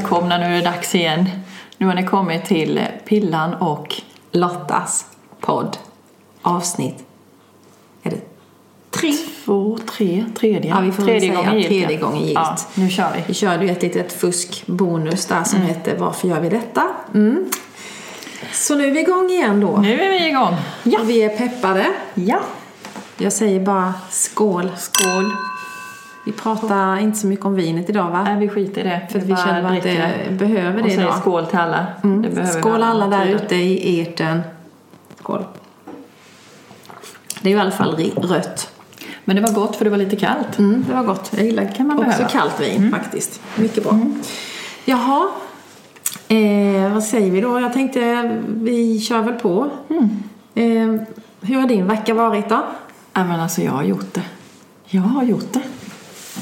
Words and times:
välkomna, 0.00 0.38
nu 0.38 0.44
är 0.44 0.50
det 0.50 0.60
dags 0.60 0.94
igen. 0.94 1.30
Nu 1.78 1.86
har 1.86 1.94
ni 1.94 2.06
kommit 2.06 2.44
till 2.44 2.80
Pillan 3.04 3.54
och 3.54 3.94
Lottas 4.32 5.06
podd 5.40 5.76
avsnitt. 6.42 7.04
Är 8.02 8.10
det 8.10 8.20
tre? 8.90 9.12
två, 9.44 9.78
tre, 9.96 10.24
tredje. 10.38 10.70
Ja, 10.70 10.80
vi 10.80 10.92
får 10.92 11.02
tredje 11.02 11.20
säga 11.20 11.34
gången 11.34 11.62
tredje 11.62 11.92
ja. 11.92 12.06
gången 12.06 12.22
gillt. 12.22 12.34
Ja, 12.34 12.56
nu 12.74 12.90
kör 12.90 13.12
vi. 13.16 13.22
Vi 13.26 13.34
körde 13.34 13.64
ju 13.64 13.70
ett 13.70 13.82
litet 13.82 14.12
fuskbonus 14.12 15.26
där 15.26 15.44
som 15.44 15.60
hette 15.60 15.94
Varför 15.94 16.28
gör 16.28 16.40
vi 16.40 16.48
detta? 16.48 16.82
Mm. 17.14 17.50
Så 18.52 18.74
nu 18.74 18.86
är 18.86 18.90
vi 18.90 19.00
igång 19.00 19.30
igen 19.30 19.60
då. 19.60 19.76
Nu 19.76 20.00
är 20.00 20.10
vi 20.10 20.28
igång. 20.28 20.56
Och 21.00 21.10
vi 21.10 21.22
är 21.22 21.36
peppade. 21.36 21.86
Ja. 22.14 22.40
Jag 23.16 23.32
säger 23.32 23.60
bara 23.60 23.94
skål. 24.10 24.70
Skål. 24.76 25.32
Vi 26.30 26.36
pratar 26.36 26.98
inte 26.98 27.18
så 27.18 27.26
mycket 27.26 27.46
om 27.46 27.54
vinet 27.54 27.90
idag 27.90 28.10
va? 28.10 28.22
Nej, 28.22 28.38
vi 28.38 28.48
skiter 28.48 28.80
i 28.80 28.84
det. 28.84 29.00
För 29.10 29.18
vi 29.18 29.36
känner 29.36 29.76
att 29.76 29.82
det 29.82 30.30
behöver 30.38 30.76
Och 30.76 30.82
det 30.82 30.90
säger 30.90 31.02
idag. 31.02 31.18
skål 31.20 31.46
till 31.46 31.58
alla. 31.58 31.86
Mm. 32.04 32.46
Skål 32.46 32.82
alla 32.82 33.06
där 33.06 33.26
ute 33.26 33.54
i 33.56 34.00
etern. 34.00 34.40
Skål. 35.18 35.44
Det 37.40 37.48
är 37.48 37.50
ju 37.50 37.56
i 37.56 37.60
alla 37.60 37.70
fall 37.70 38.12
rött. 38.16 38.70
Men 39.24 39.36
det 39.36 39.42
var 39.42 39.52
gott 39.52 39.76
för 39.76 39.84
det 39.84 39.90
var 39.90 39.98
lite 39.98 40.16
kallt. 40.16 40.58
Mm, 40.58 40.84
det 40.88 40.94
var 40.94 41.02
gott. 41.02 41.30
Jag 41.36 41.44
gillar 41.46 41.74
kan 41.74 41.86
man 41.86 41.98
också 41.98 42.08
behöva. 42.08 42.28
kallt 42.28 42.60
vin 42.60 42.90
faktiskt. 42.90 43.40
Mycket 43.56 43.84
bra. 43.84 44.00
Jaha, 44.84 45.28
eh, 46.28 46.92
vad 46.94 47.04
säger 47.04 47.30
vi 47.30 47.40
då? 47.40 47.60
Jag 47.60 47.72
tänkte 47.72 48.30
vi 48.46 49.00
kör 49.00 49.20
väl 49.20 49.34
på. 49.34 49.70
Eh, 50.54 50.94
hur 51.40 51.60
har 51.60 51.68
din 51.68 51.86
vecka 51.86 52.14
varit 52.14 52.48
då? 52.48 52.62
Ja, 53.12 53.24
men 53.24 53.40
alltså 53.40 53.62
jag 53.62 53.72
har 53.72 53.82
gjort 53.82 54.14
det. 54.14 54.22
Jag 54.86 55.02
har 55.02 55.22
gjort 55.22 55.52
det. 55.52 55.62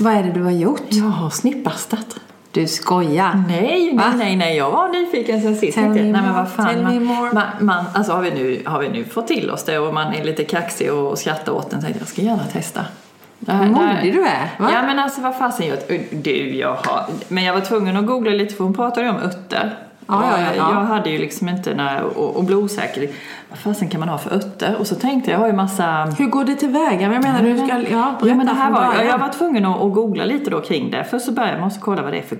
Vad 0.00 0.12
är 0.14 0.22
det 0.22 0.30
du 0.32 0.42
har 0.42 0.50
gjort? 0.50 0.82
Jag 0.88 1.04
har 1.04 1.30
snippastat. 1.30 2.16
Du 2.52 2.66
skojar. 2.66 3.44
Nej, 3.48 3.96
Va? 3.96 4.12
nej, 4.16 4.36
nej, 4.36 4.56
jag 4.56 4.70
var 4.70 4.88
nyfiken 4.88 5.42
sen 5.42 5.56
sist. 5.56 5.74
Tell 5.74 5.88
me 5.88 5.94
nej, 5.94 6.12
men 6.12 6.22
more, 6.24 6.32
vad 6.32 6.48
fan, 6.50 6.66
tell 6.68 6.82
man, 6.82 6.94
me 6.94 7.00
more. 7.00 7.32
Man, 7.32 7.44
man, 7.60 7.84
alltså 7.94 8.12
har 8.12 8.22
vi, 8.22 8.30
nu, 8.30 8.62
har 8.66 8.78
vi 8.80 8.88
nu 8.88 9.04
fått 9.04 9.26
till 9.28 9.50
oss 9.50 9.64
det 9.64 9.78
och 9.78 9.94
man 9.94 10.14
är 10.14 10.24
lite 10.24 10.44
kaxig 10.44 10.92
och 10.92 11.18
skrattar 11.18 11.52
åt 11.52 11.70
den, 11.70 11.80
tänkte 11.80 12.00
jag, 12.00 12.08
ska 12.08 12.22
gärna 12.22 12.44
testa. 12.44 12.84
Här- 13.46 13.66
Modig 13.66 14.12
du 14.14 14.22
är, 14.26 14.50
va? 14.58 14.70
Ja, 14.74 14.82
men 14.82 14.98
alltså 14.98 15.20
vad 15.20 15.36
fasen, 15.36 15.66
jag, 15.68 15.78
du, 16.10 16.54
jag 16.56 16.74
har, 16.74 17.04
men 17.28 17.44
jag 17.44 17.54
var 17.54 17.60
tvungen 17.60 17.96
att 17.96 18.06
googla 18.06 18.30
lite 18.30 18.54
för 18.54 18.64
hon 18.64 18.74
pratade 18.74 19.06
ju 19.06 19.12
om 19.12 19.18
örter. 19.18 19.78
Ja, 20.08 20.24
ja, 20.40 20.46
ja. 20.56 20.74
Jag 20.74 20.80
hade 20.84 21.10
ju 21.10 21.18
liksom 21.18 21.48
inte, 21.48 21.74
när, 21.74 22.02
och, 22.02 22.36
och 22.36 22.44
blev 22.44 22.58
osäker, 22.58 23.08
vad 23.48 23.58
fasen 23.58 23.88
kan 23.88 24.00
man 24.00 24.08
ha 24.08 24.18
för 24.18 24.34
örter? 24.36 24.76
Och 24.78 24.86
så 24.86 24.94
tänkte 24.94 25.30
jag, 25.30 25.36
jag 25.38 25.42
har 25.42 25.46
ju 25.48 25.52
massa 25.56 26.04
Hur 26.18 26.26
går 26.26 26.44
det 26.44 26.54
tillväga? 26.54 27.08
Men 27.08 27.12
jag 27.12 27.22
menar, 27.22 27.42
du 27.42 27.58
ska... 27.58 27.92
Ja, 27.92 28.18
Ja, 28.22 28.34
men 28.34 28.46
det 28.46 28.52
här 28.52 28.70
var, 28.70 28.86
början. 28.86 29.06
jag 29.06 29.18
var 29.18 29.28
tvungen 29.28 29.64
att, 29.66 29.80
att 29.82 29.92
googla 29.94 30.24
lite 30.24 30.50
då 30.50 30.60
kring 30.60 30.90
det. 30.90 31.04
Först 31.04 31.24
så 31.26 31.32
började 31.32 31.52
jag 31.54 31.60
måste 31.64 31.80
kolla 31.80 32.02
vad 32.02 32.12
det 32.12 32.18
är 32.18 32.22
för 32.22 32.38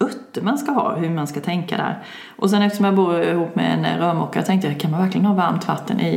örter 0.00 0.42
man 0.42 0.58
ska 0.58 0.72
ha, 0.72 0.94
hur 0.94 1.10
man 1.10 1.26
ska 1.26 1.40
tänka 1.40 1.76
där. 1.76 1.98
Och 2.36 2.50
sen 2.50 2.62
eftersom 2.62 2.84
jag 2.84 2.94
bor 2.94 3.22
ihop 3.22 3.56
med 3.56 3.72
en 3.78 4.00
rörmokare 4.00 4.44
tänkte 4.44 4.68
jag, 4.68 4.80
kan 4.80 4.90
man 4.90 5.02
verkligen 5.02 5.26
ha 5.26 5.34
varmt 5.34 5.68
vatten 5.68 6.00
i, 6.00 6.14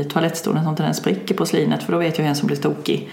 i 0.00 0.04
toalettstolen 0.12 0.62
så 0.62 0.68
att 0.68 0.72
inte 0.72 0.82
den 0.82 0.94
spricker 0.94 1.34
på 1.34 1.46
slinet? 1.46 1.82
För 1.82 1.92
då 1.92 1.98
vet 1.98 2.18
jag 2.18 2.26
en 2.26 2.34
som 2.36 2.46
blir 2.46 2.56
tokig. 2.56 3.10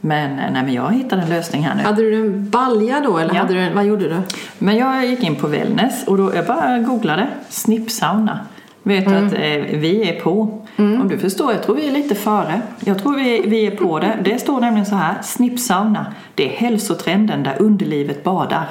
Men, 0.00 0.30
eh, 0.38 0.52
nej, 0.52 0.62
men 0.64 0.72
jag 0.72 0.92
hittade 0.94 1.22
en 1.22 1.28
lösning 1.28 1.62
här 1.62 1.74
nu. 1.74 1.82
Hade 1.82 2.02
du 2.02 2.14
en 2.26 2.50
balja 2.50 3.00
då 3.00 3.18
eller 3.18 3.34
Ja. 3.34 3.40
hade 3.40 3.54
du 3.54 3.74
vad 3.74 3.84
gjorde 3.84 4.08
du? 4.08 4.16
Men 4.58 4.76
jag 4.76 5.06
gick 5.06 5.22
in 5.24 5.36
på 5.36 5.46
wellness 5.46 6.06
och 6.06 6.16
då 6.16 6.25
jag 6.34 6.46
bara 6.46 6.78
googlade 6.78 7.28
snippsauna. 7.48 8.38
Vet 8.82 9.06
Mm. 9.06 9.26
att 9.26 9.32
eh, 9.32 9.78
vi 9.78 10.08
är 10.08 10.20
på. 10.20 10.62
Om 10.78 11.08
du 11.08 11.18
förstår, 11.18 11.52
jag 11.52 11.62
tror 11.62 11.76
vi 11.76 11.88
är 11.88 11.92
lite 11.92 12.14
före. 12.14 12.60
Jag 12.84 12.98
tror 13.02 13.16
vi, 13.16 13.42
vi 13.46 13.66
är 13.66 13.70
på 13.70 13.98
det. 13.98 14.18
Det 14.24 14.38
står 14.38 14.60
nämligen 14.60 14.86
så 14.86 14.94
här, 14.94 15.14
snippsauna. 15.22 16.06
Det 16.34 16.44
är 16.44 16.56
hälsotrenden 16.56 17.42
där 17.42 17.56
underlivet 17.58 18.24
badar 18.24 18.66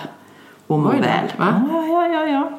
och 0.67 0.79
mår 0.79 0.91
väl. 0.93 1.33
Ja, 1.37 1.63
ja, 1.87 2.07
ja, 2.07 2.27
ja. 2.27 2.49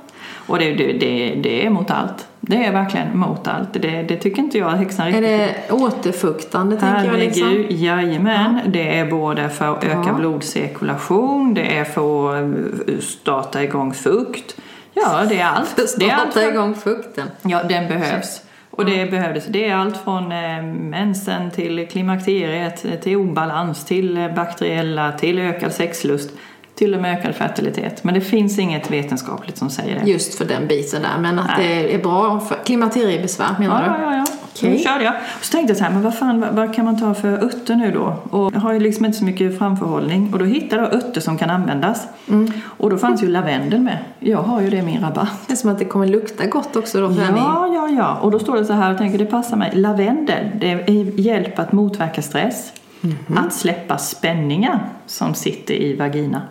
Och 0.47 0.59
det, 0.59 0.75
det, 0.75 0.93
det, 0.93 1.35
det 1.43 1.67
är 1.67 1.71
mot 1.71 1.91
allt. 1.91 2.27
Det 2.41 2.65
är 2.65 2.73
verkligen 2.73 3.19
mot 3.19 3.49
allt. 3.49 3.69
Det, 3.73 4.03
det 4.03 4.17
tycker 4.17 4.43
inte 4.43 4.59
jag 4.59 4.71
häxan 4.71 5.07
Är 5.07 5.13
riktigt 5.13 5.29
det 5.69 5.73
återfuktande 5.75 6.77
tänker 6.77 7.05
jag 7.05 7.19
liksom? 7.19 7.65
Jajamän. 7.69 8.61
Det 8.67 8.99
är 8.99 9.11
både 9.11 9.49
för 9.49 9.73
att 9.73 9.85
öka 9.85 10.05
Ja. 10.07 10.13
blodcirkulation, 10.13 11.55
det 11.55 11.77
är 11.79 11.85
för 11.85 12.37
att 12.37 12.89
eh, 12.89 12.99
starta 13.01 13.63
igång 13.63 13.95
fukt. 13.95 14.57
Ja, 15.01 15.25
det 15.29 15.41
är 15.41 15.45
allt. 15.47 15.77
Det 15.99 16.09
är 16.11 16.15
allt 16.15 16.33
för, 16.33 16.53
igång 16.53 16.75
fukten. 16.75 17.31
ja, 17.43 17.63
den 17.63 17.89
behövs. 17.89 18.41
Och 18.71 18.85
det 18.85 19.11
behövdes. 19.11 19.47
Det 19.47 19.69
är 19.69 19.75
allt 19.77 19.97
från 20.05 20.33
eh, 20.33 20.63
mensen 20.63 21.51
till 21.51 21.89
klimakteriet, 21.89 23.03
till 23.03 23.17
obalans, 23.17 23.85
till 23.85 24.17
eh, 24.17 24.35
bakteriella, 24.35 25.13
till 25.13 25.39
ökad 25.39 25.73
sexlust, 25.73 26.31
till 26.75 26.95
och 26.95 27.03
med 27.03 27.19
ökad 27.19 27.35
fertilitet. 27.35 28.05
Men 28.05 28.15
det 28.15 28.21
finns 28.21 28.59
inget 28.59 28.91
vetenskapligt 28.91 29.59
som 29.59 29.71
säger 29.71 30.01
det. 30.01 30.11
Just 30.11 30.35
för 30.39 30.45
den 30.45 30.67
biten 30.67 31.03
där. 31.03 31.19
Men 31.21 31.39
att 31.39 31.57
det 31.57 31.95
är 31.95 31.99
bra 31.99 32.41
för 32.41 32.57
klimakteriebesvär 32.65 33.57
menar 33.59 33.83
Ja, 33.87 33.97
du? 33.99 34.05
ja, 34.05 34.17
ja. 34.17 34.25
Okej. 34.59 34.71
Nu 34.71 34.79
körde 34.79 35.05
jag. 35.05 35.15
Och 35.39 35.45
så 35.45 35.53
tänkte 35.53 35.71
jag 35.71 35.79
så 35.79 35.85
här, 35.85 35.91
men 35.91 36.03
vad 36.03 36.19
fan, 36.19 36.41
vad, 36.41 36.51
vad 36.51 36.75
kan 36.75 36.85
man 36.85 37.01
ta 37.01 37.15
för 37.15 37.45
örter 37.45 37.75
nu 37.75 37.91
då? 37.91 38.17
Och 38.31 38.55
jag 38.55 38.61
har 38.61 38.73
ju 38.73 38.81
liksom 38.81 39.05
inte 39.05 39.19
så 39.19 39.25
mycket 39.25 39.59
framförhållning. 39.59 40.33
Och 40.33 40.39
då 40.39 40.45
hittade 40.45 40.83
jag 40.83 40.95
örter 40.95 41.21
som 41.21 41.39
kan 41.39 41.51
användas. 41.51 42.07
Mm. 42.29 42.53
Och 42.67 42.91
då 42.91 42.99
fanns 42.99 43.23
ju 43.23 43.29
lavendel 43.29 43.81
med. 43.81 43.99
Jag 44.19 44.43
har 44.43 44.61
ju 44.61 44.71
det 44.71 44.77
i 44.77 44.83
min 44.83 45.01
rabatt. 45.01 45.41
Det 45.47 45.53
är 45.53 45.57
som 45.57 45.71
att 45.71 45.79
det 45.79 45.85
kommer 45.85 46.07
lukta 46.07 46.47
gott 46.47 46.77
också 46.77 47.01
då. 47.01 47.15
Ja, 47.37 47.69
ja, 47.75 47.89
ja. 47.89 48.19
Och 48.21 48.31
då 48.31 48.39
står 48.39 48.57
det 48.57 48.65
så 48.65 48.73
här, 48.73 48.89
jag 48.89 48.99
tänker 48.99 49.19
det 49.19 49.27
passar 49.27 49.57
mig. 49.57 49.71
Lavendel, 49.75 50.47
det 50.61 50.71
är 50.71 51.21
hjälp 51.21 51.59
att 51.59 51.73
motverka 51.73 52.23
stress. 52.23 52.73
Mhm. 53.01 53.39
Att 53.39 53.53
släppa 53.53 53.99
spänningar 53.99 54.89
som 55.07 55.35
sitter 55.35 55.75
i 55.75 55.97
vagina. 55.97 56.43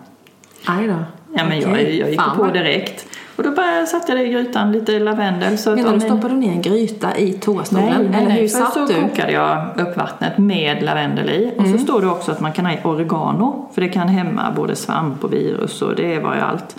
Aj 0.66 0.88
då. 0.88 0.96
Ja, 1.38 1.46
men 1.46 1.60
jag, 1.60 1.72
Okej. 1.72 2.00
jag 2.00 2.10
gick 2.10 2.22
Fan, 2.22 2.38
på 2.38 2.48
direkt. 2.48 3.08
Och 3.36 3.44
då 3.44 3.52
bara 3.52 3.86
satte 3.86 4.12
jag 4.12 4.20
det 4.22 4.28
i 4.28 4.32
grytan, 4.32 4.72
lite 4.72 5.00
lavendel. 5.00 5.58
Så 5.58 5.70
att 5.70 5.76
Menar 5.76 5.94
om 5.94 6.00
du 6.00 6.06
stoppade 6.06 6.34
du 6.34 6.40
ner 6.40 6.52
en 6.52 6.62
gryta 6.62 7.18
i 7.18 7.34
toastolen? 7.34 7.86
Nej, 7.86 8.10
nej, 8.10 8.20
Eller 8.22 8.30
nej. 8.30 8.42
hur 8.42 8.48
satt 8.48 8.74
så 8.74 8.86
du? 8.86 8.94
kokade 8.94 9.32
jag 9.32 9.68
upp 9.80 9.98
vattnet 9.98 10.38
med 10.38 10.84
lavendel 10.84 11.30
i. 11.30 11.54
Och 11.58 11.68
så 11.68 11.78
står 11.78 12.02
det 12.02 12.08
också 12.08 12.32
att 12.32 12.40
man 12.42 12.54
kan 12.54 12.66
ha 12.66 12.74
i 12.74 12.80
oregano. 12.84 13.70
För 13.74 13.82
det 13.82 13.90
kan 13.90 14.08
hämma 14.08 14.52
både 14.56 14.76
svamp 14.76 15.24
och 15.24 15.34
virus 15.34 15.82
och 15.82 15.96
det 15.96 16.20
var 16.20 16.36
ju 16.36 16.42
allt. 16.42 16.76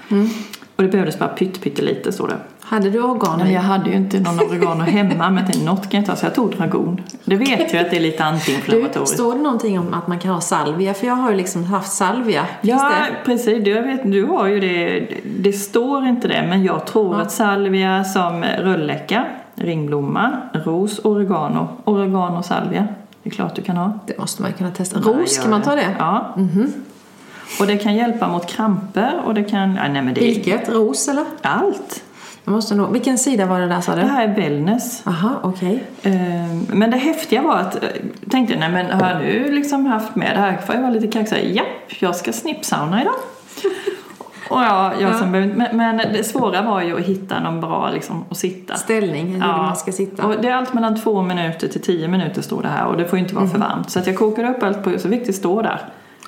Och 0.77 0.83
det 0.83 0.89
behövdes 0.89 1.19
bara 1.19 1.29
pytt, 1.29 1.63
pyttelite 1.63 2.13
står 2.13 2.29
det. 2.29 2.37
Hade 2.69 2.91
du 2.91 3.03
organ 3.03 3.47
i? 3.47 3.53
jag 3.53 3.61
hade 3.61 3.91
ju 3.91 3.97
inte 3.97 4.21
någon 4.21 4.41
oregano 4.41 4.85
hemma 4.85 5.31
men 5.31 5.45
tänkte, 5.45 5.65
något 5.65 5.91
kan 5.91 6.01
jag 6.01 6.07
ta 6.07 6.17
så 6.17 6.27
jag 6.27 6.35
tog 6.35 6.57
dragon. 6.57 7.01
Det 7.25 7.37
vet 7.37 7.73
jag 7.73 7.85
att 7.85 7.91
det 7.91 7.97
är 7.97 8.01
lite 8.01 8.25
antiinflammatoriskt. 8.25 9.15
står 9.15 9.35
det 9.35 9.41
någonting 9.41 9.79
om 9.79 9.95
att 9.95 10.07
man 10.07 10.19
kan 10.19 10.31
ha 10.31 10.41
salvia? 10.41 10.95
För 10.95 11.07
jag 11.07 11.15
har 11.15 11.31
ju 11.31 11.37
liksom 11.37 11.65
haft 11.65 11.93
salvia. 11.93 12.47
Ja, 12.61 12.91
det? 12.91 13.17
precis. 13.25 13.65
Du, 13.65 13.71
jag 13.71 13.83
vet, 13.83 14.13
du 14.13 14.25
har 14.25 14.47
ju 14.47 14.61
det. 14.61 15.09
Det 15.39 15.53
står 15.53 16.07
inte 16.07 16.29
det, 16.29 16.47
men 16.49 16.65
jag 16.65 16.87
tror 16.87 17.21
att 17.21 17.33
salvia 17.33 18.05
som 18.05 18.45
rölleka, 18.45 19.25
ringblomma, 19.55 20.33
ros, 20.53 21.01
oregano, 21.05 21.69
oregano 21.85 22.43
salvia. 22.43 22.89
Det 23.23 23.31
är 23.31 23.35
klart 23.35 23.55
du 23.55 23.63
kan 23.63 23.77
ha. 23.77 23.93
Det 24.07 24.19
måste 24.19 24.43
man 24.43 24.53
kunna 24.53 24.71
testa. 24.71 25.01
Ja, 25.05 25.11
Ros, 25.11 25.39
kan 25.39 25.51
man 25.51 25.63
ta 25.63 25.75
det? 25.75 25.97
Ja. 25.99 26.35
Och 27.61 27.67
det 27.67 27.77
kan 27.77 27.95
hjälpa 27.95 28.29
mot 28.29 28.47
kramper 28.47 29.21
och 29.27 29.35
det 29.35 29.45
kan... 29.45 29.75
Ja, 29.75 29.89
nej, 29.89 30.03
men 30.03 30.15
det 30.15 30.21
är 30.21 30.35
Vilket? 30.35 30.69
Ros 30.69 31.09
eller? 31.09 31.25
allt. 31.43 32.03
Jag 32.49 32.53
måste 32.53 32.75
nog... 32.75 32.93
Vilken 32.93 33.19
sida 33.19 33.47
var 33.47 33.61
det 33.61 33.67
där 33.69 33.81
sa 33.81 33.95
Det 33.95 34.01
du? 34.01 34.07
här 34.07 34.29
är 34.29 34.35
wellness. 34.35 35.03
Aha, 35.07 35.31
okej. 35.43 35.85
Ehm, 36.03 36.67
Men 36.73 36.91
det 36.91 36.97
häftiga 36.97 37.43
var 37.43 37.57
att 37.57 37.79
jag 37.83 38.31
tänkte, 38.33 38.57
nej 38.59 38.69
men 38.71 39.01
har 39.01 39.11
jag 39.11 39.19
nu 39.23 39.53
liksom 39.53 39.87
haft 39.87 40.17
med 40.17 40.37
det 40.37 40.41
här 40.41 40.57
får 40.67 40.75
jag 40.75 40.83
vara 40.83 40.93
lite 40.93 41.07
kaxig. 41.07 41.57
Japp, 41.57 41.67
jag 42.01 42.17
ska 42.17 42.33
snippsauna 42.33 43.03
idag. 43.03 43.15
Och 44.51 44.63
ja, 44.63 44.93
jag 45.01 45.17
som 45.17 45.33
behövde, 45.33 45.55
men, 45.55 45.77
men 45.77 45.97
det 45.97 46.25
svåra 46.25 46.63
var 46.63 46.83
ju 46.83 46.97
att 46.99 47.05
hitta 47.07 47.41
någon 47.41 47.61
bra 47.61 47.91
liksom 47.91 48.25
att 48.31 48.37
sitta. 48.37 48.75
Ställning, 48.75 49.33
hur 49.33 49.41
man 49.41 49.77
ska 49.77 49.93
sitta. 49.93 50.27
Och 50.27 50.35
det 50.43 50.49
är 50.49 50.55
allt 50.55 50.75
mellan 50.75 51.01
två 51.01 51.23
minuter 51.23 51.69
till 51.69 51.83
tio 51.83 52.09
minuter 52.09 52.43
står 52.43 52.63
det 52.63 52.69
här 52.69 52.87
och 52.87 52.97
det 52.97 53.05
får 53.09 53.19
ju 53.19 53.23
inte 53.23 53.35
vara 53.35 53.45
Mhm. 53.45 53.53
för 53.53 53.59
varmt. 53.61 53.91
Så 53.91 53.99
att 53.99 54.07
jag 54.07 54.17
kokade 54.17 54.49
upp 54.49 54.63
allt 54.63 54.85
på 54.85 54.99
så 54.99 55.09
fick 55.09 55.27
det 55.27 55.33
stå 55.33 55.63
där. 55.63 55.81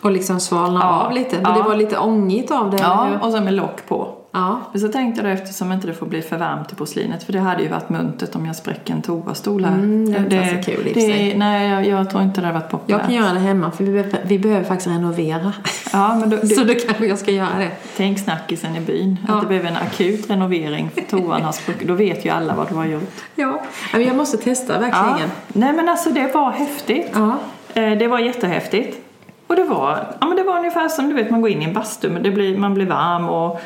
Och 0.02 0.10
liksom 0.10 0.40
svalna 0.40 0.80
Ja, 0.82 1.02
av 1.06 1.12
lite. 1.12 1.36
Men 1.36 1.52
ja. 1.52 1.62
det 1.62 1.68
var 1.68 1.76
lite 1.76 1.98
ångigt 1.98 2.50
av 2.50 2.70
det, 2.70 2.78
Ja, 2.80 3.08
och 3.20 3.32
så 3.32 3.40
med 3.40 3.54
lock 3.54 3.88
på. 3.88 4.14
Ja. 4.32 4.60
Men 4.72 4.80
så 4.80 4.88
tänkte 4.88 5.20
jag 5.22 5.30
då 5.30 5.42
eftersom 5.42 5.72
inte 5.72 5.86
det 5.86 5.94
får 5.94 6.06
bli 6.06 6.22
för 6.22 6.36
varmt 6.38 6.72
i 6.72 6.74
porslinet 6.74 7.22
för 7.22 7.32
det 7.32 7.38
hade 7.38 7.62
ju 7.62 7.68
varit 7.68 7.88
muntert 7.88 8.34
om 8.34 8.46
jag 8.46 8.56
spräcker 8.56 8.92
en 8.94 9.02
toastol 9.02 9.64
här. 9.64 9.74
Mm, 9.74 10.28
det 10.28 10.36
är 10.36 10.42
inte 10.54 10.62
så 10.64 10.70
kul 10.70 10.88
i. 10.88 11.34
Nej, 11.36 11.68
jag, 11.70 11.86
jag 11.86 12.10
tror 12.10 12.22
inte 12.22 12.40
det 12.40 12.46
hade 12.46 12.58
varit 12.58 12.70
populärt. 12.70 12.98
Jag 13.00 13.06
kan 13.06 13.14
göra 13.14 13.32
det 13.32 13.38
hemma 13.40 13.70
för 13.70 13.84
vi 13.84 13.90
behöver, 13.92 14.20
vi 14.24 14.38
behöver 14.38 14.64
faktiskt 14.64 14.88
renovera. 14.90 15.52
Ja, 15.92 16.14
men 16.20 16.30
då, 16.30 16.36
Så 16.46 16.64
du, 16.64 16.74
då 16.74 16.80
kanske 16.86 17.06
jag 17.06 17.18
ska 17.18 17.30
göra 17.30 17.58
det. 17.58 17.70
tänk 17.96 18.18
snackisen 18.18 18.76
i 18.76 18.80
byn. 18.80 19.16
Ja. 19.28 19.34
Att 19.34 19.40
det 19.42 19.46
behöver 19.48 19.68
en 19.68 19.76
akut 19.76 20.30
renovering 20.30 20.90
för 20.94 21.00
toan 21.00 21.42
har 21.42 21.52
spruckit. 21.52 21.88
Då 21.88 21.94
vet 21.94 22.24
ju 22.24 22.30
alla 22.30 22.54
vad 22.54 22.68
du 22.68 22.74
har 22.74 22.86
gjort. 22.86 23.14
Ja. 23.34 23.62
Men 23.92 24.02
jag 24.04 24.16
måste 24.16 24.36
testa 24.36 24.78
verkligen. 24.78 25.30
Nej 25.48 25.72
men 25.72 25.88
alltså 25.88 26.10
det 26.10 26.34
var 26.34 26.50
häftigt. 26.50 27.10
Ja. 27.14 27.36
Eh, 27.74 27.98
Det 27.98 28.08
var 28.08 28.18
jättehäftigt. 28.18 28.98
Och 29.46 29.56
det 29.56 29.64
var, 29.64 30.06
ja, 30.20 30.26
men 30.26 30.36
det 30.36 30.42
var 30.42 30.56
ungefär 30.58 30.88
som 30.88 31.08
du 31.08 31.14
vet 31.14 31.30
man 31.30 31.40
går 31.40 31.50
in 31.50 31.62
i 31.62 31.64
en 31.64 31.72
bastu 31.72 32.10
men 32.10 32.22
det 32.22 32.30
blir, 32.30 32.58
man 32.58 32.74
blir 32.74 32.86
varm 32.86 33.28
och 33.28 33.60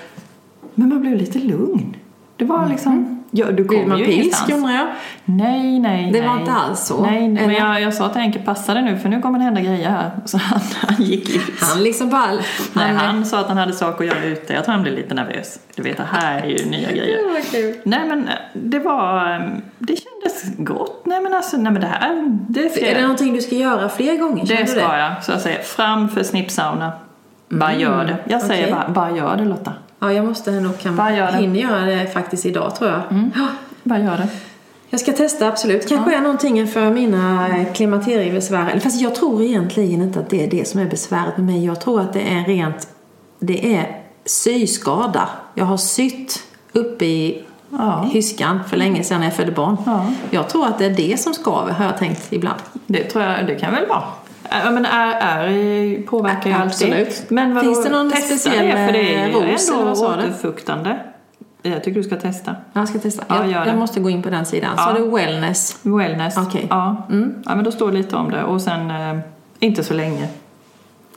men 0.75 0.89
man 0.89 1.01
blev 1.01 1.17
lite 1.17 1.39
lugn. 1.39 1.97
Det 2.37 2.45
var 2.45 2.69
liksom 2.69 3.19
Ja, 3.35 3.51
du 3.53 3.65
kommer 3.65 3.87
man 3.87 3.99
ju 3.99 4.05
pilsk 4.05 4.51
undrar 4.53 4.73
jag? 4.73 4.87
Nej, 5.25 5.79
nej, 5.81 6.11
Det 6.13 6.19
nej. 6.21 6.29
var 6.29 6.41
inte 6.41 6.53
alls 6.53 6.81
så, 6.81 7.03
Nej, 7.03 7.29
nej 7.29 7.47
men 7.47 7.57
jag, 7.57 7.81
jag 7.83 7.95
sa 7.95 8.09
till 8.09 8.21
Henke, 8.21 8.39
passa 8.39 8.75
dig 8.75 8.83
nu 8.83 8.99
för 8.99 9.09
nu 9.09 9.21
kommer 9.23 9.39
det 9.39 9.45
hända 9.45 9.61
grejer 9.61 9.91
här. 9.91 10.11
Så 10.25 10.39
han, 10.39 10.61
han 10.81 11.03
gick 11.03 11.37
ut. 11.37 11.61
Han 11.61 11.83
liksom 11.83 12.11
bara... 12.11 12.31
Nej, 12.73 12.93
han 12.93 13.25
sa 13.25 13.41
att 13.41 13.49
han 13.49 13.57
hade 13.57 13.73
saker 13.73 14.05
att 14.05 14.11
göra 14.17 14.25
ute. 14.25 14.53
Jag 14.53 14.65
tror 14.65 14.73
han 14.75 14.83
blev 14.83 14.95
lite 14.95 15.15
nervös. 15.15 15.59
Du 15.77 15.83
vet, 15.83 15.97
det 15.97 16.07
här 16.13 16.43
är 16.43 16.47
ju 16.47 16.71
nya 16.71 16.93
grejer. 16.93 17.17
Det 17.17 17.33
var 17.33 17.41
kul. 17.41 17.75
Nej 17.85 18.09
men 18.09 18.29
det 18.55 18.79
var, 18.79 19.39
det 19.79 19.97
kändes 19.97 20.57
gott. 20.59 21.03
Nej 21.07 21.21
men 21.21 21.35
alltså, 21.35 21.57
nej 21.57 21.73
men 21.73 21.81
det 21.81 21.87
här, 21.87 22.39
det 22.49 22.69
ska 22.69 22.87
Är 22.87 22.95
det 22.95 23.03
någonting 23.03 23.35
du 23.35 23.41
ska 23.41 23.55
göra 23.55 23.89
fler 23.89 24.17
gånger? 24.17 24.47
Det 24.47 24.67
ska 24.67 24.81
jag, 24.81 25.25
så 25.25 25.33
jag 25.33 25.41
säger 25.41 25.63
framför 25.63 26.23
snippsauna. 26.23 26.93
Bara 27.49 27.75
gör 27.75 28.05
det. 28.05 28.17
Jag 28.33 28.43
säger 28.43 28.63
okej. 28.63 28.75
bara, 28.75 28.89
bara 28.89 29.17
gör 29.17 29.37
det 29.37 29.45
Lotta. 29.45 29.73
Ja, 30.02 30.12
jag 30.12 30.25
måste 30.25 30.50
nog 30.50 30.78
kan 30.78 30.96
Bara 30.96 31.16
gör 31.16 31.32
det. 31.32 31.58
göra 31.60 31.84
det 31.84 32.06
faktiskt 32.06 32.46
idag 32.46 32.76
tror 32.76 32.90
jag. 32.90 33.00
Ja, 33.34 33.46
Bara 33.82 33.99
gör 33.99 34.16
det. 34.16 34.28
jag 34.90 35.00
ska 35.00 35.12
testa 35.12 35.49
absolut. 35.49 35.88
Kanske 35.88 36.16
är 36.16 36.20
någonting 36.20 36.66
för 36.69 36.90
mina 36.90 37.49
klimakteriebesvär. 37.75 38.70
Eller 38.70 38.81
Fast 38.81 39.00
jag 39.00 39.14
tror 39.14 39.43
egentligen 39.43 40.02
inte 40.02 40.20
att 40.20 40.31
det 40.31 40.44
är 40.44 40.50
det 40.50 40.69
som 40.69 40.81
är 40.81 40.84
besväret 40.87 41.37
med 41.37 41.46
mig. 41.46 41.64
Jag 41.64 41.81
tror 41.81 42.00
att 42.00 42.12
det 42.12 42.20
är 42.20 42.44
rent, 42.44 42.88
det 43.38 43.75
är 43.76 44.00
syskada. 44.25 45.28
Jag 45.54 45.64
har 45.64 45.76
sytt 45.76 46.43
uppe 46.72 47.04
i 47.04 47.44
Ja. 47.78 48.08
hyskan 48.12 48.60
för 48.69 48.76
länge 48.76 49.04
sedan 49.04 49.20
när 49.20 49.26
jag 49.26 49.37
födde 49.37 49.52
barn. 49.52 49.76
Ja. 49.87 50.06
Jag 50.31 50.49
tror 50.49 50.66
att 50.66 50.78
det 50.78 50.84
är 50.87 50.90
det 50.90 51.20
som 51.20 51.34
skaver 51.34 51.72
har 51.72 51.84
jag 51.84 51.99
tänkt 51.99 52.32
ibland. 52.32 52.60
Det 52.87 53.04
tror 53.04 53.25
jag, 53.25 53.46
det 53.46 53.54
kan 53.54 53.75
väl 53.75 53.87
vara. 53.88 54.02
Ja, 54.64 54.70
men 54.70 54.87
är, 54.87 55.14
är 55.14 56.02
påverkar 56.02 56.50
ju 56.50 56.56
alltid. 56.56 56.93
Absolut. 56.93 57.31
Men 57.31 57.54
vadå, 57.54 57.66
Finns 57.66 57.84
det 57.84 57.90
någon 57.90 58.10
testa 58.10 58.26
speciell, 58.37 58.66
det, 58.66 58.87
för 58.87 58.93
det 58.93 59.14
är 59.14 59.26
ju 59.26 59.32
eh, 59.32 59.52
ros, 59.52 59.69
eller 59.70 59.78
ändå 59.78 60.06
återfuktande. 60.06 60.99
Jag 61.62 61.84
tycker 61.84 62.00
du 62.00 62.04
ska 62.04 62.16
testa. 62.16 62.56
Jag 62.72 62.88
ska 62.88 62.99
testa. 62.99 63.25
Ja, 63.28 63.46
jag, 63.46 63.66
det. 63.66 63.70
jag 63.70 63.78
måste 63.78 64.00
gå 64.00 64.10
in 64.10 64.22
på 64.22 64.31
den 64.31 64.46
sidan. 64.46 64.76
Så 64.76 64.82
Ja. 64.87 64.93
det 64.93 64.99
är 64.99 65.10
wellness. 65.10 65.78
Wellness. 65.82 66.37
Okej. 66.37 66.66
Ja. 66.70 67.06
ja, 67.44 67.54
men 67.54 67.64
då 67.64 67.72
står 67.72 67.90
det 67.90 67.96
lite 67.96 68.16
om 68.16 68.31
det. 68.31 68.44
Och 68.44 68.60
sen, 68.60 68.90
eh, 68.90 69.19
inte 69.58 69.84
så 69.84 69.94
länge. 69.94 70.28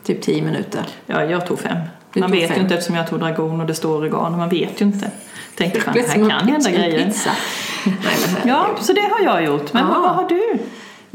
Typ 0.03 0.21
10 0.21 0.41
minuter. 0.41 0.85
Ja, 1.05 1.23
jag 1.23 1.47
tog 1.47 1.59
fem. 1.59 1.77
Du 2.13 2.19
man 2.19 2.29
tog 2.29 2.39
vet 2.39 2.47
fem. 2.47 2.57
ju 2.57 2.63
inte 2.63 2.73
eftersom 2.75 2.95
jag 2.95 3.09
tog 3.09 3.19
dragon 3.19 3.61
och 3.61 3.67
det 3.67 3.73
står 3.73 3.97
oregan. 3.97 4.37
Man 4.37 4.49
vet 4.49 4.81
ju 4.81 4.85
inte. 4.85 5.11
Det 5.57 5.63
det 5.93 5.99
är 5.99 6.07
här 6.07 6.29
kan 6.29 6.47
hända 6.49 6.71
grejer. 6.71 7.05
Nej. 7.85 7.95
Ja, 8.45 8.67
så 8.81 8.93
det 8.93 9.01
har 9.01 9.19
jag 9.23 9.43
gjort. 9.45 9.73
Men 9.73 9.87
vad, 9.87 10.01
vad 10.01 10.11
har 10.11 10.29
du? 10.29 10.59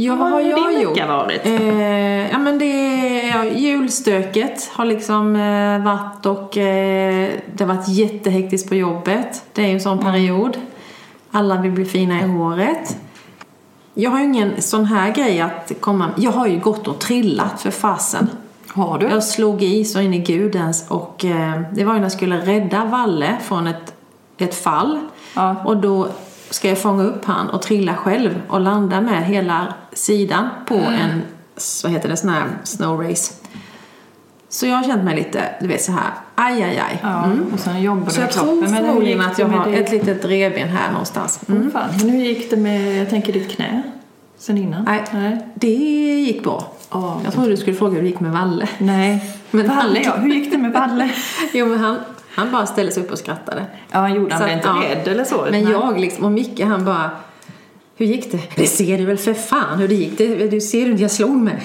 Ja, 0.02 0.14
vad 0.16 0.30
har 0.30 0.40
din 0.40 0.50
jag 0.50 0.66
vecka 0.66 0.80
gjort? 0.80 1.08
varit? 1.08 1.46
Eh, 1.46 2.30
ja, 2.30 2.38
men 2.38 2.58
det 2.58 3.28
ja, 3.28 3.44
julstöket 3.44 4.70
har 4.72 4.84
liksom 4.84 5.36
eh, 5.36 5.84
varit 5.84 6.26
och 6.26 6.56
eh, 6.56 7.30
det 7.54 7.64
har 7.64 7.74
varit 7.74 7.88
jättehektiskt 7.88 8.68
på 8.68 8.74
jobbet. 8.74 9.44
Det 9.52 9.62
är 9.62 9.66
ju 9.66 9.72
en 9.74 9.80
sån 9.80 9.98
period. 9.98 10.56
Alla 11.30 11.60
vill 11.60 11.70
bli 11.72 11.84
fina 11.84 12.20
i 12.20 12.26
håret. 12.26 12.96
Jag 13.94 14.10
har 14.10 14.18
ju 14.18 14.24
ingen 14.24 14.62
sån 14.62 14.84
här 14.84 15.12
grej 15.12 15.40
att 15.40 15.72
komma... 15.80 16.10
Jag 16.16 16.30
har 16.30 16.46
ju 16.46 16.58
gått 16.58 16.88
och 16.88 16.98
trillat 16.98 17.60
för 17.60 17.70
fasen. 17.70 18.30
Har 18.68 18.98
du? 18.98 19.06
Jag 19.06 19.24
slog 19.24 19.62
i 19.62 19.84
så 19.84 20.00
in 20.00 20.14
i 20.14 20.18
gudens 20.18 20.84
och 20.88 21.24
eh, 21.24 21.60
det 21.72 21.84
var 21.84 21.92
ju 21.92 21.98
när 21.98 22.04
jag 22.04 22.12
skulle 22.12 22.38
rädda 22.38 22.84
Valle 22.84 23.36
från 23.42 23.66
ett, 23.66 23.94
ett 24.38 24.54
fall. 24.54 25.00
Ja. 25.34 25.56
Och 25.64 25.76
då 25.76 26.08
ska 26.50 26.68
jag 26.68 26.78
fånga 26.78 27.02
upp 27.04 27.24
han 27.24 27.50
och 27.50 27.62
trilla 27.62 27.94
själv 27.96 28.40
och 28.48 28.60
landa 28.60 29.00
med 29.00 29.24
hela 29.24 29.74
sidan 29.92 30.48
på 30.66 30.74
en, 30.74 31.22
vad 31.82 31.92
heter 31.92 32.08
det, 32.08 32.16
sån 32.16 32.30
här 32.30 32.44
snow 32.64 33.02
race. 33.02 33.34
Så 34.48 34.66
jag 34.66 34.76
har 34.76 34.84
känt 34.84 35.04
mig 35.04 35.16
lite, 35.16 35.44
du 35.60 35.66
vet 35.66 35.82
så 35.82 35.92
här, 35.92 36.10
aj 36.34 36.62
aj 36.62 36.78
aj. 36.78 36.98
Ja, 37.02 37.30
och 37.52 37.60
sen 37.60 37.82
jobbar 37.82 38.10
Så 38.10 38.20
jag 38.20 38.30
tror 38.32 38.66
förmodligen 38.66 39.20
att 39.20 39.38
jag 39.38 39.48
har 39.48 39.70
det? 39.70 39.76
ett 39.76 39.92
litet 39.92 40.24
revben 40.24 40.68
här 40.68 40.90
någonstans. 40.92 41.40
Mm. 41.48 41.60
Mm. 41.60 41.72
Fan. 41.72 41.88
Men 41.98 42.10
hur 42.10 42.24
gick 42.24 42.50
det 42.50 42.56
med, 42.56 43.00
jag 43.00 43.10
tänker 43.10 43.32
ditt 43.32 43.50
knä? 43.50 43.82
Sen 44.38 44.58
innan? 44.58 44.84
Nej, 44.84 45.04
Nej. 45.12 45.46
det 45.54 45.66
gick 46.26 46.42
bra. 46.44 46.72
Ja. 46.90 47.20
Jag 47.24 47.32
trodde 47.32 47.48
du 47.48 47.56
skulle 47.56 47.76
fråga 47.76 47.94
hur 47.94 48.02
det 48.02 48.08
gick 48.08 48.20
med 48.20 48.32
Valle. 48.32 48.68
Nej. 48.78 49.24
Men 49.50 49.68
Valle 49.68 50.00
ja, 50.02 50.16
hur 50.16 50.34
gick 50.34 50.50
det 50.50 50.58
med 50.58 50.72
Valle? 50.72 51.10
Jo 51.52 51.66
men 51.66 51.78
han, 51.78 51.96
han 52.34 52.52
bara 52.52 52.66
ställde 52.66 52.92
sig 52.92 53.02
upp 53.02 53.10
och 53.10 53.18
skrattade. 53.18 53.66
Ja, 53.90 53.98
han 53.98 54.14
gjorde 54.14 54.34
han 54.34 54.44
blev 54.44 54.56
inte 54.56 54.68
ja. 54.68 54.82
rädd 54.82 55.08
eller 55.08 55.24
så? 55.24 55.46
Men 55.50 55.70
jag 55.70 56.00
liksom, 56.00 56.24
och 56.24 56.32
Micke 56.32 56.60
han 56.60 56.84
bara 56.84 57.10
Hur 57.96 58.06
gick 58.06 58.32
det? 58.32 58.40
Det 58.56 58.66
ser 58.66 58.98
du 58.98 59.04
väl 59.04 59.18
för 59.18 59.34
fan 59.34 59.78
hur 59.78 59.88
det 59.88 59.94
gick? 59.94 60.18
Det, 60.18 60.48
du 60.48 60.60
ser 60.60 60.86
hur 60.86 60.98
jag 60.98 61.10
slog 61.10 61.36
mig. 61.36 61.62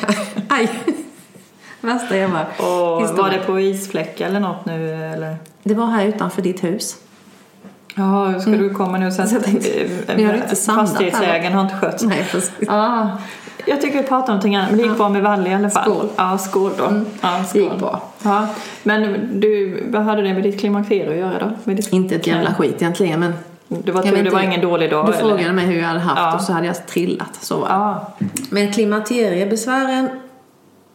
Aj! 0.49 0.71
Värsta 1.81 2.17
jag 2.17 2.31
bara. 2.31 2.45
Och 2.57 3.17
var 3.17 3.29
det 3.29 3.37
på 3.37 3.59
isfläck 3.59 4.21
eller 4.21 4.39
något 4.39 4.65
nu 4.65 4.93
eller? 4.93 5.37
Det 5.63 5.73
var 5.73 5.85
här 5.85 6.05
utanför 6.05 6.41
ditt 6.41 6.63
hus. 6.63 6.97
Ja, 7.95 8.39
ska 8.39 8.51
du 8.51 8.69
komma 8.69 8.97
nu 8.97 9.11
sen? 9.11 9.27
Mm. 9.27 9.29
Så 9.29 9.35
jag 9.35 9.43
tänkte, 9.43 9.69
eh, 9.69 9.89
men 10.07 10.21
jag 10.21 10.29
har 10.29 10.35
inte 10.35 10.55
Fastighetsägaren 10.55 11.53
har 11.53 11.61
inte 11.61 11.75
skött 11.75 12.03
Nej, 12.03 12.27
precis. 12.31 12.69
Ah, 12.69 13.07
jag 13.65 13.81
tycker 13.81 13.97
vi 14.01 14.07
pratar 14.07 14.17
om 14.27 14.27
någonting 14.27 14.55
annat, 14.55 14.69
men 14.69 14.77
det 14.79 14.83
gick 14.87 14.97
bra 14.97 15.09
med 15.09 15.21
Valle 15.23 15.49
i 15.49 15.53
alla 15.53 15.69
fall. 15.69 15.83
Skål. 15.83 16.07
Ja, 16.15 16.37
skål 16.37 16.71
då. 16.77 16.83
Ja, 17.21 17.37
Det 17.41 17.45
skål. 17.47 17.61
gick 17.61 17.75
bra. 17.79 18.01
Ja, 18.23 18.47
men 18.83 19.29
du, 19.39 19.83
vad 19.89 20.01
hade 20.03 20.21
det 20.21 20.33
med 20.33 20.43
ditt 20.43 20.59
klimakterium 20.59 21.11
att 21.11 21.17
göra 21.19 21.39
då? 21.39 21.51
Med 21.63 21.75
ditt... 21.75 21.93
Inte 21.93 22.15
ett 22.15 22.27
jävla 22.27 22.53
skit 22.53 22.75
egentligen 22.75 23.19
men 23.19 23.33
Det 23.67 23.91
var 23.91 24.01
tur, 24.03 24.23
det 24.23 24.29
var 24.29 24.41
ingen 24.41 24.61
dålig 24.61 24.91
dag 24.91 25.05
du 25.07 25.13
eller? 25.13 25.27
frågade 25.29 25.53
mig 25.53 25.65
hur 25.65 25.79
jag 25.79 25.87
hade 25.87 25.99
haft 25.99 26.17
Ja. 26.21 26.35
och 26.35 26.41
så 26.41 26.53
hade 26.53 26.67
jag 26.67 26.87
trillat. 26.87 27.35
Så 27.41 27.57
var 27.59 27.67
det. 27.67 27.73
Ja. 27.73 28.11
Men 28.49 28.73
klimakteriebesvären, 28.73 30.09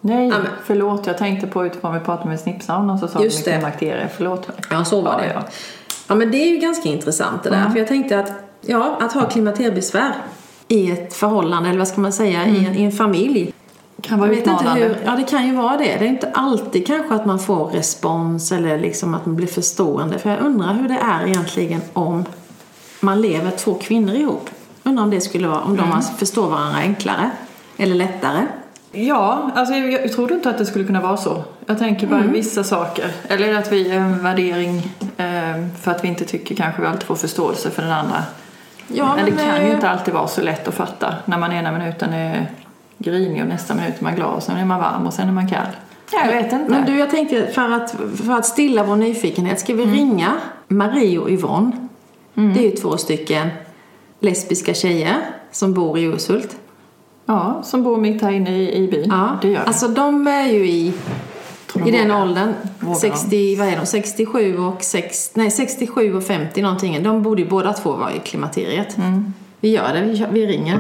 Nej, 0.02 0.28
Ja, 0.28 0.34
men- 0.38 0.46
förlåt. 0.64 1.06
Jag 1.06 1.18
tänkte 1.18 1.46
på 1.46 1.66
utifrån 1.66 1.94
vi 1.94 2.00
pratade 2.00 2.28
med 2.28 2.40
snippsauna 2.40 2.98
så 2.98 3.08
sa 3.08 3.18
du 3.18 3.24
Just 3.24 3.46
med 3.46 3.54
det. 3.54 3.58
klimakterium. 3.58 4.08
Förlåt. 4.16 4.48
ja 4.70 4.84
så 4.84 5.00
var 5.00 5.12
Ja, 5.12 5.18
det. 5.18 5.32
ja. 5.34 5.42
Ja 6.08 6.14
men 6.14 6.30
det 6.30 6.36
är 6.36 6.50
ju 6.50 6.56
ganska 6.56 6.88
intressant 6.88 7.42
det 7.42 7.50
där. 7.50 7.70
För 7.70 7.78
jag 7.78 7.88
tänkte 7.88 8.18
att, 8.20 8.32
ja, 8.60 8.98
att 9.00 9.12
ha 9.12 9.28
klimakteriebesvär 9.28 10.12
i 10.70 10.90
ett 10.90 11.14
förhållande, 11.14 11.68
eller 11.68 11.78
vad 11.78 11.88
ska 11.88 12.00
man 12.00 12.12
säga, 12.12 12.46
i, 12.46 12.64
en, 12.66 12.74
i 12.74 12.82
en 12.82 12.92
familj. 12.92 13.52
Kan 14.02 14.18
vara 14.18 14.30
utmanande. 14.30 14.80
hur, 14.80 14.96
ja 15.04 15.16
det 15.16 15.22
kan 15.22 15.46
ju 15.46 15.54
vara 15.54 15.76
det. 15.76 15.84
Det 15.84 16.04
är 16.04 16.08
inte 16.08 16.30
alltid 16.34 16.86
kanske 16.86 17.14
att 17.14 17.26
man 17.26 17.38
får 17.38 17.66
respons 17.66 18.52
eller 18.52 18.78
liksom 18.78 19.14
att 19.14 19.26
man 19.26 19.36
blir 19.36 19.46
förstående. 19.46 20.18
För 20.18 20.30
jag 20.30 20.40
undrar 20.40 20.74
hur 20.74 20.88
det 20.88 20.98
är 20.98 21.26
egentligen 21.26 21.80
om 21.92 22.24
man 23.00 23.20
lever 23.20 23.50
två 23.50 23.74
kvinnor 23.74 24.14
ihop. 24.14 24.50
Undrar 24.82 25.04
om 25.04 25.10
det 25.10 25.20
skulle 25.20 25.48
vara, 25.48 25.60
om 25.60 25.76
de 25.76 26.02
förstår 26.18 26.50
varandra 26.50 26.78
enklare 26.78 27.30
eller 27.76 27.94
lättare. 27.94 28.46
Ja, 28.92 29.50
alltså 29.54 29.74
jag, 29.74 29.92
jag 29.92 30.12
tror 30.12 30.32
inte 30.32 30.50
att 30.50 30.58
det 30.58 30.66
skulle 30.66 30.84
kunna 30.84 31.00
vara 31.00 31.16
så. 31.16 31.44
Jag 31.66 31.78
tänker 31.78 32.06
bara 32.06 32.20
Mm. 32.20 32.32
vissa 32.32 32.64
saker. 32.64 33.10
Eller 33.28 33.54
att 33.54 33.72
vi 33.72 33.90
är 33.90 33.96
en 33.96 34.22
värdering 34.22 34.76
eh, 35.16 35.66
för 35.82 35.90
att 35.90 36.04
vi 36.04 36.08
inte 36.08 36.24
tycker 36.24 36.54
kanske 36.54 36.80
vi 36.82 36.86
alltid 36.88 37.02
får 37.02 37.14
förståelse 37.14 37.70
för 37.70 37.82
den 37.82 37.92
andra. 37.92 38.22
Ja, 38.92 39.16
men 39.16 39.24
det 39.24 39.30
kan 39.30 39.62
ju 39.62 39.68
eh, 39.68 39.74
inte 39.74 39.90
alltid 39.90 40.14
vara 40.14 40.28
så 40.28 40.42
lätt 40.42 40.68
att 40.68 40.74
fatta 40.74 41.14
när 41.24 41.38
man 41.38 41.52
ena 41.52 41.72
minuten 41.72 42.12
är 42.12 42.46
grinig 42.98 43.42
och 43.42 43.48
nästa 43.48 43.74
minut 43.74 43.94
är 43.98 44.04
man 44.04 44.14
glad 44.14 44.34
och 44.34 44.42
sen 44.42 44.56
är 44.56 44.64
man 44.64 44.80
varm 44.80 45.06
och 45.06 45.14
sen 45.14 45.28
är 45.28 45.32
man 45.32 45.48
kall. 45.48 45.66
Jag 46.12 46.26
vet 46.26 46.52
inte. 46.52 46.70
Men 46.70 46.86
du, 46.86 46.98
jag 46.98 47.10
tänkte 47.10 47.46
för 47.46 47.70
att, 47.70 47.96
för 48.24 48.32
att 48.32 48.46
stilla 48.46 48.84
vår 48.84 48.96
nyfikenhet, 48.96 49.60
ska 49.60 49.74
vi 49.74 49.84
ringa 49.84 50.32
Marie 50.68 51.18
och 51.18 51.30
Yvonne? 51.30 51.72
Det 52.34 52.58
är 52.60 52.62
ju 52.62 52.70
två 52.70 52.96
stycken 52.96 53.48
lesbiska 54.20 54.74
tjejer 54.74 55.16
som 55.50 55.74
bor 55.74 55.98
i 55.98 56.02
Urshult. 56.02 56.56
Ja, 57.26 57.60
som 57.62 57.82
bor 57.82 57.96
mitt 57.96 58.22
här 58.22 58.30
inne 58.30 58.50
i, 58.50 58.74
i 58.84 58.88
byn. 58.88 59.06
Ja, 59.10 59.38
Det 59.42 59.48
gör 59.48 59.64
alltså 59.64 59.88
de 59.88 60.26
är 60.26 60.46
ju 60.46 60.66
i, 60.66 60.92
Tror 61.72 61.88
i 61.88 61.90
de 61.90 61.98
den 61.98 62.08
vågar. 62.08 62.22
åldern. 62.22 62.54
Vågar 62.80 62.94
de? 62.94 63.00
60, 63.00 63.56
vad 63.56 63.68
är 63.68 63.76
de? 63.76 63.86
67 63.86 64.58
och, 64.58 64.82
6, 64.82 65.30
nej, 65.34 65.50
67 65.50 66.14
och 66.16 66.24
50 66.24 66.62
någonting. 66.62 67.02
De 67.02 67.22
borde 67.22 67.42
ju 67.42 67.48
båda 67.48 67.72
två 67.72 67.92
vara 67.92 68.12
i 68.12 68.18
klimakteriet. 68.18 68.98
Mm. 68.98 69.34
Vi 69.60 69.68
gör 69.68 69.92
det, 69.94 70.00
vi, 70.00 70.26
vi 70.30 70.46
ringer. 70.46 70.78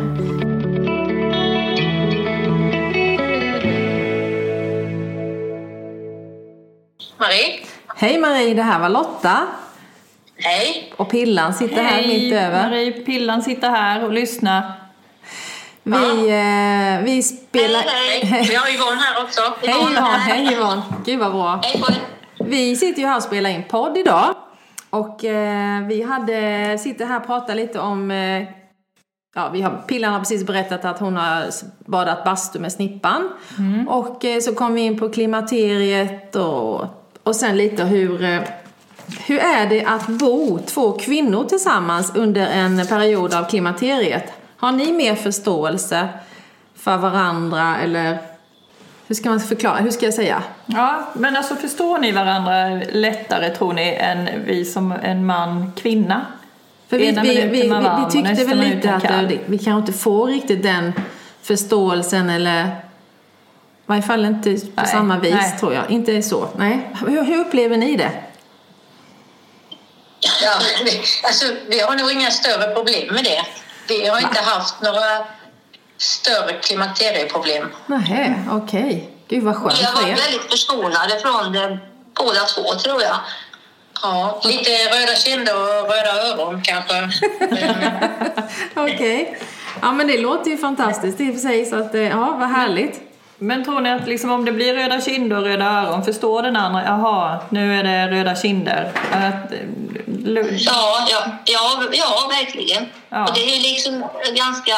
Marie? 7.18 7.60
Hej 7.96 8.18
Marie, 8.18 8.54
det 8.54 8.62
här 8.62 8.80
var 8.80 8.88
Lotta. 8.88 9.38
Hej. 10.36 10.92
Och 10.96 11.10
Pillan 11.10 11.54
sitter 11.54 11.82
här 11.82 12.06
mitt 12.06 12.32
över. 12.32 12.70
Marie 12.70 12.92
Pillan 12.92 13.42
sitter 13.42 13.70
här 13.70 14.04
och 14.04 14.12
lyssnar. 14.12 14.79
Vi, 15.90 16.30
eh, 16.30 17.04
vi 17.04 17.22
spelar... 17.22 17.80
Hej, 17.80 18.24
hej. 18.24 18.46
Vi 18.48 18.54
har 18.54 18.74
Yvonne 18.74 19.00
här 19.00 19.24
också. 19.24 19.40
Hej 19.62 19.74
Yvonne, 19.74 20.00
hej 20.00 20.52
Yvonne. 20.52 20.82
Gud 21.04 21.18
vad 21.18 21.32
bra. 21.32 21.60
Hej 21.62 21.80
på. 21.80 21.92
Vi 22.44 22.76
sitter 22.76 23.02
ju 23.02 23.08
här 23.08 23.16
och 23.16 23.22
spelar 23.22 23.50
in 23.50 23.62
podd 23.70 23.96
idag. 23.96 24.34
Och 24.90 25.24
eh, 25.24 25.86
vi 25.86 26.02
hade, 26.02 26.78
sitter 26.78 27.06
här 27.06 27.20
och 27.20 27.26
pratar 27.26 27.54
lite 27.54 27.80
om... 27.80 28.10
Eh, 28.10 28.42
ja, 29.34 29.50
vi 29.52 29.62
har, 29.62 29.82
Pillan 29.86 30.12
har 30.12 30.20
precis 30.20 30.46
berättat 30.46 30.84
att 30.84 30.98
hon 30.98 31.16
har 31.16 31.46
badat 31.90 32.24
bastu 32.24 32.58
med 32.58 32.72
Snippan. 32.72 33.30
Och 33.88 34.24
eh, 34.24 34.40
så 34.40 34.54
kom 34.54 34.74
vi 34.74 34.80
in 34.80 34.98
på 34.98 35.08
klimakteriet 35.08 36.36
och, 36.36 36.84
och 37.22 37.36
sen 37.36 37.56
lite 37.56 37.84
hur... 37.84 38.24
Eh, 38.24 38.40
hur 39.26 39.38
är 39.38 39.66
det 39.66 39.84
att 39.84 40.06
bo 40.06 40.58
två 40.58 40.92
kvinnor 40.92 41.44
tillsammans 41.44 42.12
under 42.14 42.46
en 42.46 42.86
period 42.86 43.34
av 43.34 43.44
klimakteriet? 43.44 44.32
Har 44.60 44.72
ni 44.72 44.92
mer 44.92 45.14
förståelse 45.14 46.08
för 46.74 46.96
varandra 46.96 47.76
eller 47.78 48.18
hur 49.06 49.14
ska 49.14 49.28
man 49.30 49.40
förklara, 49.40 49.76
hur 49.76 49.90
ska 49.90 50.04
jag 50.04 50.14
säga? 50.14 50.42
Ja, 50.66 51.08
men 51.14 51.36
alltså 51.36 51.56
förstår 51.56 51.98
ni 51.98 52.12
varandra 52.12 52.82
lättare 52.92 53.50
tror 53.50 53.72
ni 53.72 53.94
än 54.00 54.28
vi 54.46 54.64
som 54.64 54.92
en 54.92 55.26
man 55.26 55.72
kvinna? 55.76 56.26
För 56.88 56.98
vi, 56.98 57.08
Ena 57.08 57.22
vi, 57.22 57.40
vi, 57.40 57.46
vi, 57.62 57.68
varm 57.68 58.04
vi 58.04 58.12
tyckte 58.12 58.44
väl 58.44 58.58
lite 58.58 58.94
att 58.94 59.02
det, 59.02 59.38
vi 59.46 59.58
kanske 59.58 59.90
inte 59.90 59.92
får 60.02 60.26
riktigt 60.26 60.62
den 60.62 60.92
förståelsen 61.42 62.30
eller 62.30 62.64
i 62.64 62.68
varje 63.86 64.02
fall 64.02 64.24
inte 64.24 64.56
på 64.56 64.66
Nej, 64.74 64.86
samma 64.86 65.18
vis 65.18 65.34
nej. 65.34 65.58
tror 65.60 65.74
jag. 65.74 65.90
Inte 65.90 66.22
så. 66.22 66.48
Nej. 66.56 66.90
Hur, 67.06 67.22
hur 67.22 67.40
upplever 67.40 67.76
ni 67.76 67.96
det? 67.96 68.10
Ja, 70.42 70.52
vi, 70.84 70.90
alltså, 71.26 71.44
vi 71.68 71.80
har 71.80 71.96
nog 71.96 72.12
inga 72.12 72.30
större 72.30 72.74
problem 72.74 73.14
med 73.14 73.24
det. 73.24 73.44
Vi 73.90 74.06
har 74.08 74.20
inte 74.20 74.40
haft 74.40 74.82
några 74.82 75.26
större 75.98 76.52
klimakterieproblem. 76.52 77.68
Nej, 77.86 78.34
okej. 78.50 79.10
Gud 79.28 79.42
vad 79.42 79.56
skönt 79.56 79.80
Vi 79.80 79.84
har 79.84 79.92
varit 79.92 80.24
väldigt 80.26 80.50
förskonade 80.50 81.20
från 81.22 81.52
det 81.52 81.78
båda 82.14 82.40
två, 82.40 82.74
tror 82.74 83.02
jag. 83.02 83.16
Ja, 84.02 84.40
lite 84.44 84.70
röda 84.70 85.14
kinder 85.14 85.54
och 85.56 85.90
röda 85.90 86.28
öron 86.28 86.62
kanske. 86.62 87.10
Okej. 88.74 89.38
Ja 89.82 89.92
men 89.92 90.06
det 90.06 90.18
låter 90.18 90.50
ju 90.50 90.58
fantastiskt 90.58 91.20
i 91.20 91.30
och 91.30 91.34
för 91.34 91.40
sig 91.40 91.66
så 91.66 91.76
att 91.76 91.94
eh, 91.94 92.00
ja 92.00 92.36
vad 92.40 92.48
härligt. 92.48 93.00
Men 93.38 93.64
tror 93.64 93.80
ni 93.80 93.90
att 93.90 94.06
liksom 94.06 94.30
om 94.30 94.44
det 94.44 94.52
blir 94.52 94.74
röda 94.74 95.00
kinder 95.00 95.36
och 95.36 95.42
röda 95.42 95.64
öron, 95.64 96.04
förstår 96.04 96.42
den 96.42 96.56
andra, 96.56 96.84
jaha, 96.84 97.40
nu 97.48 97.78
är 97.78 97.84
det 97.84 98.08
röda 98.08 98.36
kinder? 98.36 98.92
Att, 99.12 99.52
eh, 99.52 99.58
ja, 100.56 101.06
ja, 101.10 101.26
ja, 101.44 101.82
ja, 101.92 102.30
verkligen. 102.30 102.86
Ja. 103.10 103.24
Och 103.28 103.34
det 103.34 103.40
är 103.40 103.60
liksom 103.60 104.04
ganska 104.36 104.72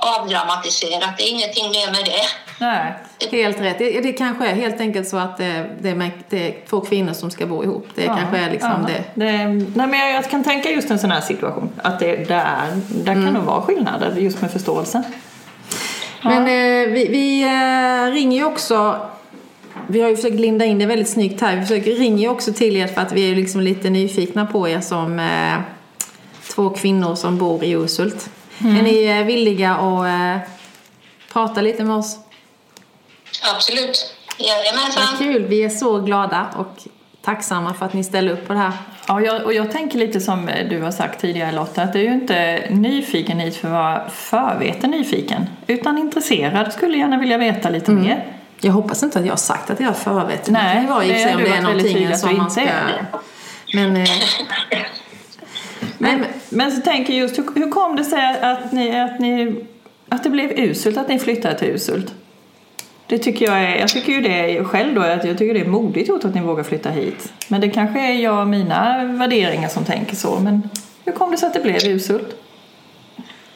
avdramatiserat. 0.00 1.16
Det 1.16 1.22
är 1.22 1.30
ingenting 1.30 1.70
mer 1.70 1.86
med 1.86 2.04
det. 2.04 2.26
nej. 2.58 2.94
Helt 3.30 3.60
rätt. 3.60 3.78
Det, 3.78 4.00
det 4.00 4.12
kanske 4.12 4.46
är 4.46 4.54
helt 4.54 4.80
enkelt 4.80 5.08
så 5.08 5.16
att 5.16 5.36
det, 5.36 5.66
det, 5.80 5.88
är, 5.88 6.10
det 6.28 6.48
är 6.48 6.54
två 6.68 6.80
kvinnor 6.80 7.12
som 7.12 7.30
ska 7.30 7.46
bo 7.46 7.64
ihop. 7.64 7.86
Det 7.94 8.04
Ja, 8.04 8.16
kanske 8.16 8.38
är 8.38 8.50
liksom 8.50 8.70
ja. 8.70 8.88
det. 8.88 9.04
nej, 9.14 9.46
men 9.86 9.92
jag, 9.92 10.12
jag 10.12 10.30
kan 10.30 10.44
tänka 10.44 10.70
just 10.70 10.90
en 10.90 10.98
sån 10.98 11.10
här 11.10 11.20
situation, 11.20 11.72
att 11.82 11.98
det, 11.98 12.16
där, 12.28 12.56
där 12.88 13.12
Mm. 13.12 13.24
kan 13.24 13.34
nog 13.34 13.44
vara 13.44 13.62
skillnader 13.62 14.16
just 14.16 14.40
med 14.40 14.50
förståelse. 14.52 15.02
Men 16.22 16.42
eh, 16.42 16.92
vi, 16.92 17.08
vi 17.08 17.42
eh, 17.42 18.12
ringer 18.12 18.38
ju 18.38 18.44
också 18.44 18.96
vi 19.86 20.00
har 20.00 20.08
ju 20.08 20.16
försökt 20.16 20.40
linda 20.40 20.64
in 20.64 20.78
det 20.78 20.86
väldigt 20.86 21.08
snyggt 21.08 21.40
här. 21.40 21.56
Vi 21.56 21.62
försöker 21.62 21.90
ju 21.90 22.28
också 22.28 22.52
till 22.52 22.76
er 22.76 22.86
för 22.86 23.00
att 23.00 23.12
vi 23.12 23.30
är 23.30 23.36
liksom 23.36 23.60
lite 23.60 23.90
nyfikna 23.90 24.46
på 24.46 24.68
er 24.68 24.80
som 24.80 25.18
eh, 25.18 25.54
två 26.48 26.70
kvinnor 26.70 27.14
som 27.14 27.38
bor 27.38 27.64
i 27.64 27.70
Urshult. 27.70 28.30
Är 28.58 28.82
ni 28.82 29.04
eh, 29.04 29.24
villiga 29.26 29.74
att 29.74 30.06
eh, 30.06 30.48
prata 31.32 31.60
lite 31.60 31.84
med 31.84 31.96
oss? 31.96 32.18
Absolut. 33.54 34.14
Vad 34.38 34.46
Jajamensan. 34.48 35.18
kul! 35.18 35.42
Vi 35.42 35.62
är 35.64 35.68
så 35.68 35.98
glada 36.00 36.46
och 36.56 36.82
tacksamma 37.22 37.74
för 37.74 37.86
att 37.86 37.92
ni 37.92 38.04
ställer 38.04 38.32
upp 38.32 38.46
på 38.46 38.52
det 38.52 38.58
här. 38.58 38.72
Ja, 39.08 39.20
jag, 39.20 39.44
och 39.44 39.52
jag 39.54 39.72
tänker 39.72 39.98
lite 39.98 40.20
som 40.20 40.50
du 40.70 40.80
har 40.82 40.90
sagt 40.90 41.20
tidigare 41.20 41.52
Lotta, 41.52 41.82
att 41.82 41.92
det 41.92 41.98
är 41.98 42.02
ju 42.02 42.12
inte 42.12 42.66
nyfiken 42.70 43.38
hit 43.40 43.56
för 43.56 43.68
att 43.68 43.72
vara 43.72 44.08
förveten 44.10 44.90
nyfiken, 44.90 45.46
utan 45.66 45.98
intresserad, 45.98 46.72
skulle 46.72 46.98
gärna 46.98 47.18
vilja 47.18 47.38
veta 47.38 47.70
lite 47.70 47.90
Mm. 47.92 48.04
mer. 48.04 48.26
Jag 48.60 48.72
hoppas 48.72 49.02
inte 49.02 49.18
att 49.18 49.24
jag 49.24 49.32
har 49.32 49.36
sagt 49.36 49.70
att 49.70 49.80
jag 49.80 49.88
är 49.88 49.92
förveten. 49.94 50.54
Nej, 50.54 50.64
det 50.66 50.72
kan 50.74 50.82
ju 50.82 50.88
vara 50.88 51.04
i 51.04 51.12
och 51.12 51.16
för 51.16 51.18
det 51.18 51.22
sig 51.22 51.34
om 51.34 51.38
du 51.40 51.44
det 51.44 51.50
är 51.50 51.62
varit 51.62 51.68
väldigt 51.68 51.84
någonting 51.84 51.94
tydlig 51.94 52.12
att 52.12 52.20
som 52.20 52.28
du 52.30 52.36
man 52.36 52.46
inte 52.46 52.60
ska... 52.60 52.70
är. 52.70 53.06
Men, 53.74 53.96
eh, 53.96 54.08
Men, 56.02 56.24
men 56.48 56.72
så 56.72 56.80
tänker 56.80 57.12
jag 57.12 57.20
just, 57.22 57.38
hur, 57.38 57.44
hur 57.54 57.70
kom 57.70 57.96
det 57.96 58.04
sig 58.04 58.38
att, 58.40 58.72
ni, 58.72 59.00
att, 59.00 59.20
ni, 59.20 59.54
att 60.08 60.22
det 60.22 60.30
blev 60.30 60.50
uselt 60.50 60.96
att 60.96 61.08
ni 61.08 61.18
flyttade 61.18 61.58
till 61.58 61.68
Uselt? 61.68 62.14
Det 63.06 63.18
tycker 63.18 63.44
jag 63.46 63.58
är, 63.60 63.76
jag 63.76 63.88
tycker 63.88 64.12
ju 64.12 64.20
det 64.20 64.64
själv 64.64 64.94
då, 64.94 65.00
att 65.00 65.24
jag 65.24 65.38
tycker 65.38 65.54
det 65.54 65.60
är 65.60 65.64
modigt 65.64 66.08
gjort 66.08 66.24
att 66.24 66.34
ni 66.34 66.40
vågar 66.40 66.64
flytta 66.64 66.90
hit. 66.90 67.32
Men 67.48 67.60
det 67.60 67.68
kanske 67.70 68.00
är 68.00 68.12
jag 68.12 68.40
och 68.40 68.46
mina 68.46 69.04
värderingar 69.04 69.68
som 69.68 69.84
tänker 69.84 70.16
så, 70.16 70.40
men 70.40 70.70
hur 71.04 71.12
kom 71.12 71.30
det 71.30 71.38
sig 71.38 71.46
att 71.46 71.54
det 71.54 71.60
blev 71.60 71.84
uselt? 71.84 72.36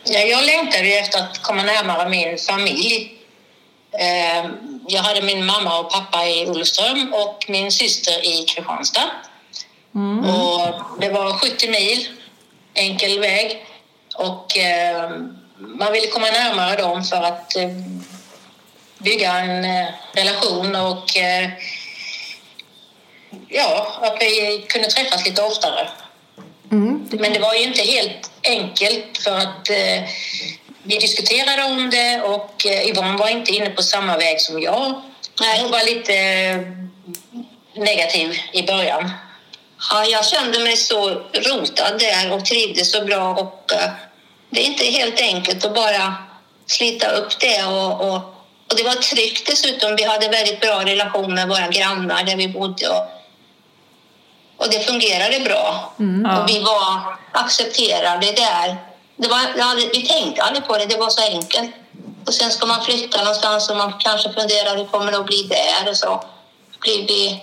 Ja, 0.04 0.18
jag 0.20 0.44
längtade 0.46 0.86
ju 0.86 0.92
efter 0.92 1.18
att 1.18 1.42
komma 1.42 1.62
närmare 1.62 2.08
min 2.08 2.38
familj. 2.38 3.12
Eh, 3.92 4.50
Jag 4.88 5.02
hade 5.02 5.22
min 5.22 5.46
mamma 5.46 5.78
och 5.80 5.90
pappa 5.92 6.26
i 6.26 6.46
Olofström 6.48 7.12
och 7.12 7.44
min 7.48 7.72
syster 7.72 8.26
i 8.26 8.44
Kristianstad. 8.44 9.10
Och 10.36 11.00
det 11.00 11.08
var 11.08 11.32
70 11.32 11.70
mil 11.70 12.06
enkel 12.76 13.20
väg. 13.20 13.66
Och 14.14 14.58
eh, 14.58 15.10
man 15.58 15.92
ville 15.92 16.06
komma 16.06 16.26
närmare 16.26 16.76
dem 16.76 17.04
för 17.04 17.22
att 17.22 17.56
eh, 17.56 17.68
bygga 18.98 19.38
en 19.38 19.64
eh, 19.64 19.86
relation 20.14 20.76
och 20.76 21.04
ja, 23.48 23.98
att 24.02 24.16
vi 24.20 24.64
kunde 24.68 24.88
träffas 24.88 25.26
lite 25.26 25.42
oftare. 25.42 25.88
mm, 26.70 27.08
Men 27.12 27.32
det 27.32 27.38
var 27.38 27.54
ju 27.54 27.62
inte 27.62 27.82
helt 27.82 28.30
enkelt 28.42 29.18
för 29.24 29.36
att 29.36 29.70
vi 30.82 30.98
diskuterade 30.98 31.64
om 31.64 31.90
det 31.90 32.22
och 32.22 32.66
Yvonne 32.66 33.16
var 33.16 33.28
inte 33.28 33.52
inne 33.52 33.70
på 33.70 33.82
samma 33.82 34.16
väg 34.16 34.40
som 34.40 34.62
jag. 34.62 35.02
Nej. 35.40 35.60
Hon 35.62 35.70
var 35.70 35.84
lite 35.84 36.14
negativ 37.74 38.38
i 38.52 38.62
början. 38.62 39.10
Ja, 39.90 40.04
jag 40.04 40.26
kände 40.26 40.58
mig 40.58 40.76
så 40.76 41.08
rotad 41.32 41.98
där 41.98 42.32
och 42.32 42.44
trivdes 42.44 42.92
så 42.92 43.04
bra 43.04 43.34
och 43.34 43.72
eh, 43.72 43.90
det 44.50 44.60
är 44.60 44.64
inte 44.64 44.84
helt 44.84 45.20
enkelt 45.20 45.64
att 45.64 45.74
bara 45.74 46.14
slita 46.66 47.08
upp 47.08 47.40
det 47.40 47.64
och, 47.64 48.08
och, 48.08 48.16
och 48.70 48.76
det 48.76 48.82
var 48.82 48.94
tryggt 48.94 49.46
dessutom. 49.46 49.96
Vi 49.96 50.04
hade 50.04 50.28
väldigt 50.28 50.60
bra 50.60 50.84
relation 50.84 51.34
med 51.34 51.48
våra 51.48 51.68
grannar 51.68 52.24
där 52.24 52.36
vi 52.36 52.48
bodde 52.48 52.88
och, 52.88 53.06
och 54.56 54.70
det 54.70 54.80
fungerade 54.80 55.40
bra. 55.40 55.94
Ja. 56.24 56.42
Och 56.42 56.48
vi 56.48 56.58
var 56.58 57.16
accepterade 57.32 58.32
där. 58.32 58.76
Det 59.16 59.28
var, 59.28 59.92
vi 59.92 60.06
tänkte 60.06 60.42
aldrig 60.42 60.66
på 60.66 60.78
det, 60.78 60.86
det 60.86 60.96
var 60.96 61.10
så 61.10 61.22
enkelt. 61.22 61.70
Och 62.26 62.34
sen 62.34 62.50
ska 62.50 62.66
man 62.66 62.84
flytta 62.84 63.18
någonstans 63.18 63.70
och 63.70 63.76
man 63.76 63.92
kanske 63.98 64.32
funderar 64.32 64.76
hur 64.76 64.84
kommer 64.84 65.12
det 65.12 65.18
att 65.18 65.26
bli 65.26 65.42
där 65.42 65.90
och 65.90 65.96
så. 65.96 66.24
Blir 66.80 67.06
vi, 67.06 67.42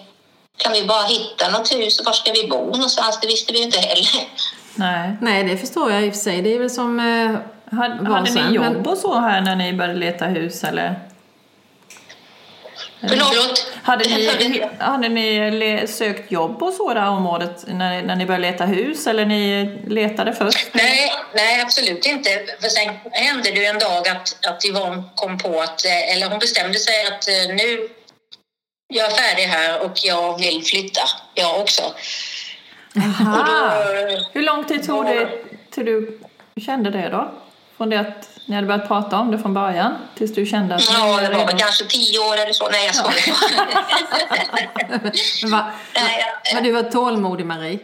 kan 0.58 0.72
vi 0.74 0.84
bara 0.86 1.04
hitta 1.04 1.50
något 1.50 1.72
hus 1.74 2.00
och 2.00 2.06
var 2.06 2.14
ska 2.14 2.32
vi 2.32 2.48
bo 2.48 2.66
någonstans? 2.66 3.20
Det 3.22 3.28
visste 3.28 3.54
vi 3.54 3.60
ju 3.60 3.64
inte 3.66 3.80
heller. 3.80 4.08
Nej. 4.76 5.18
nej, 5.22 5.44
det 5.44 5.58
förstår 5.58 5.92
jag 5.92 6.04
i 6.06 6.10
och 6.10 6.14
för 6.14 6.22
sig. 6.22 6.42
Det 6.42 6.56
är 6.56 6.60
väl 6.60 6.70
som... 6.70 7.00
Eh, 7.00 7.40
Hade, 7.78 8.10
hade 8.14 8.32
ni 8.32 8.56
jobb 8.56 8.64
men- 8.66 8.88
och 8.88 8.98
så 8.98 9.20
här 9.20 9.42
när 9.42 9.56
ni 9.56 9.74
började 9.74 10.00
leta 10.00 10.26
hus 10.26 10.64
eller? 10.64 11.00
Förlåt? 13.10 13.72
Hade 13.84 14.06
ni, 14.06 14.70
hade 14.80 15.10
ni 15.10 15.52
le, 15.52 15.88
sökt 15.88 16.32
jobb 16.32 16.64
och 16.64 16.74
så 16.74 16.94
det 16.94 17.00
här 17.00 17.10
området 17.10 17.64
när, 17.68 18.02
när 18.02 18.16
ni 18.16 18.26
började 18.26 18.52
leta 18.52 18.66
hus 18.66 19.08
eller 19.08 19.26
ni 19.26 19.66
letade 19.88 20.34
först? 20.34 20.68
Nej, 20.74 21.12
nej, 21.36 21.62
absolut 21.62 22.06
inte. 22.06 22.30
För 22.62 22.70
sen 22.70 22.94
hände 23.12 23.52
det 23.52 23.60
ju 23.60 23.66
en 23.66 23.80
dag 23.80 24.08
att, 24.08 24.46
att 24.48 24.66
Yvonne 24.66 25.04
kom 25.16 25.38
på 25.38 25.62
att, 25.62 25.86
eh, 25.86 26.16
eller 26.16 26.30
hon 26.30 26.40
bestämde 26.40 26.80
sig 26.80 27.06
att 27.08 27.28
eh, 27.28 27.56
nu 27.56 27.90
jag 28.94 29.12
är 29.12 29.16
färdig 29.16 29.44
här 29.44 29.82
och 29.82 29.92
jag 30.04 30.40
vill 30.40 30.64
flytta, 30.64 31.02
jag 31.34 31.62
också. 31.62 31.84
Och 33.38 33.46
då, 33.46 33.72
Hur 34.32 34.42
lång 34.42 34.64
tid 34.64 34.88
tog 34.88 35.06
det 35.06 35.30
till 35.72 35.86
du 35.86 36.20
kände 36.62 36.90
det 36.90 37.10
då? 37.10 37.32
Från 37.78 37.90
det 37.90 38.00
att 38.00 38.30
ni 38.48 38.56
hade 38.56 38.68
börjat 38.68 38.88
prata 38.88 39.18
om 39.20 39.32
det 39.32 39.40
från 39.40 39.54
början 39.54 39.94
tills 40.18 40.36
du 40.36 40.46
kände 40.46 40.76
att 40.76 40.90
ja, 40.92 41.22
det 41.22 41.38
var 41.38 41.46
väl 41.46 41.58
kanske 41.58 41.86
tio 41.86 42.20
år 42.20 42.38
eller 42.38 42.54
så. 42.54 42.70
Nej, 42.70 42.86
jag 42.86 42.96
skojar. 42.96 43.38
men 45.42 45.52
va, 45.52 45.72
men 46.54 46.64
du 46.64 46.72
var 46.72 46.84
tålmodig 46.84 47.46
Marie. 47.46 47.80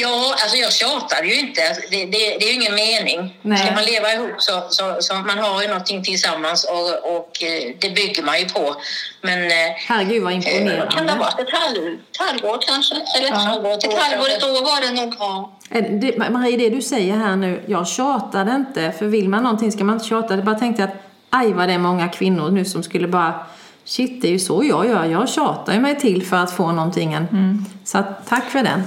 Ja, 0.00 0.34
alltså 0.42 0.56
jag 0.56 0.72
tjatar 0.72 1.22
ju 1.24 1.34
inte. 1.40 1.60
Det, 1.90 2.04
det, 2.04 2.36
det 2.38 2.44
är 2.44 2.48
ju 2.48 2.54
ingen 2.54 2.74
mening. 2.74 3.38
Nej. 3.42 3.58
Ska 3.58 3.74
man 3.74 3.84
leva 3.84 4.12
ihop 4.12 4.30
så, 4.38 4.62
så, 4.68 4.96
så 5.00 5.14
man 5.14 5.38
har 5.38 5.62
ju 5.62 5.68
någonting 5.68 6.02
tillsammans 6.04 6.64
och, 6.64 7.16
och 7.16 7.42
eh, 7.42 7.74
det 7.80 7.90
bygger 7.90 8.22
man 8.22 8.38
ju 8.38 8.44
på. 8.48 8.74
Men 9.22 9.44
eh, 9.44 9.56
Herregud 9.88 10.22
vad 10.22 10.32
eh, 10.32 10.40
kan 10.40 10.52
det 10.52 10.58
ha 10.58 10.82
imponerande. 10.82 11.14
varit 11.18 11.40
ett 11.40 11.54
halv, 11.54 11.76
ett 12.10 12.16
halvår 12.18 12.58
kanske? 12.68 12.94
Eller 13.16 13.28
ett 13.28 13.34
halvår, 13.34 13.72
ett 13.72 13.98
halvår, 13.98 14.28
ett 14.28 14.44
år 14.44 14.62
var 14.64 14.80
det 14.80 14.92
nog. 15.02 15.14
Ja. 15.18 15.52
Det- 16.00 16.30
Marie, 16.30 16.56
det 16.56 16.70
du 16.70 16.82
säger 16.82 17.16
här 17.16 17.36
nu, 17.36 17.62
jag 17.66 17.88
tjatade 17.88 18.52
inte. 18.54 18.92
För 18.98 19.06
vill 19.06 19.28
man 19.28 19.42
någonting 19.42 19.72
ska 19.72 19.84
man 19.84 19.94
inte 19.96 20.08
tjata. 20.08 20.34
Jag 20.34 20.44
bara 20.44 20.58
tänkte 20.58 20.84
att 20.84 20.94
aj 21.30 21.52
vad 21.52 21.68
det 21.68 21.74
är 21.74 21.78
många 21.78 22.08
kvinnor 22.08 22.50
nu 22.50 22.64
som 22.64 22.82
skulle 22.82 23.08
bara 23.08 23.46
Shit, 23.84 24.22
det 24.22 24.28
är 24.28 24.32
ju 24.32 24.38
så 24.38 24.64
jag 24.64 24.86
gör. 24.86 25.04
Jag 25.04 25.28
tjatar 25.28 25.72
ju 25.72 25.80
mig 25.80 26.00
till 26.00 26.26
för 26.26 26.36
att 26.36 26.56
få 26.56 26.72
någonting. 26.72 27.12
Mm. 27.12 27.64
Så 27.84 28.04
tack 28.28 28.50
för 28.50 28.62
den. 28.62 28.82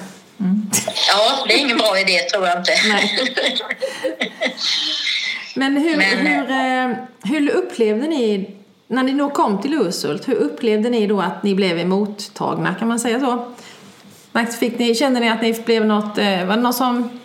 Ja, 1.08 1.46
det 1.48 1.54
är 1.54 1.60
ingen 1.60 1.78
bra 1.78 2.00
idé 2.00 2.20
tror 2.20 2.48
jag 2.48 2.58
inte. 2.58 2.72
Nej. 2.88 3.36
Men 5.56 5.78
hur, 5.78 5.98
Men, 5.98 6.28
hur, 6.28 6.52
eh, 6.52 6.98
hur 7.24 7.52
upplevde 7.52 8.08
ni, 8.08 8.56
när 8.88 9.04
ni 9.04 9.14
då 9.14 9.30
kom 9.30 9.62
till 9.62 9.74
Urshult, 9.74 10.28
hur 10.28 10.36
upplevde 10.36 10.90
ni 10.90 11.08
då 11.08 11.22
att 11.22 11.44
ni 11.44 11.56
blev 11.56 11.80
emottagna? 11.80 12.76
Kan 12.76 12.88
man 12.88 13.00
säga 13.00 13.20
så? 13.20 13.54
Fick 14.60 14.80
ni, 14.80 14.96
kände 14.96 15.20
ni 15.20 15.30
att 15.30 15.42
ni 15.42 15.54
blev 15.54 15.86
något, 15.86 16.18
eh, 16.18 16.46
var 16.46 16.56
det 16.56 16.62
någon 16.62 16.74
som, 16.74 17.20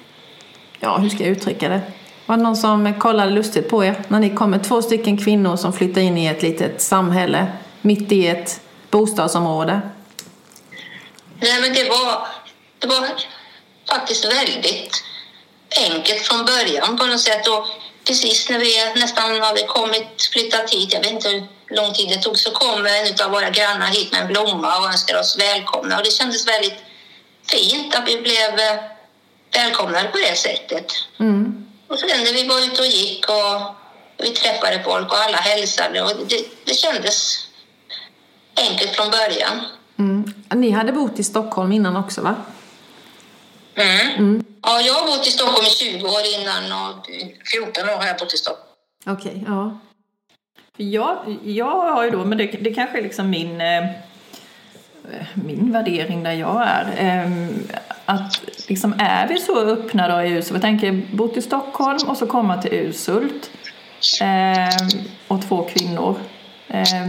ja 0.81 0.97
hur 0.97 1.09
ska 1.09 1.25
jag 1.25 1.33
uttrycka 1.33 1.69
det? 1.69 1.81
Var 2.27 2.37
det 2.37 2.43
någon 2.43 2.57
som 2.57 2.95
kollade 2.99 3.31
lustigt 3.31 3.69
på 3.71 3.85
er 3.85 3.95
när 4.09 4.21
ni 4.21 4.31
kom 4.31 4.51
med 4.51 4.65
två 4.65 4.83
stycken 4.83 5.19
kvinnor 5.19 5.57
som 5.57 5.73
flyttade 5.73 6.03
in 6.03 6.19
i 6.19 6.27
ett 6.27 6.43
litet 6.43 6.81
samhälle 6.81 7.47
mitt 7.83 8.13
i 8.13 8.27
ett 8.27 8.61
bostadsområde? 8.91 9.81
Nej, 11.41 11.61
men 11.61 11.73
det 11.75 11.89
var, 11.89 12.27
det 12.85 12.91
var... 12.91 13.09
faktiskt 13.89 14.25
väldigt 14.25 15.03
enkelt 15.77 16.23
från 16.23 16.45
början 16.45 16.97
på 16.99 17.07
något 17.07 17.21
sätt. 17.21 17.49
Och 17.49 17.67
precis 18.07 18.51
när 18.51 18.59
vi 18.59 19.01
nästan 19.01 19.41
hade 19.41 19.63
kommit, 19.63 20.29
flyttat 20.33 20.71
hit, 20.71 20.93
jag 20.93 21.01
vet 21.01 21.11
inte 21.11 21.29
hur 21.29 21.47
lång 21.77 21.95
tid 21.95 22.09
det 22.09 22.23
tog, 22.23 22.39
så 22.39 22.51
kom 22.51 22.87
en 22.87 23.25
av 23.25 23.31
våra 23.31 23.51
grannar 23.51 23.87
hit 23.87 24.13
med 24.13 24.21
en 24.21 24.27
blomma 24.29 24.79
och 24.79 24.87
önskade 24.87 25.21
oss 25.21 25.39
välkomna. 25.39 25.99
Och 25.99 26.05
det 26.05 26.11
kändes 26.11 26.49
väldigt 26.49 26.79
fint 27.51 27.95
att 27.95 28.09
vi 28.09 28.21
blev 28.21 28.59
eh, 28.61 28.77
välkomnade 29.53 30.09
på 30.09 30.19
det 30.19 30.37
sättet. 30.37 30.87
Mm. 31.21 31.67
Och 31.89 31.99
sen 31.99 32.25
när 32.25 32.33
vi 32.33 32.49
var 32.49 32.61
ute 32.67 32.81
och 32.81 32.87
gick 32.87 33.29
och 33.29 33.75
vi 34.19 34.31
träffade 34.31 34.83
folk 34.83 35.13
och 35.13 35.19
alla 35.19 35.37
hälsade 35.37 36.03
och 36.03 36.27
det, 36.29 36.45
det 36.65 36.75
kändes 36.75 37.47
enkelt 38.57 38.91
från 38.97 39.11
början. 39.11 39.61
Mm. 39.99 40.35
Ni 40.55 40.71
hade 40.71 40.93
bott 40.93 41.19
i 41.19 41.25
Stockholm 41.25 41.73
innan 41.73 41.97
också 41.97 42.21
va? 42.21 42.35
Mm. 43.77 44.45
Ja, 44.63 44.81
jag 44.81 44.95
har 44.95 45.07
bott 45.07 45.27
i 45.27 45.31
Stockholm 45.31 45.67
i 45.67 45.71
20 45.71 46.07
år 46.07 46.21
innan 46.41 46.65
och 46.73 47.07
14 47.53 47.85
år 47.85 47.97
har 47.97 48.07
jag 48.07 48.19
bott 48.19 48.35
i 48.35 48.37
Stockholm. 48.37 48.69
Okej, 49.07 49.45
ja. 49.47 49.79
Jag, 50.77 51.39
jag 51.45 51.95
har 51.95 52.05
ju 52.05 52.11
då, 52.11 52.25
men 52.25 52.39
det, 52.39 52.47
det 52.47 52.75
kanske 52.75 52.99
är 52.99 53.03
liksom 53.03 53.31
min, 53.31 53.61
eh, 53.61 53.85
min 55.35 55.73
värdering 55.73 56.23
där 56.23 56.33
jag 56.33 56.63
är. 56.67 56.95
Eh, 56.99 57.49
att 58.05 58.41
liksom 58.69 58.95
är 58.99 59.29
vi 59.29 59.41
så 59.41 59.61
öppna 59.61 60.09
då 60.09 60.23
i 60.23 60.31
Usult, 60.31 60.53
jag 60.53 60.63
tänker 60.63 61.17
bott 61.17 61.37
i 61.37 61.43
Stockholm 61.43 62.09
och 62.09 62.17
så 62.17 62.27
komma 62.27 62.63
till 62.63 62.73
Usult 62.73 63.51
eh, 64.21 64.89
och 65.29 65.49
två 65.49 65.63
kvinnor. 65.63 66.17
Eh, 66.75 67.07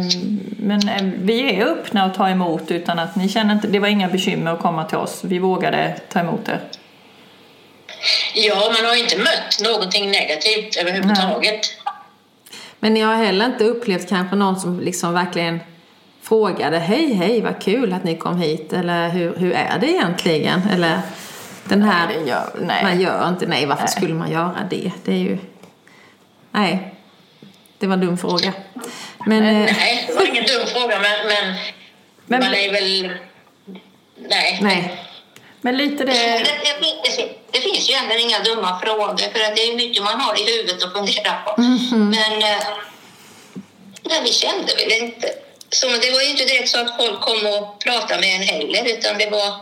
men 0.60 0.90
eh, 0.90 1.04
vi 1.18 1.56
är 1.56 1.66
öppna 1.66 2.04
att 2.04 2.14
ta 2.14 2.30
emot 2.30 2.72
utan 2.72 3.00
att 3.00 3.16
ni 3.16 3.30
känner 3.30 3.54
inte, 3.54 3.68
det 3.68 3.80
var 3.80 3.88
inga 3.88 4.08
bekymmer 4.10 4.52
att 4.52 4.60
komma 4.62 4.84
till 4.86 4.98
oss. 4.98 5.24
Vi 5.24 5.40
vågade 5.40 6.00
ta 6.10 6.20
emot 6.20 6.48
er. 6.50 6.60
Ja, 8.36 8.56
man 8.82 8.90
har 8.90 8.96
inte 9.04 9.18
mött 9.18 9.62
någonting 9.74 10.12
negativt 10.12 10.76
överhuvudtaget. 10.82 11.60
Men 12.80 12.94
ni 12.94 13.02
har 13.02 13.16
heller 13.16 13.46
inte 13.46 13.64
upplevt 13.64 14.10
kanske 14.10 14.36
någon 14.36 14.60
som 14.60 14.80
liksom 14.80 15.14
verkligen 15.14 15.60
frågade 16.22 16.78
hej 16.80 17.14
hej 17.14 17.42
vad 17.42 17.62
kul 17.62 17.94
att 17.94 18.04
ni 18.04 18.16
kom 18.18 18.38
hit 18.42 18.74
eller 18.74 19.10
hur, 19.10 19.36
hur 19.38 19.52
är 19.54 19.80
det 19.80 19.88
egentligen? 19.92 20.62
Eller 20.74 21.00
den 21.64 21.82
här, 21.82 22.08
Nej, 22.08 22.28
gör- 22.28 22.50
nej. 22.62 22.84
man 22.84 23.02
gör 23.02 23.30
inte, 23.30 23.46
nej 23.46 23.66
varför 23.66 23.84
Nej. 23.84 23.92
skulle 23.92 24.14
man 24.14 24.32
göra 24.32 24.68
det? 24.70 24.92
Det 25.06 25.12
är 25.14 25.18
ju, 25.18 25.38
nej, 26.52 26.95
det 27.86 27.89
var 27.89 27.94
en 27.94 28.06
dum 28.06 28.18
fråga. 28.18 28.54
Men, 29.25 29.44
eh, 29.44 29.75
Nej, 29.77 30.06
det 30.08 30.13
var 30.13 30.25
ingen 30.27 30.46
dum 30.46 30.68
fråga, 30.68 31.00
men, 31.00 31.27
men, 31.27 31.56
Men- 32.25 32.39
man 32.39 32.54
är 32.54 32.72
väl... 32.72 33.12
Nej. 34.18 34.60
nej, 34.62 35.04
Men 35.62 35.77
lite 35.77 36.04
Det, 36.06 36.12
det... 36.12 36.38
det, 36.38 37.15
det, 37.18 37.30
det 37.51 37.60
finns 37.60 37.89
ju 37.89 37.94
egentligen 37.94 38.22
inga 38.30 38.39
dumma 38.39 38.80
frågor 38.80 39.18
för 39.18 39.39
att 39.39 39.56
det 39.56 39.62
är 39.62 39.75
mycket 39.75 40.04
man 40.04 40.20
har 40.22 40.42
i 40.42 40.46
huvudet 40.51 40.84
att 40.84 40.94
fundera 40.94 41.34
på. 41.46 41.62
Mhm. 41.62 42.10
Men 42.10 42.34
eh, 42.51 42.63
nej, 44.04 44.22
vi 44.24 44.32
kände 44.32 44.75
väl 44.75 44.92
inte... 45.04 45.27
Så 45.70 45.88
det 45.88 46.12
var 46.12 46.22
ju 46.22 46.30
inte 46.30 46.44
direkt 46.46 46.70
så 46.70 46.80
att 46.82 46.98
folk 46.98 47.22
kom 47.22 47.46
och 47.46 47.80
pratade 47.80 48.22
med 48.22 48.36
en 48.36 48.42
heller 48.42 48.98
utan 48.98 49.18
det 49.18 49.30
var... 49.30 49.54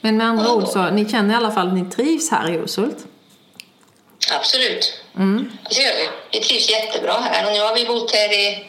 men 0.00 0.16
med 0.16 0.26
andra 0.26 0.52
ord 0.52 0.68
så, 0.68 0.90
ni 0.90 1.08
känner 1.10 1.34
i 1.34 1.36
alla 1.36 1.50
fall 1.50 1.68
att 1.68 1.74
ni 1.74 1.90
trivs 1.90 2.30
här 2.30 2.50
i 2.50 2.54
Urshult? 2.54 2.96
Absolut. 4.38 5.01
Mm. 5.16 5.52
Det 5.70 5.82
gör 5.82 5.92
vi. 5.96 6.08
Vi 6.32 6.44
trivs 6.44 6.70
jättebra 6.70 7.12
här 7.12 7.46
och 7.46 7.52
nu 7.52 7.60
har 7.60 7.74
vi 7.74 7.86
bott 7.86 8.14
här 8.14 8.32
i 8.32 8.66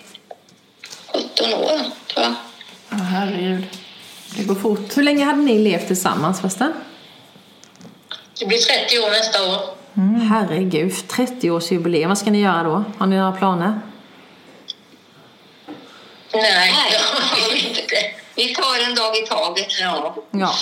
17 1.07 1.53
år 1.53 1.79
tror 2.07 2.25
jag. 2.25 2.35
Ja, 2.89 2.97
herregud. 2.97 3.63
Det 4.37 4.43
går 4.43 4.55
fort. 4.55 4.97
Hur 4.97 5.03
länge 5.03 5.25
hade 5.25 5.41
ni 5.41 5.59
levt 5.59 5.87
tillsammans 5.87 6.41
förresten? 6.41 6.73
Det 8.39 8.45
blir 8.45 8.57
30 8.57 8.99
år 8.99 9.09
nästa 9.09 9.43
år. 9.43 9.83
Herregud, 10.29 10.91
30-årsjubileum, 10.91 12.07
vad 12.07 12.17
ska 12.17 12.31
ni 12.31 12.41
göra 12.41 12.63
då? 12.63 12.83
Har 12.97 13.07
ni 13.07 13.15
några 13.15 13.31
planer? 13.31 13.79
Nej. 16.33 16.73
Vi 18.35 18.55
tar 18.55 18.89
en 18.89 18.95
dag 18.95 19.17
i 19.17 19.27
taget. 19.27 19.67
Ja. 19.81 20.15
Ja. 20.31 20.53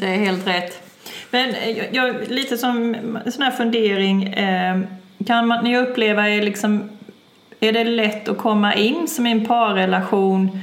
Det 0.00 0.06
är 0.06 0.18
helt 0.18 0.46
rätt. 0.46 0.82
Men 1.30 1.54
eh, 1.54 1.78
jag, 1.78 1.94
jag, 1.94 2.30
lite 2.30 2.58
som 2.58 2.94
en 2.94 3.32
sån 3.32 3.42
här 3.42 3.50
fundering. 3.50 4.32
Eh, 4.32 4.80
kan 5.26 5.46
man, 5.46 5.64
ni 5.64 5.78
uppleva 5.78 6.28
är 6.28 6.42
liksom 6.42 6.88
är 7.60 7.72
det 7.72 7.84
lätt 7.84 8.28
att 8.28 8.38
komma 8.38 8.74
in 8.74 9.08
som 9.08 9.26
i 9.26 9.30
en 9.32 9.46
parrelation 9.46 10.60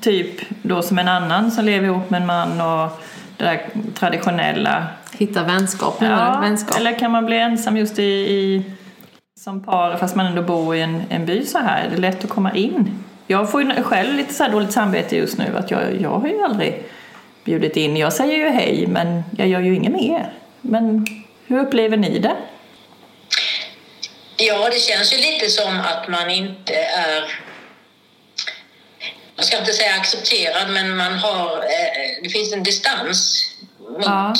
typ 0.00 0.40
då 0.62 0.82
som 0.82 0.98
en 0.98 1.08
annan 1.08 1.50
som 1.50 1.64
lever 1.64 1.86
ihop 1.86 2.10
med 2.10 2.20
en 2.20 2.26
man 2.26 2.60
och 2.60 3.02
det 3.36 3.44
där 3.44 3.60
traditionella? 3.94 4.86
Hitta 5.12 5.44
vänskap, 5.44 6.00
det 6.00 6.08
vänskap. 6.40 6.78
eller 6.78 6.98
kan 6.98 7.10
man 7.10 7.26
bli 7.26 7.38
ensam 7.38 7.76
just 7.76 7.98
i, 7.98 8.02
i 8.02 8.62
som 9.40 9.62
par 9.62 9.96
fast 9.96 10.16
man 10.16 10.26
ändå 10.26 10.42
bor 10.42 10.76
i 10.76 10.80
en, 10.80 11.02
en 11.08 11.26
by 11.26 11.44
så 11.44 11.58
här? 11.58 11.84
Är 11.86 11.90
det 11.90 11.96
lätt 11.96 12.24
att 12.24 12.30
komma 12.30 12.54
in? 12.54 13.04
Jag 13.26 13.50
får 13.50 13.62
ju 13.62 13.82
själv 13.82 14.14
lite 14.14 14.34
så 14.34 14.44
här 14.44 14.50
dåligt 14.50 14.72
samvete 14.72 15.16
just 15.16 15.38
nu 15.38 15.56
att 15.56 15.70
jag, 15.70 16.00
jag 16.00 16.10
har 16.10 16.28
ju 16.28 16.42
aldrig 16.42 16.84
bjudit 17.44 17.76
in. 17.76 17.96
Jag 17.96 18.12
säger 18.12 18.36
ju 18.36 18.48
hej 18.48 18.86
men 18.86 19.22
jag 19.36 19.48
gör 19.48 19.60
ju 19.60 19.74
inget 19.74 19.92
mer. 19.92 20.32
Men 20.60 21.06
hur 21.46 21.58
upplever 21.58 21.96
ni 21.96 22.18
det? 22.18 22.36
Ja, 24.46 24.68
det 24.70 24.80
känns 24.80 25.12
ju 25.12 25.16
lite 25.16 25.50
som 25.50 25.80
att 25.80 26.08
man 26.08 26.30
inte 26.30 26.74
är... 26.74 27.40
Jag 29.36 29.44
ska 29.44 29.58
inte 29.58 29.72
säga 29.72 29.94
accepterad, 29.94 30.70
men 30.70 30.96
man 30.96 31.18
har... 31.18 31.56
Eh, 31.56 32.22
det 32.22 32.28
finns 32.30 32.52
en 32.52 32.62
distans 32.62 33.50
mot 33.90 34.04
Ja. 34.04 34.34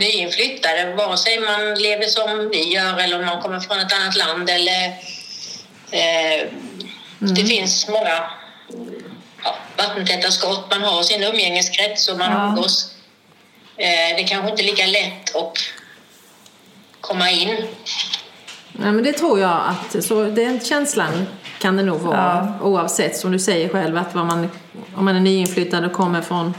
nyinflyttade. 0.00 0.94
Vare 0.94 1.16
sig 1.16 1.40
man 1.40 1.74
lever 1.74 2.06
som 2.06 2.48
vi 2.52 2.72
gör 2.74 2.98
eller 2.98 3.18
om 3.18 3.26
man 3.26 3.42
kommer 3.42 3.60
från 3.60 3.80
ett 3.80 3.92
annat 3.92 4.16
land 4.16 4.50
eller... 4.50 4.86
Eh, 5.90 6.46
Det 7.20 7.44
finns 7.46 7.88
många 7.88 8.30
ja, 9.44 9.58
vattentäta 9.76 10.30
skott. 10.30 10.70
Man 10.70 10.82
har 10.82 11.02
sin 11.02 11.22
umgängeskrets 11.22 12.08
och 12.08 12.18
man 12.18 12.32
Ja. 12.32 12.44
umgås. 12.48 12.94
Eh, 13.76 14.16
det 14.16 14.24
kanske 14.28 14.50
inte 14.50 14.62
är 14.62 14.64
lika 14.64 14.86
lätt 14.86 15.36
att 15.36 15.58
komma 17.00 17.30
in. 17.30 17.66
Nej, 18.80 18.92
men 18.92 19.04
det 19.04 19.12
tror 19.12 19.40
jag 19.40 19.60
att, 19.66 20.04
så 20.04 20.22
den 20.24 20.60
känslan 20.60 21.26
kan 21.60 21.76
det 21.76 21.82
nog 21.82 22.00
vara 22.00 22.54
oavsett 22.62 23.16
som 23.16 23.32
du 23.32 23.38
säger 23.38 23.68
själv 23.68 23.96
att 23.96 24.14
vad 24.14 24.26
man, 24.26 24.48
om 24.96 25.04
man 25.04 25.16
är 25.16 25.20
nyinflyttad 25.20 25.84
och 25.84 25.92
kommer 25.92 26.20
från 26.22 26.54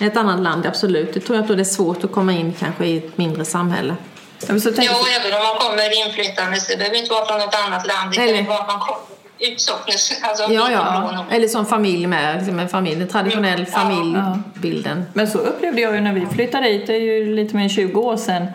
ett 0.00 0.16
annat 0.16 0.40
land, 0.40 0.66
absolut. 0.66 1.14
Det 1.14 1.20
tror 1.20 1.36
jag 1.36 1.42
att 1.42 1.48
då 1.48 1.54
det 1.54 1.62
är 1.62 1.64
svårt 1.64 2.04
att 2.04 2.12
komma 2.12 2.32
in 2.32 2.52
kanske 2.58 2.86
i 2.86 2.96
ett 2.98 3.18
mindre 3.18 3.44
samhälle. 3.44 3.94
Så 4.38 4.46
tänka, 4.48 4.82
Ja, 4.82 5.04
även 5.20 5.38
om 5.40 5.44
man 5.46 5.56
kommer 5.56 6.06
inflytande 6.06 6.60
så 6.60 6.72
det 6.72 6.76
behöver 6.78 6.96
inte 6.96 7.10
vara 7.10 7.26
från 7.26 7.40
ett 7.40 7.54
annat 7.66 7.86
land. 7.86 8.10
Det 8.10 8.16
kan 8.16 8.24
Eller- 8.24 8.38
ju 8.38 8.46
vara 8.46 8.58
att 8.58 8.68
man 8.68 8.78
kommer 8.80 9.00
utsocknes. 9.38 10.12
Alltså, 10.22 10.52
Ja, 10.52 10.70
ja. 10.70 11.24
Eller 11.30 11.48
som 11.48 11.66
familj 11.66 12.06
med, 12.06 12.36
liksom 12.38 12.58
en 12.58 12.68
familj, 12.68 13.02
en 13.02 13.08
traditionell 13.08 13.66
Ja. 13.72 13.78
familjebilden. 13.80 15.04
men 15.12 15.28
så 15.28 15.38
upplevde 15.38 15.80
jag 15.80 15.94
ju 15.94 16.00
när 16.00 16.12
vi 16.12 16.26
flyttade 16.26 16.68
hit, 16.68 16.86
det 16.86 16.94
är 16.94 17.00
ju 17.00 17.34
lite 17.34 17.56
mer 17.56 17.62
än 17.62 17.68
20 17.68 18.00
år 18.00 18.16
sedan. 18.16 18.46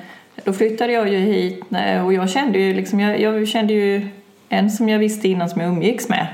Då 0.44 0.54
flyttade 0.54 0.94
jag 0.94 1.10
ju 1.10 1.18
hit 1.18 1.64
eh, 1.72 2.06
och 2.06 2.14
jag 2.14 2.30
kände 2.30 2.60
ju 2.60 2.74
liksom, 2.74 3.00
jag, 3.00 3.22
jag 3.22 3.48
kände 3.48 3.74
ju 3.74 4.08
en 4.50 4.72
som 4.72 4.90
jag 4.90 5.00
visste 5.00 5.28
innan 5.28 5.50
som 5.50 5.62
jag 5.62 5.70
umgicks 5.70 6.10
med. 6.10 6.28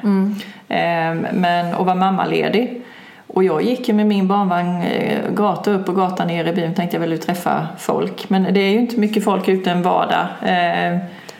Eh, 0.69 1.31
men, 1.33 1.73
och 1.75 1.85
var 1.85 1.95
mammaledig. 1.95 2.81
Och 3.27 3.43
jag 3.43 3.61
gick 3.61 3.87
ju 3.87 3.93
med 3.93 4.07
min 4.07 4.27
barnvagn 4.27 4.81
eh, 4.81 5.31
gata 5.33 5.71
upp 5.71 5.89
och 5.89 5.95
gata 5.95 6.25
ner 6.25 6.45
i 6.45 6.53
byn 6.53 6.73
tänkte 6.73 6.95
jag 6.95 7.01
ville 7.01 7.17
träffa 7.17 7.67
folk. 7.77 8.29
Men 8.29 8.53
det 8.53 8.59
är 8.59 8.71
ju 8.71 8.79
inte 8.79 8.99
mycket 8.99 9.23
folk 9.23 9.47
ute 9.47 9.71
en 9.71 9.81
vardag. 9.81 10.27
Eh, 10.45 10.97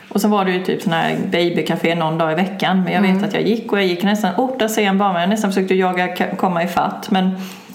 och 0.08 0.20
så 0.20 0.28
var 0.28 0.44
det 0.44 0.52
ju 0.52 0.64
typ 0.64 0.82
sån 0.82 0.92
här 0.92 1.16
babycafé 1.32 1.94
någon 1.94 2.18
dag 2.18 2.32
i 2.32 2.34
veckan. 2.34 2.82
Men 2.82 2.92
jag 2.92 3.02
vet 3.02 3.24
att 3.24 3.34
jag 3.34 3.42
gick 3.42 3.72
och 3.72 3.78
jag 3.78 3.86
gick 3.86 4.02
nästan, 4.02 4.32
åh 4.36 4.50
där 4.58 4.68
ser 4.68 4.82
jag 4.82 4.88
en 4.88 4.98
barnvagn. 4.98 5.20
Jag 5.20 5.30
nästan 5.30 5.50
försökte 5.50 5.74
jaga 5.74 6.16
komma 6.36 6.62
ifatt. 6.62 7.10
Men 7.10 7.30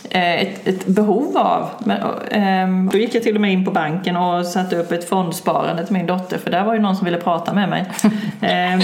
ett, 0.10 0.68
ett 0.68 0.88
behov 0.88 1.38
av. 1.38 1.70
Men, 1.80 1.98
ehm, 2.32 2.90
då 2.92 2.98
gick 2.98 3.16
jag 3.16 3.24
till 3.24 3.36
och 3.36 3.42
med 3.42 3.54
in 3.54 3.66
på 3.66 3.72
banken 3.72 4.18
och 4.18 4.46
satte 4.46 4.76
upp 4.76 4.92
ett 4.92 5.10
fondsparande 5.10 5.86
till 5.86 5.94
min 5.94 6.08
dotter. 6.08 6.38
För 6.38 6.52
där 6.52 6.64
var 6.64 6.74
ju 6.74 6.80
någon 6.80 6.96
som 6.96 7.06
ville 7.06 7.18
prata 7.18 7.54
med 7.54 7.70
mig. 7.70 7.86
Ehm, 8.42 8.80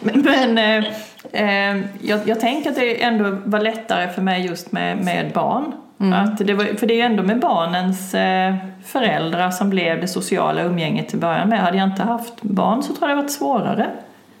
men 0.00 0.58
eh, 0.58 0.84
eh, 1.32 1.84
jag, 2.00 2.20
jag 2.28 2.40
tänker 2.40 2.70
att 2.70 2.76
det 2.76 3.02
ändå 3.02 3.36
var 3.44 3.60
lättare 3.60 4.08
för 4.08 4.22
mig 4.22 4.46
just 4.46 4.72
med, 4.72 5.04
med 5.04 5.32
barn. 5.32 5.72
Att 6.14 6.38
det 6.38 6.54
var, 6.54 6.64
för 6.64 6.86
det 6.86 6.94
är 6.94 6.96
ju 6.96 7.02
ändå 7.02 7.22
med 7.22 7.40
barnens 7.40 8.14
eh, 8.14 8.54
föräldrar 8.84 9.50
som 9.50 9.70
blev 9.70 10.00
det 10.00 10.08
sociala 10.08 10.62
umgänget 10.62 11.08
till 11.08 11.18
början 11.18 11.48
med. 11.48 11.60
Hade 11.60 11.76
jag 11.76 11.88
inte 11.88 12.02
haft 12.02 12.42
barn 12.42 12.82
så 12.82 12.94
tror 12.94 13.08
jag 13.08 13.18
det 13.18 13.22
varit 13.22 13.32
svårare. 13.32 13.86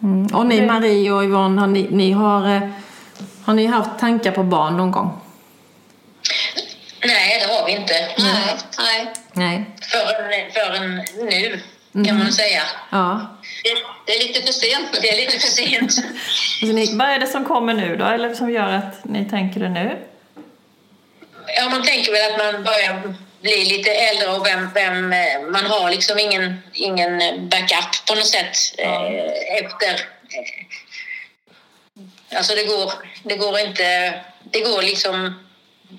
Mm. 0.02 0.26
Och 0.26 0.46
ni 0.46 0.66
Marie 0.66 1.12
och 1.12 1.24
Yvonne, 1.24 1.60
har 1.60 1.68
ni, 1.68 1.88
ni 1.90 2.12
har, 2.12 2.56
eh, 2.56 2.62
har 3.44 3.54
ni 3.54 3.66
haft 3.66 3.98
tankar 3.98 4.32
på 4.32 4.42
barn 4.42 4.76
någon 4.76 4.90
gång? 4.90 5.10
Vi 7.68 7.74
inte. 7.74 8.08
Nej, 8.18 8.56
nej. 8.78 9.06
Nej. 9.32 9.64
Förrän, 9.92 10.52
förrän 10.52 11.04
nu, 11.30 11.60
kan 12.06 12.18
man 12.18 12.32
säga. 12.32 12.62
Ja. 12.90 13.36
Det, 13.64 13.74
det 14.06 14.12
är 14.16 14.28
lite 14.28 14.42
för 14.42 14.52
sent. 14.52 14.98
Det 15.02 15.10
är 15.10 15.16
lite 15.16 15.32
för 15.38 15.48
sent. 15.48 15.92
Alltså 16.62 16.74
ni, 16.74 16.96
Vad 16.96 17.08
är 17.08 17.18
det 17.18 17.26
som 17.26 17.44
kommer 17.44 17.74
nu 17.74 17.96
då? 17.96 18.04
Eller 18.04 18.34
som 18.34 18.50
gör 18.50 18.72
att 18.72 19.04
ni 19.04 19.24
tänker 19.30 19.60
det 19.60 19.68
nu? 19.68 19.98
Ja, 21.56 21.68
man 21.70 21.82
tänker 21.82 22.12
väl 22.12 22.32
att 22.32 22.54
man 22.54 22.64
börjar 22.64 23.14
blir 23.40 23.64
lite 23.66 23.90
äldre 23.90 24.28
och 24.28 24.46
vem, 24.46 24.70
vem 24.74 25.12
eh, 25.12 25.40
man 25.50 25.66
har 25.66 25.90
liksom 25.90 26.18
ingen, 26.18 26.62
ingen 26.72 27.18
backup 27.48 28.06
på 28.08 28.14
något 28.14 28.26
sätt 28.26 28.56
eh, 28.78 29.64
efter. 29.64 29.92
eh, 29.92 30.66
Alltså 32.36 32.54
det 32.54 32.64
går, 32.64 32.92
det 33.22 33.36
går 33.36 33.58
inte, 33.58 34.14
det 34.42 34.60
går 34.60 34.82
liksom 34.82 35.47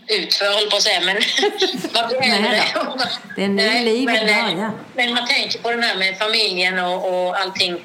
utför 0.07 0.45
höll 0.45 0.69
på 0.69 0.75
att 0.75 0.81
säga 0.81 1.01
men 1.05 1.15
Nej 2.19 2.31
äldre. 2.31 2.61
då. 2.75 2.97
Det 3.35 3.41
är 3.41 3.45
en 3.45 3.55
ny 3.55 3.63
Nej, 3.65 3.85
livet 3.85 4.13
men, 4.13 4.29
eh, 4.29 4.55
börjar. 4.55 4.71
Men 4.95 5.13
man 5.13 5.27
tänker 5.27 5.59
på 5.59 5.71
den 5.71 5.83
här 5.83 5.97
med 5.97 6.17
familjen 6.17 6.79
och, 6.79 7.27
och 7.27 7.37
allting. 7.37 7.77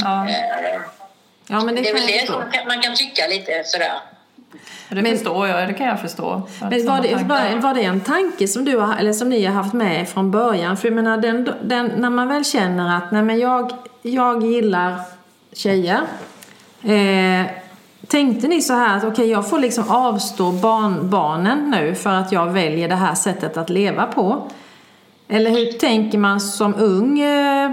Ja, 0.00 0.28
Eh, 0.28 0.80
Ja, 1.50 1.60
men 1.64 1.74
det, 1.74 1.80
Det 1.82 1.88
är 1.88 1.94
väl 1.94 2.06
det 2.06 2.26
som 2.26 2.42
man 2.66 2.82
kan, 2.82 2.94
tycka 2.94 3.26
lite 3.26 3.62
sådär. 3.64 3.92
det 4.88 5.02
Men- 5.02 5.16
förstår 5.16 5.48
jag. 5.48 5.68
Det 5.68 5.74
kan 5.74 5.86
jag 5.86 6.00
förstå. 6.00 6.48
Men 6.60 6.86
var 6.86 7.00
det, 7.02 7.14
var, 7.14 7.60
var 7.60 7.74
det 7.74 7.82
en 7.82 8.00
tanke 8.00 8.48
som, 8.48 8.64
du 8.64 8.76
har, 8.76 8.96
eller 8.96 9.12
som 9.12 9.28
ni 9.28 9.44
har 9.44 9.54
haft 9.54 9.74
med 9.74 10.08
från 10.08 10.30
början? 10.30 10.76
För 10.76 10.88
jag 10.88 10.94
menar, 10.94 11.16
den, 11.16 11.50
den, 11.62 11.86
när 11.96 12.10
man 12.10 12.28
väl 12.28 12.44
känner 12.44 12.96
att 12.96 13.12
nej, 13.12 13.22
men 13.22 13.38
jag, 13.38 13.72
jag 14.02 14.46
gillar 14.46 15.00
tjejer. 15.52 16.00
Eh, 16.82 17.46
tänkte 18.08 18.48
ni 18.48 18.62
så 18.62 18.72
här 18.72 18.96
att 18.96 19.04
okej, 19.04 19.30
jag 19.30 19.50
får 19.50 19.58
liksom 19.58 19.90
avstå 19.90 20.52
barn, 20.52 21.10
barnen 21.10 21.70
nu 21.70 21.94
för 21.94 22.10
att 22.10 22.32
jag 22.32 22.46
väljer 22.46 22.88
det 22.88 22.94
här 22.94 23.14
sättet 23.14 23.56
att 23.56 23.70
leva 23.70 24.06
på? 24.06 24.50
Eller 25.28 25.50
hur 25.50 25.72
tänker 25.72 26.18
man 26.18 26.40
som 26.40 26.74
ung 26.74 27.20
eh, 27.20 27.70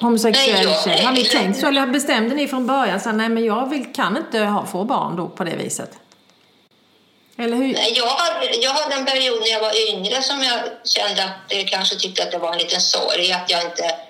homosexuell 0.00 0.68
tjej? 0.84 1.04
Har 1.04 1.12
ni 1.12 1.24
tänkt 1.24 1.60
så? 1.60 1.66
Eller 1.66 1.86
bestämde 1.86 2.34
ni 2.34 2.48
från 2.48 2.66
början 2.66 3.00
så 3.00 3.08
här, 3.08 3.16
nej 3.16 3.28
men 3.28 3.44
jag 3.44 3.70
vill, 3.70 3.92
kan 3.92 4.16
inte 4.16 4.38
ha, 4.38 4.66
få 4.66 4.84
barn 4.84 5.16
då 5.16 5.28
på 5.28 5.44
det 5.44 5.56
viset? 5.56 5.90
Eller 7.38 7.56
hur? 7.56 7.72
Nej, 7.72 7.92
Jag 7.96 8.06
hade, 8.06 8.56
jag 8.56 8.70
hade 8.70 8.94
en 8.94 9.04
period 9.04 9.40
när 9.40 9.48
jag 9.48 9.60
var 9.60 9.88
yngre 9.90 10.22
som 10.22 10.42
jag 10.42 10.60
kände 10.84 11.24
att 11.24 11.30
jag 11.48 11.68
kanske 11.68 11.96
tyckte 11.96 12.22
att 12.22 12.30
det 12.30 12.38
var 12.38 12.52
en 12.52 12.58
liten 12.58 12.80
sorg 12.80 13.32
att 13.32 13.50
jag 13.50 13.64
inte 13.64 14.05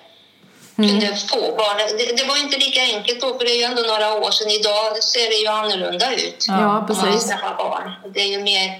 kunde 0.77 1.15
få 1.15 1.41
barn. 1.57 1.77
Det, 1.97 2.17
det 2.17 2.23
var 2.23 2.37
inte 2.43 2.57
lika 2.57 2.81
enkelt 2.81 3.21
då, 3.21 3.27
för 3.37 3.45
det 3.45 3.51
är 3.51 3.57
ju 3.57 3.63
ändå 3.63 3.81
några 3.81 4.13
år 4.13 4.31
sedan. 4.31 4.49
Idag 4.51 5.03
ser 5.03 5.29
det 5.29 5.35
ju 5.35 5.47
annorlunda 5.47 6.13
ut. 6.13 6.45
Ja, 6.47 6.85
precis. 6.87 7.33
barn. 7.57 7.91
Det 8.13 8.19
är 8.19 8.27
ju 8.27 8.43
mer 8.43 8.79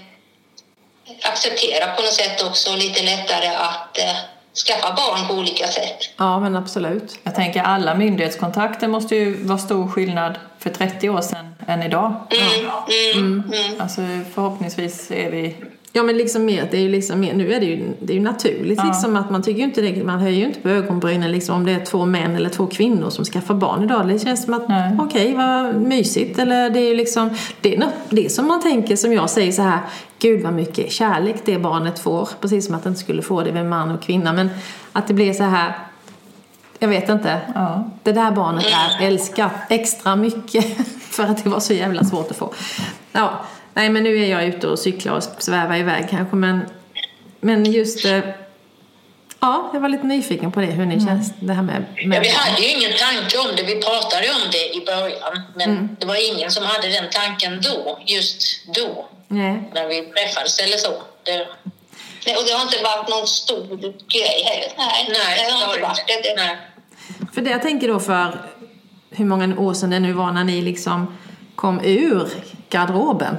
accepterat 1.23 1.95
på 1.95 2.01
något 2.01 2.13
sätt 2.13 2.43
också, 2.43 2.71
och 2.71 2.77
lite 2.77 3.03
lättare 3.03 3.47
att 3.47 3.97
eh, 3.97 4.15
skaffa 4.67 4.93
barn 4.93 5.27
på 5.27 5.33
olika 5.33 5.67
sätt. 5.67 5.97
Ja, 6.17 6.39
men 6.39 6.55
absolut. 6.55 7.19
Jag 7.23 7.35
tänker 7.35 7.61
alla 7.61 7.95
myndighetskontakter 7.95 8.87
måste 8.87 9.15
ju 9.15 9.43
vara 9.43 9.57
stor 9.57 9.87
skillnad 9.87 10.39
för 10.59 10.69
30 10.69 11.09
år 11.09 11.21
sedan 11.21 11.55
än 11.67 11.83
idag. 11.83 12.13
Mm, 12.29 12.71
mm, 13.13 13.51
mm. 13.53 13.81
Alltså 13.81 14.01
förhoppningsvis 14.33 15.11
är 15.11 15.31
vi... 15.31 15.55
Ja, 15.97 16.03
men 16.03 16.17
liksom 16.17 16.45
mer, 16.45 16.67
det 16.71 16.77
är 16.77 16.81
ju 16.81 16.89
liksom 16.89 17.19
mer, 17.19 17.33
nu 17.33 17.53
är 17.53 17.59
det 17.59 17.65
ju, 17.65 17.83
det 17.99 18.13
är 18.13 18.17
ju 18.17 18.23
naturligt 18.23 18.77
Ja. 18.77 18.83
liksom 18.87 19.15
att 19.15 19.29
man 19.29 19.43
tycker 19.43 19.57
ju 19.59 19.63
inte 19.63 19.81
det, 19.81 20.03
man 20.03 20.19
höjer 20.19 20.39
ju 20.39 20.45
inte 20.45 20.59
på 20.59 20.69
ögonbrynen 20.69 21.31
liksom 21.31 21.55
om 21.55 21.65
det 21.65 21.71
är 21.71 21.85
två 21.85 22.05
män 22.05 22.35
eller 22.35 22.49
två 22.49 22.67
kvinnor 22.67 23.09
som 23.09 23.25
skaffar 23.25 23.53
barn 23.53 23.83
idag. 23.83 24.07
Det 24.07 24.19
känns 24.19 24.43
som 24.43 24.53
att, 24.53 24.65
okej, 24.99 25.33
vad 25.33 25.75
mysigt. 25.75 26.39
Eller 26.39 26.69
det 26.69 26.79
är 26.79 26.87
ju 26.89 26.95
liksom, 26.95 27.29
det 27.61 27.75
är, 27.75 27.87
det 28.09 28.31
som 28.31 28.47
man 28.47 28.61
tänker, 28.61 28.95
som 28.95 29.13
jag 29.13 29.29
säger 29.29 29.51
så 29.51 29.61
här, 29.61 29.79
gud 30.19 30.43
vad 30.43 30.53
mycket 30.53 30.91
kärlek 30.91 31.35
det 31.45 31.57
barnet 31.57 31.99
får. 31.99 32.29
Precis 32.41 32.65
som 32.65 32.75
att 32.75 32.83
det 32.83 32.89
inte 32.89 33.01
skulle 33.01 33.21
få 33.21 33.41
det 33.41 33.53
med 33.53 33.65
man 33.65 33.91
och 33.91 34.01
kvinna. 34.01 34.33
Men 34.33 34.49
att 34.91 35.07
det 35.07 35.13
blir 35.13 35.33
så 35.33 35.43
här, 35.43 35.73
jag 36.79 36.87
vet 36.87 37.09
inte. 37.09 37.37
Ja. 37.55 37.89
Det 38.03 38.11
där 38.11 38.31
barnet 38.31 38.65
är 38.99 39.07
älskat 39.07 39.51
extra 39.69 40.15
mycket 40.15 40.65
för 41.01 41.23
att 41.23 41.43
det 41.43 41.49
var 41.49 41.59
så 41.59 41.73
jävla 41.73 42.03
svårt 42.03 42.31
att 42.31 42.37
få. 42.37 42.53
Ja, 43.11 43.31
nej 43.77 43.89
men 43.89 44.03
nu 44.03 44.23
är 44.23 44.29
jag 44.31 44.43
ute 44.45 44.67
och 44.67 44.79
cyklar 44.79 45.13
och 45.17 45.23
svävar 45.23 45.77
iväg 45.77 46.09
kanske 46.09 46.35
men, 46.35 46.65
men 47.39 47.71
just 47.71 48.05
eh, 48.05 48.19
Ja, 49.39 49.69
jag 49.73 49.79
var 49.81 49.89
lite 49.89 50.03
nyfiken 50.07 50.51
på 50.51 50.59
det, 50.59 50.65
hur 50.65 50.85
ni 50.85 50.99
känns 51.05 51.33
det 51.39 51.53
här 51.53 51.63
med, 51.63 51.85
Ja, 51.95 52.07
med 52.07 52.21
vi 52.21 52.27
barn. 52.27 52.35
hade 52.37 52.61
ju 52.61 52.69
ingen 52.77 52.91
tanke 53.05 53.37
om 53.37 53.55
det. 53.57 53.63
Vi 53.63 53.75
pratade 53.81 54.27
om 54.29 54.43
det 54.51 54.65
i 54.77 54.85
början, 54.85 55.41
men 55.55 55.97
det 55.99 56.05
var 56.05 56.33
ingen 56.33 56.51
som 56.51 56.63
hade 56.63 56.87
den 56.87 57.05
tanken 57.11 57.61
då, 57.61 57.99
just 58.05 58.41
då, 58.75 59.07
Nej. 59.27 59.71
när 59.73 59.87
vi 59.87 60.01
träffades 60.01 60.59
eller 60.59 60.77
så. 60.77 60.93
Det, 61.23 61.47
Nej, 62.25 62.35
och 62.35 62.43
det 62.47 62.51
har 62.53 62.61
inte 62.61 62.83
varit 62.83 63.09
någon 63.09 63.27
stor 63.27 63.77
grej 64.15 64.37
heller. 64.49 64.71
Nej, 64.77 64.99
nej, 65.09 65.37
det 65.37 65.51
har 65.51 65.73
inte 65.73 65.81
varit 65.81 66.07
det. 66.07 66.35
Nej. 66.43 66.57
För 67.33 67.41
det 67.41 67.49
jag 67.49 67.61
tänker 67.61 67.87
då 67.87 67.99
för 67.99 68.41
hur 69.09 69.25
många 69.25 69.59
år 69.59 69.73
sedan 69.73 69.89
det 69.89 69.99
nu 69.99 70.13
var 70.13 70.31
när 70.31 70.43
ni 70.43 70.61
liksom 70.61 71.17
kom 71.55 71.79
ur 71.83 72.27
garderoben. 72.69 73.37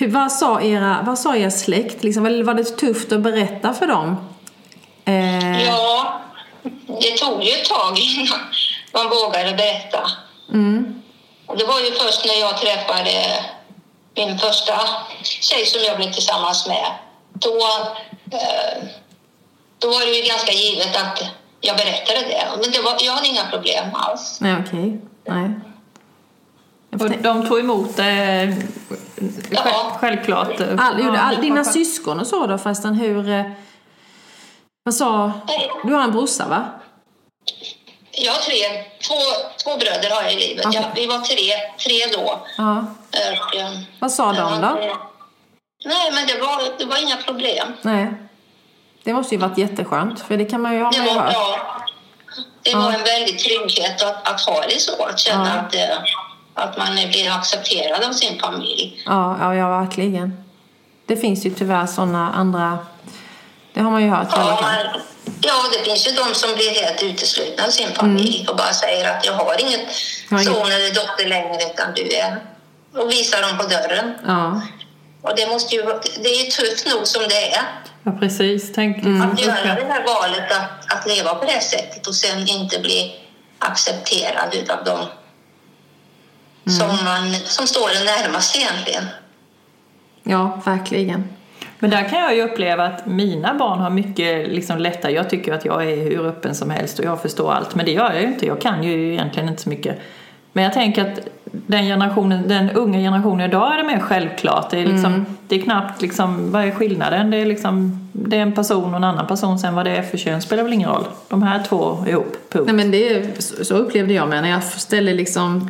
Vad, 0.00 0.32
sa 0.32 0.60
era, 0.60 1.02
vad 1.06 1.18
sa 1.18 1.36
er 1.36 1.50
släkt? 1.50 2.02
Liksom, 2.04 2.22
var 2.44 2.54
det 2.54 2.64
tufft 2.64 3.12
att 3.12 3.20
berätta 3.20 3.74
för 3.74 3.86
dem? 3.86 4.16
Eh, 5.04 5.62
Ja, 5.66 6.20
det 7.00 7.16
tog 7.16 7.42
ju 7.42 7.50
ett 7.52 7.64
tag 7.68 7.98
innan 7.98 8.38
man 8.94 9.08
vågade 9.08 9.52
berätta. 9.56 10.10
mm, 10.52 11.02
det 11.58 11.64
var 11.64 11.80
ju 11.80 11.90
först 11.92 12.26
när 12.26 12.34
jag 12.40 12.58
träffade 12.58 13.44
min 14.14 14.38
första 14.38 14.74
tjej 15.22 15.66
som 15.66 15.80
jag 15.86 15.96
blev 15.96 16.12
tillsammans 16.12 16.66
med. 16.68 16.86
Då, 17.32 17.58
eh, 18.32 18.84
då 19.78 19.88
var 19.90 20.00
det 20.06 20.12
ju 20.12 20.28
ganska 20.28 20.52
givet 20.52 20.96
att 20.96 21.22
jag 21.60 21.76
berättade 21.76 22.20
det. 22.20 22.44
Men 22.62 22.70
det 22.70 22.80
var, 22.80 22.96
jag 23.00 23.12
hade 23.12 23.28
inga 23.28 23.44
problem 23.50 23.84
alls. 23.94 24.38
nej, 24.40 24.56
okej. 24.66 25.00
Nej. 25.24 25.50
Och 27.00 27.10
de 27.10 27.48
tog 27.48 27.58
emot 27.60 27.96
det 27.96 28.56
Ja. 29.50 29.60
själv, 29.62 29.90
självklart. 30.00 30.60
All, 30.78 31.04
gjorde 31.04 31.20
all, 31.20 31.40
dina 31.40 31.56
Ja. 31.60 31.64
syskon 31.64 32.20
och 32.20 32.26
så 32.26 32.46
då 32.46 32.58
förresten, 32.58 32.94
hur... 32.94 33.28
eh, 33.30 33.42
Vad 34.84 34.94
sa... 34.94 35.32
Du 35.84 35.92
har 35.94 36.02
en 36.02 36.12
brorsa 36.12 36.48
va? 36.48 36.64
Jag 38.10 38.32
har 38.32 38.40
tre, 38.40 38.54
två, 39.08 39.14
två 39.64 39.76
bröder 39.78 40.10
har 40.10 40.22
jag 40.22 40.32
i 40.32 40.36
livet. 40.48 40.66
Okej. 40.66 40.80
Jag, 40.82 41.00
vi 41.00 41.06
var 41.06 41.18
tre, 41.18 41.52
tre 41.84 42.06
då. 42.22 42.40
Ja. 42.58 42.84
Och, 43.10 43.56
eh, 43.56 43.70
Vad 44.00 44.12
sa 44.12 44.32
de 44.32 44.60
då? 44.60 44.68
Nej, 45.84 46.12
men 46.12 46.26
det 46.26 46.38
var, 46.40 46.78
det 46.78 46.84
var 46.84 47.02
inga 47.02 47.16
problem. 47.16 47.72
Nej. 47.82 48.06
Det 49.04 49.12
måste 49.14 49.34
ju 49.34 49.40
varit 49.40 49.58
jätteskönt, 49.58 50.20
för 50.20 50.36
det 50.36 50.44
kan 50.44 50.60
man 50.60 50.74
ju 50.74 50.82
ha 50.82 50.90
Det 50.90 50.98
man 50.98 51.08
ju 51.08 51.14
var, 51.14 51.32
ja, 51.32 51.58
det 52.62 52.70
Ja. 52.70 52.78
var 52.78 52.92
en 52.92 53.04
väldig 53.04 53.38
trygghet 53.38 54.02
att, 54.02 54.28
att 54.28 54.40
ha 54.40 54.60
det 54.60 54.80
så, 54.80 55.04
att 55.04 55.18
känna 55.18 55.46
Ja. 55.48 55.52
att, 55.60 55.74
eh, 55.74 55.98
att 56.58 56.78
man 56.78 56.94
blir 56.94 57.30
accepterad 57.30 58.04
av 58.04 58.12
sin 58.12 58.40
familj. 58.40 59.02
Ja, 59.06 59.36
ja, 59.40 59.54
ja, 59.54 59.80
verkligen. 59.80 60.44
Det 61.06 61.16
finns 61.16 61.46
ju 61.46 61.50
tyvärr 61.50 61.86
sådana 61.86 62.32
andra... 62.32 62.78
Det 63.74 63.80
har 63.80 63.90
man 63.90 64.02
ju 64.02 64.08
hört 64.08 64.28
Ja, 64.32 64.58
ja, 65.40 65.54
det 65.72 65.84
finns 65.84 66.08
ju 66.08 66.10
de 66.12 66.34
som 66.34 66.54
blir 66.54 66.70
helt 66.82 67.02
uteslutna 67.02 67.64
av 67.64 67.70
sin 67.70 67.88
familj 67.94 68.46
och 68.48 68.56
bara 68.56 68.72
säger 68.72 69.16
att 69.16 69.24
jag 69.26 69.32
har 69.32 69.60
inget 69.60 69.80
Mm. 70.30 70.42
Jag 70.44 70.52
inget- 70.52 70.54
son 70.54 70.72
eller 70.72 70.94
dotter 70.94 71.28
längre 71.28 71.58
utan 71.72 71.94
du 71.94 72.14
är... 72.16 72.40
Och 72.94 73.10
visar 73.10 73.42
dem 73.42 73.58
på 73.58 73.64
dörren. 73.64 74.14
Ja. 74.26 74.62
Och 75.22 75.36
det, 75.36 75.46
måste 75.46 75.74
ju, 75.74 75.82
det 76.22 76.28
är 76.28 76.44
ju 76.44 76.50
tufft 76.50 76.86
nog 76.86 77.06
som 77.06 77.22
det 77.28 77.52
är. 77.54 77.62
Ja, 78.02 78.12
precis. 78.20 78.72
Tänk, 78.74 78.96
Att 78.98 79.40
göra 79.40 79.74
det 79.74 79.86
här 79.92 80.04
valet 80.04 80.52
att, 80.52 80.92
att 80.94 81.06
leva 81.08 81.34
på 81.34 81.44
det 81.44 81.60
sättet 81.60 82.06
och 82.06 82.14
sen 82.14 82.48
inte 82.48 82.78
bli 82.78 83.20
accepterad 83.58 84.54
utav 84.54 84.84
dem 84.84 85.06
som, 86.70 86.88
man, 87.04 87.34
som 87.34 87.66
står 87.66 87.88
en 87.98 88.04
närmast 88.04 88.56
egentligen. 88.56 89.04
ja, 90.22 90.60
verkligen. 90.64 91.24
Men 91.78 91.90
där 91.90 92.08
kan 92.08 92.18
jag 92.20 92.36
ju 92.36 92.42
uppleva 92.42 92.84
att 92.84 93.06
mina 93.06 93.54
barn 93.54 93.78
har 93.78 93.90
mycket 93.90 94.48
liksom 94.48 94.78
lättare. 94.78 95.12
Jag 95.12 95.30
tycker 95.30 95.52
att 95.52 95.64
jag 95.64 95.90
är 95.90 95.96
hur 95.96 96.26
öppen 96.26 96.54
som 96.54 96.70
helst 96.70 96.98
och 96.98 97.04
jag 97.04 97.22
förstår 97.22 97.52
allt. 97.52 97.74
Men 97.74 97.86
det 97.86 97.92
gör 97.92 98.12
jag 98.12 98.20
ju 98.20 98.26
inte. 98.26 98.46
Jag 98.46 98.60
kan 98.60 98.82
ju 98.82 99.12
egentligen 99.12 99.48
inte 99.48 99.62
så 99.62 99.68
mycket. 99.68 100.00
Men 100.52 100.64
jag 100.64 100.72
tänker 100.72 101.12
att 101.12 101.18
den 101.52 101.84
generationen, 101.84 102.48
den 102.48 102.70
unga 102.70 102.98
generationen 102.98 103.48
idag 103.48 103.72
är 103.72 103.76
det 103.76 103.84
mer 103.84 103.98
självklart. 104.00 104.70
Det 104.70 104.78
är, 104.78 104.86
liksom, 104.86 105.26
det 105.48 105.56
är 105.56 105.60
knappt 105.60 106.02
liksom, 106.02 106.52
vad 106.52 106.64
är 106.64 106.70
skillnaden? 106.70 107.30
Det 107.30 107.36
är, 107.36 107.46
liksom, 107.46 108.08
det 108.12 108.36
är 108.36 108.40
en 108.40 108.52
person 108.52 108.90
och 108.90 108.96
en 108.96 109.04
annan 109.04 109.26
person. 109.26 109.58
Sen 109.58 109.74
vad 109.74 109.84
det 109.84 109.96
är 109.96 110.02
för 110.02 110.18
kön 110.18 110.42
spelar 110.42 110.62
väl 110.62 110.72
ingen 110.72 110.90
roll. 110.90 111.04
De 111.28 111.42
här 111.42 111.62
två 111.68 112.04
ihop, 112.08 112.36
punkt. 112.50 112.66
Nej, 112.66 112.74
men 112.74 112.90
det 112.90 113.14
är, 113.14 113.26
så 113.64 113.74
upplevde 113.74 114.14
jag 114.14 114.28
med 114.28 114.42
när 114.42 114.50
jag 114.50 114.62
ställde 114.62 115.14
liksom, 115.14 115.68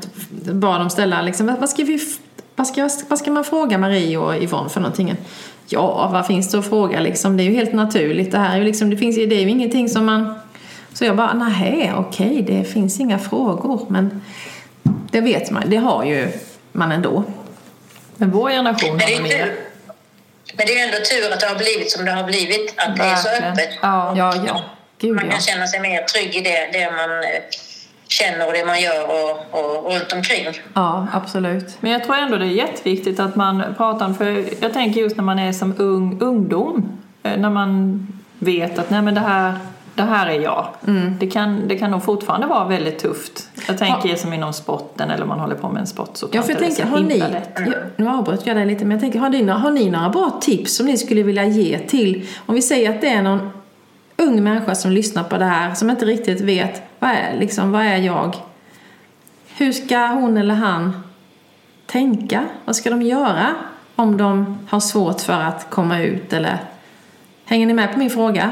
bad 0.52 0.80
dem 0.80 0.90
ställa 0.90 1.22
liksom, 1.22 1.56
vad, 1.60 1.68
ska 1.68 1.84
vi, 1.84 2.00
vad, 2.56 2.66
ska, 2.66 2.88
vad 3.08 3.18
ska 3.18 3.30
man 3.30 3.44
fråga 3.44 3.78
Marie 3.78 4.16
och 4.18 4.42
Yvonne 4.42 4.68
för 4.68 4.80
någonting? 4.80 5.16
Ja, 5.68 6.10
vad 6.12 6.26
finns 6.26 6.50
det 6.50 6.58
att 6.58 6.68
fråga 6.68 7.00
liksom? 7.00 7.36
Det 7.36 7.42
är 7.42 7.44
ju 7.44 7.54
helt 7.54 7.72
naturligt. 7.72 8.32
Det 8.32 8.38
här 8.38 8.54
är 8.54 8.58
ju 8.58 8.64
liksom, 8.64 8.90
det 8.90 8.96
finns 8.96 9.16
det 9.16 9.22
är 9.22 9.40
ju 9.40 9.48
ingenting 9.48 9.88
som 9.88 10.06
man... 10.06 10.34
Så 10.92 11.04
jag 11.04 11.16
bara, 11.16 11.34
nej, 11.34 11.92
okej, 11.96 12.44
det 12.46 12.64
finns 12.64 13.00
inga 13.00 13.18
frågor. 13.18 13.86
Men 13.88 14.20
det 15.10 15.20
vet 15.20 15.50
man, 15.50 15.62
det 15.66 15.76
har 15.76 16.04
ju 16.04 16.28
man 16.72 16.92
ändå. 16.92 17.24
Men 18.16 18.30
vår 18.30 18.50
generation 18.50 18.96
Men 18.96 19.00
har 19.00 19.10
är 19.10 19.22
mer. 19.22 19.54
men 20.56 20.66
det 20.66 20.78
är 20.80 20.84
ändå 20.86 20.96
tur 20.96 21.32
att 21.32 21.40
det 21.40 21.46
har 21.46 21.56
blivit 21.56 21.90
som 21.90 22.04
det 22.04 22.10
har 22.10 22.24
blivit, 22.24 22.74
att 22.76 22.96
det 22.96 23.02
är 23.02 23.16
så 23.16 23.28
öppet. 23.28 23.70
Ja. 23.82 24.14
Ja, 24.16 24.34
ja, 24.46 24.64
gud 24.98 25.14
Man 25.14 25.24
ja. 25.24 25.30
kan 25.32 25.40
känna 25.40 25.66
sig 25.66 25.80
mer 25.80 26.02
trygg 26.02 26.36
i 26.36 26.40
det, 26.40 26.78
det 26.78 26.90
man 26.90 27.10
eh, 27.10 27.28
känner 28.08 28.46
och 28.46 28.52
det 28.52 28.64
man 28.64 28.80
gör 28.80 29.04
och, 29.04 29.30
och 29.60 29.92
runt 29.92 30.12
omkring. 30.12 30.46
Ja, 30.74 31.06
absolut. 31.12 31.76
Men 31.80 31.92
jag 31.92 32.04
tror 32.04 32.16
ändå 32.16 32.36
det 32.36 32.44
är 32.44 32.48
jätteviktigt 32.48 33.20
att 33.20 33.36
man 33.36 33.74
pratar 33.76 34.06
om, 34.06 34.14
för 34.14 34.44
jag 34.60 34.72
tänker 34.72 35.00
just 35.00 35.16
när 35.16 35.24
man 35.24 35.38
är 35.38 35.52
som 35.52 35.74
ung 35.78 36.18
ungdom, 36.20 36.98
eh, 37.22 37.36
när 37.36 37.50
man 37.50 38.06
vet 38.38 38.78
att 38.78 38.90
nej 38.90 39.02
men 39.02 39.14
det 39.14 39.20
här, 39.20 39.54
det 39.98 40.04
här 40.04 40.26
är 40.26 40.40
jag. 40.40 40.66
Det, 41.20 41.26
kan, 41.26 41.68
det 41.68 41.78
kan 41.78 41.90
nog 41.90 42.02
fortfarande 42.02 42.46
vara 42.46 42.68
väldigt 42.68 42.98
tufft. 42.98 43.48
Jag 43.66 43.78
tänker 43.78 44.16
som 44.16 44.32
inom 44.32 44.52
sporten 44.52 45.10
eller 45.10 45.26
man 45.26 45.40
håller 45.40 45.54
på 45.54 45.68
med 45.68 45.80
en 45.80 45.86
sport 45.86 46.10
så 46.12 46.28
Ja, 46.32 46.42
för 46.42 46.50
jag 46.50 46.58
tänker, 46.58 46.84
har 46.84 47.00
ni, 47.00 47.12
himla 47.12 47.28
lätt. 47.28 47.50
ja, 47.56 47.72
nu 47.96 48.08
avbröt 48.08 48.46
jag 48.46 48.56
dig 48.56 48.66
lite, 48.66 48.84
men 48.84 48.90
jag 48.90 49.00
tänker, 49.00 49.18
har 49.18 49.30
ni, 49.30 49.48
har 49.48 49.70
ni 49.70 49.90
några 49.90 50.08
bra 50.08 50.38
tips 50.40 50.76
som 50.76 50.86
ni 50.86 50.98
skulle 50.98 51.22
vilja 51.22 51.44
ge 51.44 51.78
till, 51.78 52.26
om 52.46 52.54
vi 52.54 52.62
säger 52.62 52.90
att 52.90 53.00
det 53.00 53.08
är 53.08 53.22
någon 53.22 53.50
ung 54.16 54.42
människa 54.44 54.74
som 54.74 54.90
lyssnar 54.90 55.24
på 55.24 55.36
det 55.38 55.44
här, 55.44 55.74
som 55.74 55.90
inte 55.90 56.04
riktigt 56.04 56.40
vet, 56.40 56.82
vad 56.98 57.10
är, 57.10 57.36
liksom, 57.38 57.72
vad 57.72 57.82
är 57.82 57.96
jag? 57.96 58.36
Hur 59.56 59.72
ska 59.72 60.06
hon 60.06 60.36
eller 60.36 60.54
han 60.54 61.02
tänka? 61.86 62.44
Vad 62.64 62.76
ska 62.76 62.90
de 62.90 63.02
göra 63.02 63.46
om 63.96 64.16
de 64.16 64.58
har 64.68 64.80
svårt 64.80 65.20
för 65.20 65.32
att 65.32 65.70
komma 65.70 66.00
ut 66.00 66.32
eller 66.32 66.58
Hänger 67.48 67.66
ni 67.66 67.74
med 67.74 67.92
på 67.92 67.98
min 67.98 68.10
fråga? 68.10 68.50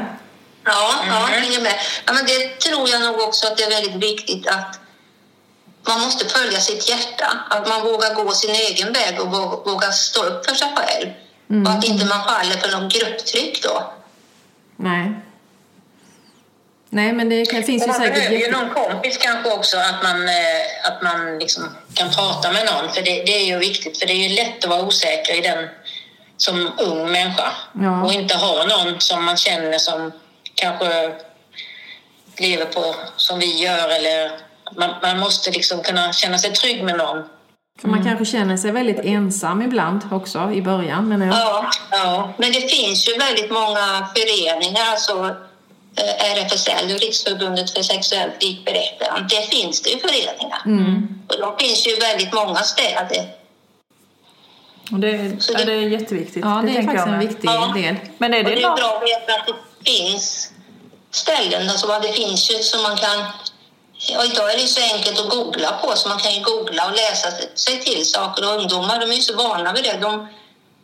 Ja, 0.67 0.93
ja 1.07 1.29
jag 1.31 1.39
hänger 1.41 1.61
med. 1.61 1.75
Ja, 2.05 2.13
men 2.13 2.25
det 2.25 2.59
tror 2.59 2.89
jag 2.89 3.01
nog 3.01 3.19
också 3.19 3.47
att 3.47 3.57
det 3.57 3.63
är 3.63 3.69
väldigt 3.69 3.95
viktigt 4.11 4.47
att 4.47 4.79
man 5.87 6.01
måste 6.01 6.29
följa 6.29 6.59
sitt 6.59 6.89
hjärta. 6.89 7.39
Att 7.49 7.67
man 7.69 7.81
vågar 7.83 8.13
gå 8.13 8.31
sin 8.31 8.55
egen 8.55 8.93
väg 8.93 9.21
och 9.21 9.27
vå- 9.27 9.65
vågar 9.65 9.91
stå 9.91 10.23
upp 10.23 10.45
för 10.49 10.55
sig 10.55 10.67
själv. 10.75 11.09
Och 11.67 11.71
att 11.73 11.83
inte 11.85 12.05
man 12.05 12.23
faller 12.23 12.55
för 12.57 12.71
någon 12.71 12.89
grupptryck 12.89 13.63
då. 13.63 13.93
Nej. 14.75 15.11
Nej, 16.89 17.13
men 17.13 17.29
det 17.29 17.45
kan, 17.45 17.63
finns 17.63 17.83
ju 17.83 17.87
Man 17.87 17.95
säkert... 17.95 18.13
behöver 18.13 18.35
ju 18.37 18.51
någon 18.51 18.69
kompis 18.69 19.17
kanske 19.17 19.51
också, 19.51 19.77
att 19.77 20.03
man, 20.03 20.27
eh, 20.27 20.33
att 20.83 21.01
man 21.01 21.39
liksom 21.39 21.75
kan 21.93 22.09
prata 22.11 22.51
med 22.51 22.65
någon. 22.65 22.93
För 22.93 23.01
det, 23.01 23.23
det 23.23 23.31
är 23.41 23.45
ju 23.45 23.57
viktigt, 23.57 23.99
för 23.99 24.05
det 24.05 24.13
är 24.13 24.29
ju 24.29 24.35
lätt 24.35 24.63
att 24.63 24.69
vara 24.69 24.81
osäker 24.81 25.35
i 25.35 25.41
den 25.41 25.67
som 26.37 26.71
ung 26.79 27.11
människa. 27.11 27.51
Ja. 27.81 28.03
Och 28.03 28.13
inte 28.13 28.35
ha 28.35 28.63
någon 28.65 29.01
som 29.01 29.23
man 29.25 29.37
känner 29.37 29.77
som 29.77 30.11
kanske 30.61 31.15
lever 32.37 32.65
på 32.65 32.95
som 33.15 33.39
vi 33.39 33.63
gör. 33.63 33.89
Eller 33.89 34.31
man, 34.77 34.89
man 35.01 35.19
måste 35.19 35.51
liksom 35.51 35.81
kunna 35.83 36.13
känna 36.13 36.37
sig 36.37 36.51
trygg 36.53 36.83
med 36.83 36.97
någon. 36.97 37.23
För 37.81 37.87
man 37.87 38.03
kanske 38.03 38.25
känner 38.25 38.57
sig 38.57 38.71
väldigt 38.71 38.99
ensam 38.99 39.61
ibland 39.61 40.01
också 40.11 40.51
i 40.53 40.61
början, 40.61 41.09
menar 41.09 41.25
jag. 41.25 41.35
Ja, 41.35 41.69
ja, 41.91 42.33
men 42.37 42.51
det 42.51 42.61
finns 42.71 43.09
ju 43.09 43.17
väldigt 43.17 43.51
många 43.51 44.07
föreningar, 44.15 44.85
alltså 44.91 45.35
eh, 45.95 46.31
RFSL, 46.43 46.87
Riksförbundet 46.99 47.69
för 47.71 47.81
sexuellt 47.83 48.43
likberättigande. 48.43 49.27
Det 49.35 49.41
finns 49.55 49.81
det 49.81 49.89
ju 49.89 49.99
föreningar. 49.99 50.61
Och 51.27 51.39
de 51.39 51.65
finns 51.65 51.87
ju 51.87 51.91
i 51.91 51.99
väldigt 51.99 52.33
många 52.33 52.55
städer. 52.63 53.29
Och 54.91 54.99
det, 54.99 55.41
Så 55.43 55.53
ja, 55.53 55.57
det- 55.59 55.65
det 55.65 55.73
är 55.73 55.81
jätteviktigt. 55.81 56.45
Ja, 56.45 56.61
det 56.65 56.71
är 56.71 56.73
tänker 56.75 56.81
faktiskt 56.83 57.05
jag 57.07 57.13
en 57.13 57.19
viktig 57.27 57.47
Ja. 57.49 57.73
del. 57.75 57.95
Men 58.17 58.33
är 58.33 58.37
Och 58.43 58.43
det, 58.49 58.55
det 58.55 58.61
är 58.63 58.75
bra 58.75 58.97
att 58.97 59.03
veta 59.03 59.33
att 59.41 59.47
det 59.47 59.53
finns 59.87 60.51
ställen, 61.11 61.69
alltså 61.69 61.87
vad 61.87 62.01
det 62.01 62.13
finns 62.13 62.51
ju 62.51 62.55
som 62.63 62.83
man 62.83 62.97
kan... 62.97 63.17
Ja, 64.09 64.23
idag 64.25 64.53
är 64.53 64.57
det 64.61 64.67
så 64.67 64.81
enkelt 64.95 65.19
att 65.19 65.29
googla 65.29 65.71
på, 65.81 65.91
så 65.95 66.09
man 66.09 66.17
kan 66.17 66.33
ju 66.33 66.41
googla 66.43 66.85
och 66.85 66.91
läsa 66.91 67.27
sig 67.55 67.79
till 67.79 68.05
saker. 68.05 68.43
Och 68.47 68.59
ungdomar, 68.59 68.99
de 68.99 69.05
är 69.11 69.15
ju 69.15 69.21
så 69.21 69.35
vana 69.35 69.73
vid 69.73 69.83
det. 69.83 69.97
De, 70.01 70.27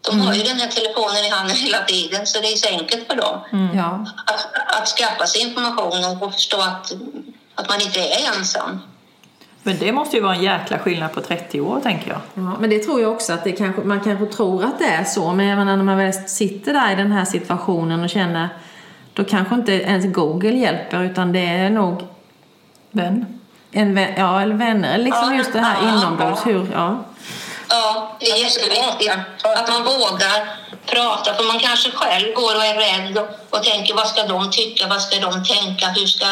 de 0.01 0.21
har 0.21 0.33
ju 0.33 0.43
den 0.43 0.59
här 0.59 0.67
telefonen 0.67 1.25
i 1.25 1.29
handen 1.29 1.55
hela 1.57 1.83
tiden, 1.83 2.27
så 2.27 2.39
det 2.41 2.47
är 2.47 2.55
så 2.55 2.67
enkelt 2.69 3.07
för 3.07 3.15
dem 3.15 3.39
Ja. 3.75 4.05
att, 4.25 4.47
att 4.79 4.87
skaffa 4.87 5.27
sig 5.27 5.41
information 5.41 6.21
och 6.21 6.33
förstå 6.33 6.57
att, 6.61 6.91
att 7.55 7.69
man 7.69 7.81
inte 7.81 7.99
är 7.99 8.37
ensam. 8.37 8.81
Men 9.63 9.79
det 9.79 9.91
måste 9.91 10.15
ju 10.15 10.23
vara 10.23 10.35
en 10.35 10.43
jäkla 10.43 10.79
skillnad 10.79 11.13
på 11.13 11.21
30 11.21 11.61
år, 11.61 11.79
tänker 11.79 12.09
jag. 12.09 12.19
Ja, 12.33 12.57
men 12.59 12.69
det 12.69 12.79
tror 12.79 13.01
jag 13.01 13.11
också 13.11 13.33
att 13.33 13.43
det 13.43 13.51
kanske, 13.51 13.81
man 13.81 14.01
kanske 14.03 14.25
tror 14.25 14.63
att 14.63 14.79
det 14.79 14.85
är 14.85 15.03
så. 15.03 15.33
Men 15.33 15.45
jag 15.45 15.57
menar, 15.57 15.77
när 15.77 15.83
man 15.83 15.97
väl 15.97 16.13
sitter 16.13 16.73
där 16.73 16.91
i 16.91 16.95
den 16.95 17.11
här 17.11 17.25
situationen 17.25 18.03
och 18.03 18.09
känner 18.09 18.49
då 19.13 19.23
kanske 19.23 19.55
inte 19.55 19.71
ens 19.71 20.05
Google 20.05 20.49
hjälper 20.57 21.03
utan 21.03 21.31
det 21.33 21.39
är 21.45 21.69
nog 21.69 22.07
Vän. 22.91 23.39
en 23.71 23.95
vän, 23.95 24.13
ja, 24.17 24.41
eller 24.41 24.55
vänner. 24.55 24.97
Liksom 24.97 25.31
Ja, 25.31 25.37
just 25.37 25.53
det 25.53 25.59
här 25.59 25.75
ja, 25.83 25.89
inombords. 25.97 26.41
ja. 26.45 26.51
Hur, 26.51 26.67
ja. 26.73 27.03
Ja, 27.69 28.15
det 28.19 28.29
är 28.31 28.37
jätteviktigt 28.37 29.11
att 29.43 29.69
man 29.69 29.83
vågar 29.83 30.49
prata, 30.85 31.33
för 31.33 31.43
man 31.43 31.59
kanske 31.59 31.91
själv 31.91 32.33
går 32.33 32.55
och 32.55 32.63
är 32.65 32.75
rädd 32.75 33.17
och, 33.17 33.57
och 33.57 33.63
tänker 33.63 33.95
vad 33.95 34.07
ska 34.07 34.23
de 34.27 34.51
tycka, 34.51 34.87
vad 34.87 35.01
ska 35.01 35.19
de 35.19 35.43
tänka, 35.43 35.87
hur, 35.87 36.05
ska, 36.07 36.25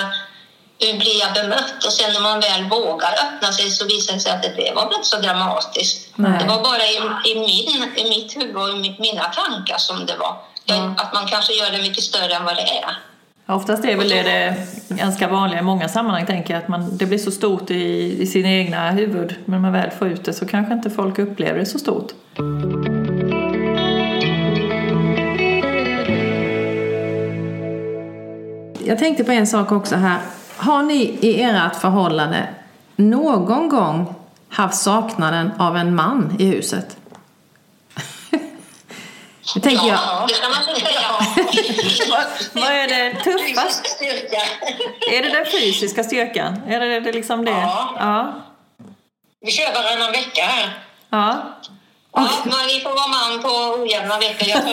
hur 0.79 0.97
blir 0.99 1.19
jag 1.19 1.33
bemött? 1.33 1.83
Och 1.85 1.93
sen 1.93 2.13
när 2.13 2.21
man 2.21 2.39
väl 2.39 2.63
vågar 2.69 3.13
öppna 3.13 3.51
sig 3.51 3.69
så 3.71 3.85
visar 3.85 4.13
det 4.13 4.19
sig 4.19 4.31
att 4.31 4.43
det 4.43 4.71
var 4.75 4.83
inte 4.83 5.07
så 5.07 5.17
dramatiskt. 5.17 6.09
Nej. 6.15 6.31
Det 6.39 6.45
var 6.47 6.63
bara 6.63 6.83
i, 6.85 6.97
i, 7.31 7.35
min, 7.39 7.91
i 8.05 8.09
mitt 8.09 8.35
huvud 8.35 8.55
och 8.55 8.69
i 8.69 8.71
mi- 8.73 9.01
mina 9.01 9.23
tankar 9.23 9.77
som 9.77 10.05
det 10.05 10.15
var. 10.17 10.35
Ja. 10.65 10.93
Att 10.97 11.13
man 11.13 11.27
kanske 11.27 11.53
gör 11.53 11.71
det 11.71 11.81
mycket 11.81 12.03
större 12.03 12.33
än 12.33 12.45
vad 12.45 12.55
det 12.55 12.61
är. 12.61 12.97
Oftast 13.45 13.85
är 13.85 13.97
väl 13.97 14.09
det, 14.09 14.23
det 14.23 14.55
ganska 14.95 15.27
vanliga 15.27 15.59
i 15.59 15.63
många 15.63 15.89
sammanhang, 15.89 16.25
tänker 16.25 16.53
jag, 16.53 16.63
att 16.63 16.67
man, 16.67 16.97
det 16.97 17.05
blir 17.05 17.17
så 17.17 17.31
stort 17.31 17.71
i, 17.71 18.17
i 18.21 18.27
sina 18.27 18.49
egna 18.49 18.91
huvud. 18.91 19.35
Men 19.45 19.61
när 19.61 19.71
man 19.71 19.81
väl 19.81 19.91
får 19.91 20.07
ut 20.07 20.25
det 20.25 20.33
så 20.33 20.47
kanske 20.47 20.73
inte 20.73 20.89
folk 20.89 21.19
upplever 21.19 21.59
det 21.59 21.65
så 21.65 21.79
stort. 21.79 22.11
Jag 28.85 28.99
tänkte 28.99 29.23
på 29.23 29.31
en 29.31 29.47
sak 29.47 29.71
också 29.71 29.95
här. 29.95 30.19
Har 30.57 30.83
ni 30.83 31.17
i 31.21 31.41
ert 31.41 31.75
förhållande 31.75 32.47
någon 32.95 33.69
gång 33.69 34.15
haft 34.49 34.77
saknaden 34.77 35.51
av 35.57 35.77
en 35.77 35.95
man 35.95 36.35
i 36.39 36.45
huset? 36.45 36.97
Nu 39.55 39.61
tänker 39.61 39.87
jag, 39.87 39.95
Ja, 39.97 40.25
det 40.27 40.33
kan 40.33 40.51
man 40.51 40.65
väl 40.65 40.75
säga. 40.75 41.01
Vad, 42.11 42.23
vad 42.63 42.71
är 42.73 42.87
det 42.87 43.11
tuffast? 43.23 43.79
Fysisk 43.81 43.95
styrka. 43.95 44.41
Är 45.11 45.21
det 45.23 45.29
den 45.29 45.45
fysiska 45.45 46.03
styrkan? 46.03 46.61
Är 46.67 46.79
det, 46.79 46.99
det 46.99 47.11
liksom 47.11 47.45
det? 47.45 47.51
Ja. 47.51 47.95
Ja. 47.99 48.33
Vi 49.41 49.51
kör 49.51 49.73
varannan 49.73 50.11
vecka 50.11 50.41
här. 50.45 50.69
ja. 51.09 51.57
Ja, 52.13 52.27
men 52.45 52.67
vi 52.67 52.79
får 52.79 52.89
vara 52.89 53.07
man 53.07 53.41
på 53.41 53.81
ojämna 53.81 54.17
veckor. 54.19 54.47
Jag. 54.47 54.61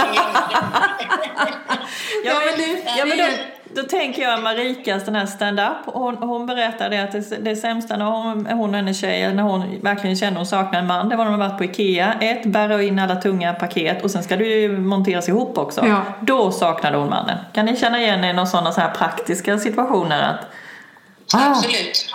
Ja, 2.24 2.34
men, 2.46 2.58
du- 2.58 2.82
ja, 2.96 3.04
men 3.04 3.18
då, 3.18 3.24
då 3.82 3.88
tänker 3.88 4.22
jag 4.22 4.42
Marikas 4.42 5.04
den 5.04 5.14
här 5.14 5.26
stand-up. 5.26 5.76
Hon, 5.86 6.16
hon 6.16 6.46
berättade 6.46 7.02
att 7.02 7.12
det, 7.12 7.36
det 7.36 7.56
sämsta 7.56 7.96
när 7.96 8.04
hon, 8.04 8.46
hon 8.46 8.70
och 8.70 8.76
hennes 8.76 9.00
tjej, 9.00 9.34
när 9.34 9.42
hon 9.42 9.80
verkligen 9.80 10.16
kände 10.16 10.40
hon 10.40 10.46
saknade 10.46 10.78
en 10.78 10.86
man, 10.86 11.08
det 11.08 11.16
var 11.16 11.24
när 11.24 11.30
de 11.30 11.40
varit 11.40 11.58
på 11.58 11.64
Ikea. 11.64 12.14
Ett, 12.20 12.44
bära 12.44 12.82
in 12.82 12.98
alla 12.98 13.16
tunga 13.16 13.54
paket 13.54 14.04
och 14.04 14.10
sen 14.10 14.22
ska 14.22 14.36
det 14.36 14.44
ju 14.44 14.78
monteras 14.78 15.28
ihop 15.28 15.58
också. 15.58 15.86
Ja. 15.86 16.02
Då 16.20 16.52
saknade 16.52 16.96
hon 16.96 17.10
mannen. 17.10 17.38
Kan 17.54 17.66
ni 17.66 17.76
känna 17.76 18.00
igen 18.00 18.24
er 18.24 18.30
i 18.30 18.32
några 18.32 18.46
sådana 18.46 18.72
så 18.72 18.80
här 18.80 18.90
praktiska 18.90 19.58
situationer? 19.58 20.22
Att, 20.22 20.40
ah, 21.34 21.50
Absolut. 21.50 22.14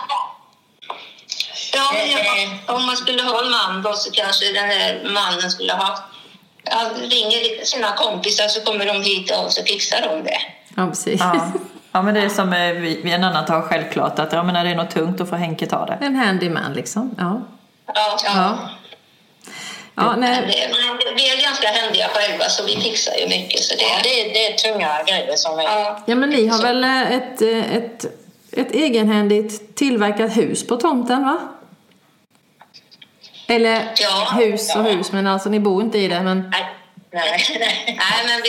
Ja, 1.72 1.92
jag, 1.96 2.76
om 2.76 2.86
man 2.86 2.96
skulle 2.96 3.22
ha 3.22 3.44
en 3.44 3.50
man 3.50 3.82
då 3.82 3.92
så 3.92 4.10
kanske 4.10 4.52
den 4.52 4.64
här 4.64 5.02
mannen 5.04 5.50
skulle 5.50 5.72
ha... 5.72 5.98
Han 6.70 6.94
ringer 6.94 7.64
sina 7.64 7.92
kompisar 7.92 8.48
så 8.48 8.60
kommer 8.60 8.86
de 8.86 9.02
hit 9.02 9.30
och 9.30 9.52
så 9.52 9.62
fixar 9.64 10.00
de 10.02 10.24
det. 10.24 10.38
Ja 10.74 10.86
precis. 10.86 11.20
ja. 11.20 11.52
ja, 11.92 12.02
men 12.02 12.14
det 12.14 12.20
är 12.20 12.28
som 12.28 12.52
eh, 12.52 12.72
vi, 12.72 13.00
vi 13.04 13.12
en 13.12 13.24
annan 13.24 13.46
tar 13.46 13.62
självklart 13.62 14.18
att 14.18 14.32
ja, 14.32 14.42
men 14.42 14.54
när 14.54 14.64
det 14.64 14.70
är 14.70 14.74
något 14.74 14.90
tungt 14.90 15.18
då 15.18 15.26
får 15.26 15.36
Henke 15.36 15.66
ta 15.66 15.86
det. 15.86 15.98
En 16.06 16.16
handyman 16.16 16.72
liksom. 16.72 17.14
Ja. 17.18 17.40
Ja, 17.94 18.16
Ja. 18.26 18.58
Ja, 19.96 20.10
Men 20.10 20.20
nej. 20.20 20.66
vi 21.16 21.30
är 21.30 21.42
ganska 21.42 21.68
händiga 21.68 22.08
själva 22.08 22.44
så 22.44 22.64
vi 22.66 22.76
fixar 22.80 23.12
ju 23.16 23.28
mycket. 23.28 23.60
Så 23.60 23.74
Ja, 23.78 23.86
det, 24.02 24.08
det, 24.08 24.20
är- 24.20 24.32
det 24.34 24.52
är 24.52 24.72
tunga 24.72 25.02
grejer 25.06 25.36
som 25.36 25.58
är... 25.58 25.62
ja. 25.62 25.98
ja, 26.06 26.14
men 26.14 26.28
ni 26.30 26.46
har 26.48 26.62
väl 26.62 26.84
eh, 26.84 27.12
ett, 27.12 27.42
eh, 27.42 27.76
ett, 27.76 28.04
ett 28.52 28.70
egenhändigt 28.72 29.76
tillverkat 29.76 30.36
hus 30.36 30.66
på 30.66 30.76
tomten 30.76 31.24
va? 31.24 31.38
Eller 33.46 33.92
Ja, 33.96 34.36
hus 34.40 34.74
och 34.76 34.80
ja. 34.80 34.90
hus, 34.90 35.12
men 35.12 35.26
alltså 35.26 35.48
ni 35.48 35.60
bor 35.60 35.82
inte 35.82 35.98
i 35.98 36.08
det. 36.08 36.20
Men 36.22 36.48
Nej, 36.52 36.66
nej, 37.14 37.58
nej. 37.58 37.98
Nej, 37.98 38.26
men 38.26 38.42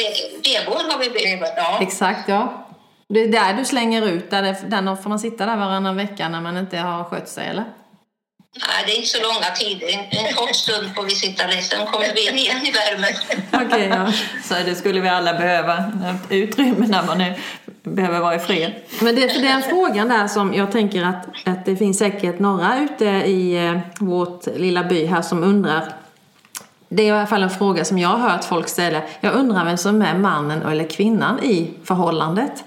vedboden 0.44 0.92
har 0.92 1.00
vi 1.00 1.10
byggt. 1.10 1.54
Ja. 1.58 1.80
exakt, 1.82 2.30
ja. 2.30 2.68
Det 3.10 3.20
är 3.20 3.28
där 3.28 3.54
du 3.54 3.66
slänger 3.66 4.08
ut, 4.08 4.30
där, 4.30 4.42
det, 4.42 4.58
där 4.68 4.96
får 4.96 5.10
man 5.10 5.20
sitta 5.20 5.46
där 5.46 5.56
varannan 5.56 5.98
vecka 5.98 6.30
när 6.30 6.42
man 6.42 6.58
inte 6.58 6.78
har 6.78 7.04
skött 7.04 7.30
sig 7.30 7.48
eller? 7.48 7.64
Nej, 8.60 8.84
det 8.86 8.92
är 8.92 8.96
inte 8.96 9.08
så 9.08 9.22
långa 9.22 9.56
tider. 9.56 9.88
En, 9.94 10.26
en 10.26 10.34
kort 10.34 10.56
stund 10.56 10.96
får 10.96 11.04
vi 11.04 11.10
sitta 11.10 11.48
där, 11.48 11.62
sen 11.62 11.86
kommer 11.86 12.14
vi 12.16 12.30
in 12.30 12.38
igen 12.38 12.66
i 12.66 12.72
värmen. 12.72 13.14
Okej, 13.66 13.88
ja. 13.88 14.12
Så 14.44 14.54
det 14.66 14.76
skulle 14.76 15.02
vi 15.02 15.10
alla 15.10 15.34
behöva. 15.34 15.92
Utrymme 16.30 16.88
när 16.88 17.04
man 17.04 17.22
är, 17.22 17.40
behöver 17.84 18.20
vara 18.20 18.36
i 18.36 18.40
fred. 18.40 18.74
Men 19.02 19.16
det, 19.16 19.30
för 19.30 19.42
den 19.42 19.62
frågan 19.62 20.08
där 20.08 20.28
som 20.28 20.54
jag 20.54 20.72
tänker 20.72 21.04
att, 21.04 21.28
att 21.46 21.66
det 21.66 21.76
finns 21.76 21.98
säkert 21.98 22.40
några 22.40 22.80
ute 22.80 23.06
i 23.06 23.68
eh, 23.68 23.80
vårt 24.00 24.46
lilla 24.46 24.84
by 24.84 25.06
här 25.06 25.22
som 25.22 25.44
undrar. 25.44 26.05
Det 26.96 27.04
är 27.04 27.08
i 27.08 27.12
alla 27.12 27.28
fall 27.28 27.44
en 27.44 27.50
fråga 27.50 27.86
som 27.86 27.98
jag 28.00 28.10
har 28.10 28.30
hört 28.30 28.44
folk 28.44 28.68
ställa. 28.68 29.02
Jag 29.22 29.34
undrar 29.34 29.66
vem 29.66 29.78
som 29.78 30.02
är 30.02 30.14
mannen 30.14 30.62
eller 30.62 30.90
kvinnan 30.90 31.44
i 31.44 31.72
förhållandet. 31.84 32.64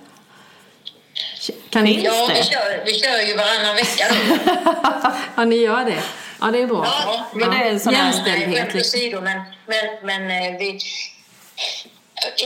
Kan 1.71 1.85
ni... 1.85 2.05
Ja, 2.05 2.27
vi 2.29 2.35
det? 2.35 2.45
kör, 2.45 2.85
vi 2.85 2.95
kör 2.95 3.21
ju 3.29 3.37
varannan 3.37 3.75
vecka 3.75 4.05
då. 4.09 5.11
Ja, 5.37 5.45
ni 5.45 5.57
gör 5.57 5.85
det. 5.85 6.03
Ja, 6.41 6.47
det 6.47 6.59
är 6.63 6.67
bra. 6.67 6.87
Ja, 6.87 7.27
men 7.33 7.51
det 7.51 7.57
är 7.57 7.71
en 7.71 7.81
sån 7.81 7.93
Nej, 7.93 8.03
Jämställdhet. 8.03 8.75
Liksom. 8.75 8.81
åsido, 8.81 9.21
men, 9.21 9.43
men, 9.67 9.87
men 10.03 10.31
eh, 10.31 10.59
vi, 10.59 10.79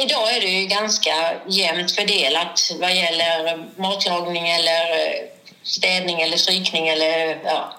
idag 0.02 0.36
är 0.36 0.40
det 0.40 0.46
ju 0.46 0.66
ganska 0.66 1.10
jämnt 1.46 1.92
fördelat 1.92 2.60
vad 2.80 2.94
gäller 2.94 3.64
matlagning 3.76 4.48
eller 4.48 4.80
eh, 4.90 5.28
städning 5.62 6.22
eller 6.22 6.36
strykning 6.36 6.88
eller 6.88 7.38
ja, 7.44 7.72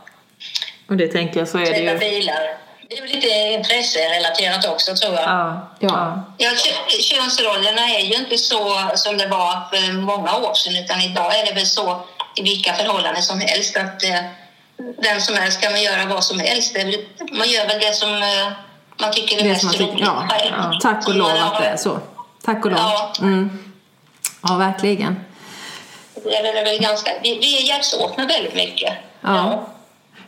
Och 0.89 0.97
det 0.97 1.07
tänker 1.07 1.39
jag 1.39 1.47
så 1.47 1.57
är 1.57 1.71
det 1.71 1.79
ju. 1.79 1.97
bilar. 1.97 2.57
Det 2.97 3.03
är 3.03 3.07
lite 3.15 3.27
intresserelaterat 3.27 4.65
också 4.67 4.95
tror 4.95 5.13
jag. 5.13 5.23
Ja, 5.23 5.69
ja. 5.79 6.23
Ja, 6.37 6.49
kö- 6.49 7.01
könsrollerna 7.01 7.81
är 7.89 7.99
ju 7.99 8.13
inte 8.15 8.37
så 8.37 8.75
som 8.95 9.17
det 9.17 9.27
var 9.27 9.51
för 9.71 9.93
många 9.93 10.35
år 10.37 10.53
sedan 10.53 10.75
utan 10.75 11.01
idag 11.01 11.39
är 11.39 11.45
det 11.45 11.53
väl 11.53 11.65
så 11.65 12.01
i 12.35 12.41
vilka 12.41 12.73
förhållanden 12.73 13.23
som 13.23 13.39
helst 13.39 13.77
att 13.77 14.03
eh, 14.03 14.19
den 15.03 15.21
som 15.21 15.35
helst 15.37 15.61
kan 15.61 15.73
väl 15.73 15.83
göra 15.83 16.05
vad 16.05 16.23
som 16.23 16.39
helst. 16.39 16.73
Det 16.73 16.81
är 16.81 16.85
väl- 16.85 17.05
Man 17.31 17.49
gör 17.49 17.67
väl 17.67 17.79
det 17.79 17.93
som 17.93 18.13
eh, 18.23 18.51
man 19.01 19.11
tycker 19.11 19.37
är 19.37 19.43
Det 19.43 19.49
mest 19.49 19.63
man 19.63 19.73
roligt 19.73 19.99
ja, 19.99 20.27
ja. 20.51 20.79
Tack 20.81 21.07
och 21.07 21.15
lov 21.15 21.27
man 21.29 21.37
att 21.37 21.59
det 21.61 21.65
är 21.67 21.77
så. 21.77 21.99
Tack 22.45 22.65
och 22.65 22.71
lov. 22.71 22.79
Ja. 22.79 23.13
Mm. 23.19 23.73
Ja, 24.47 24.55
verkligen. 24.55 25.25
Det 26.23 26.35
är 26.37 26.65
väl 26.65 26.79
ganska, 26.79 27.11
vi, 27.23 27.39
vi 27.39 27.67
hjälps 27.67 27.93
åt 27.93 28.17
med 28.17 28.27
väldigt 28.27 28.55
mycket. 28.55 28.93
Ja. 29.21 29.67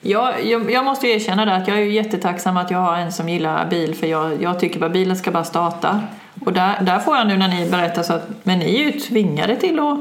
Jag, 0.02 0.46
jag, 0.46 0.72
jag 0.72 0.86
måste 0.86 1.08
ju 1.08 1.14
erkänna 1.14 1.46
det 1.46 1.56
att 1.56 1.68
jag 1.68 1.78
är 1.78 1.82
ju 1.82 1.92
jättetacksam 1.92 2.58
att 2.58 2.72
jag 2.72 2.80
har 2.80 2.98
en 2.98 3.12
som 3.12 3.30
gillar 3.30 3.70
bil 3.70 3.96
för 3.96 4.08
jag, 4.08 4.42
jag 4.42 4.60
tycker 4.60 4.80
bara 4.80 4.90
bilen 4.90 5.16
ska 5.16 5.32
bara 5.32 5.44
starta. 5.44 6.02
Och 6.46 6.54
där, 6.54 6.82
där 6.82 7.00
får 7.00 7.18
jag 7.18 7.28
nu 7.28 7.38
när 7.38 7.48
ni 7.48 7.70
berättar 7.70 8.04
så 8.04 8.14
att 8.14 8.28
men 8.44 8.60
ni 8.60 8.66
är 8.66 8.84
ju 8.84 8.92
tvingade 9.00 9.56
till 9.56 9.80
att 9.80 9.98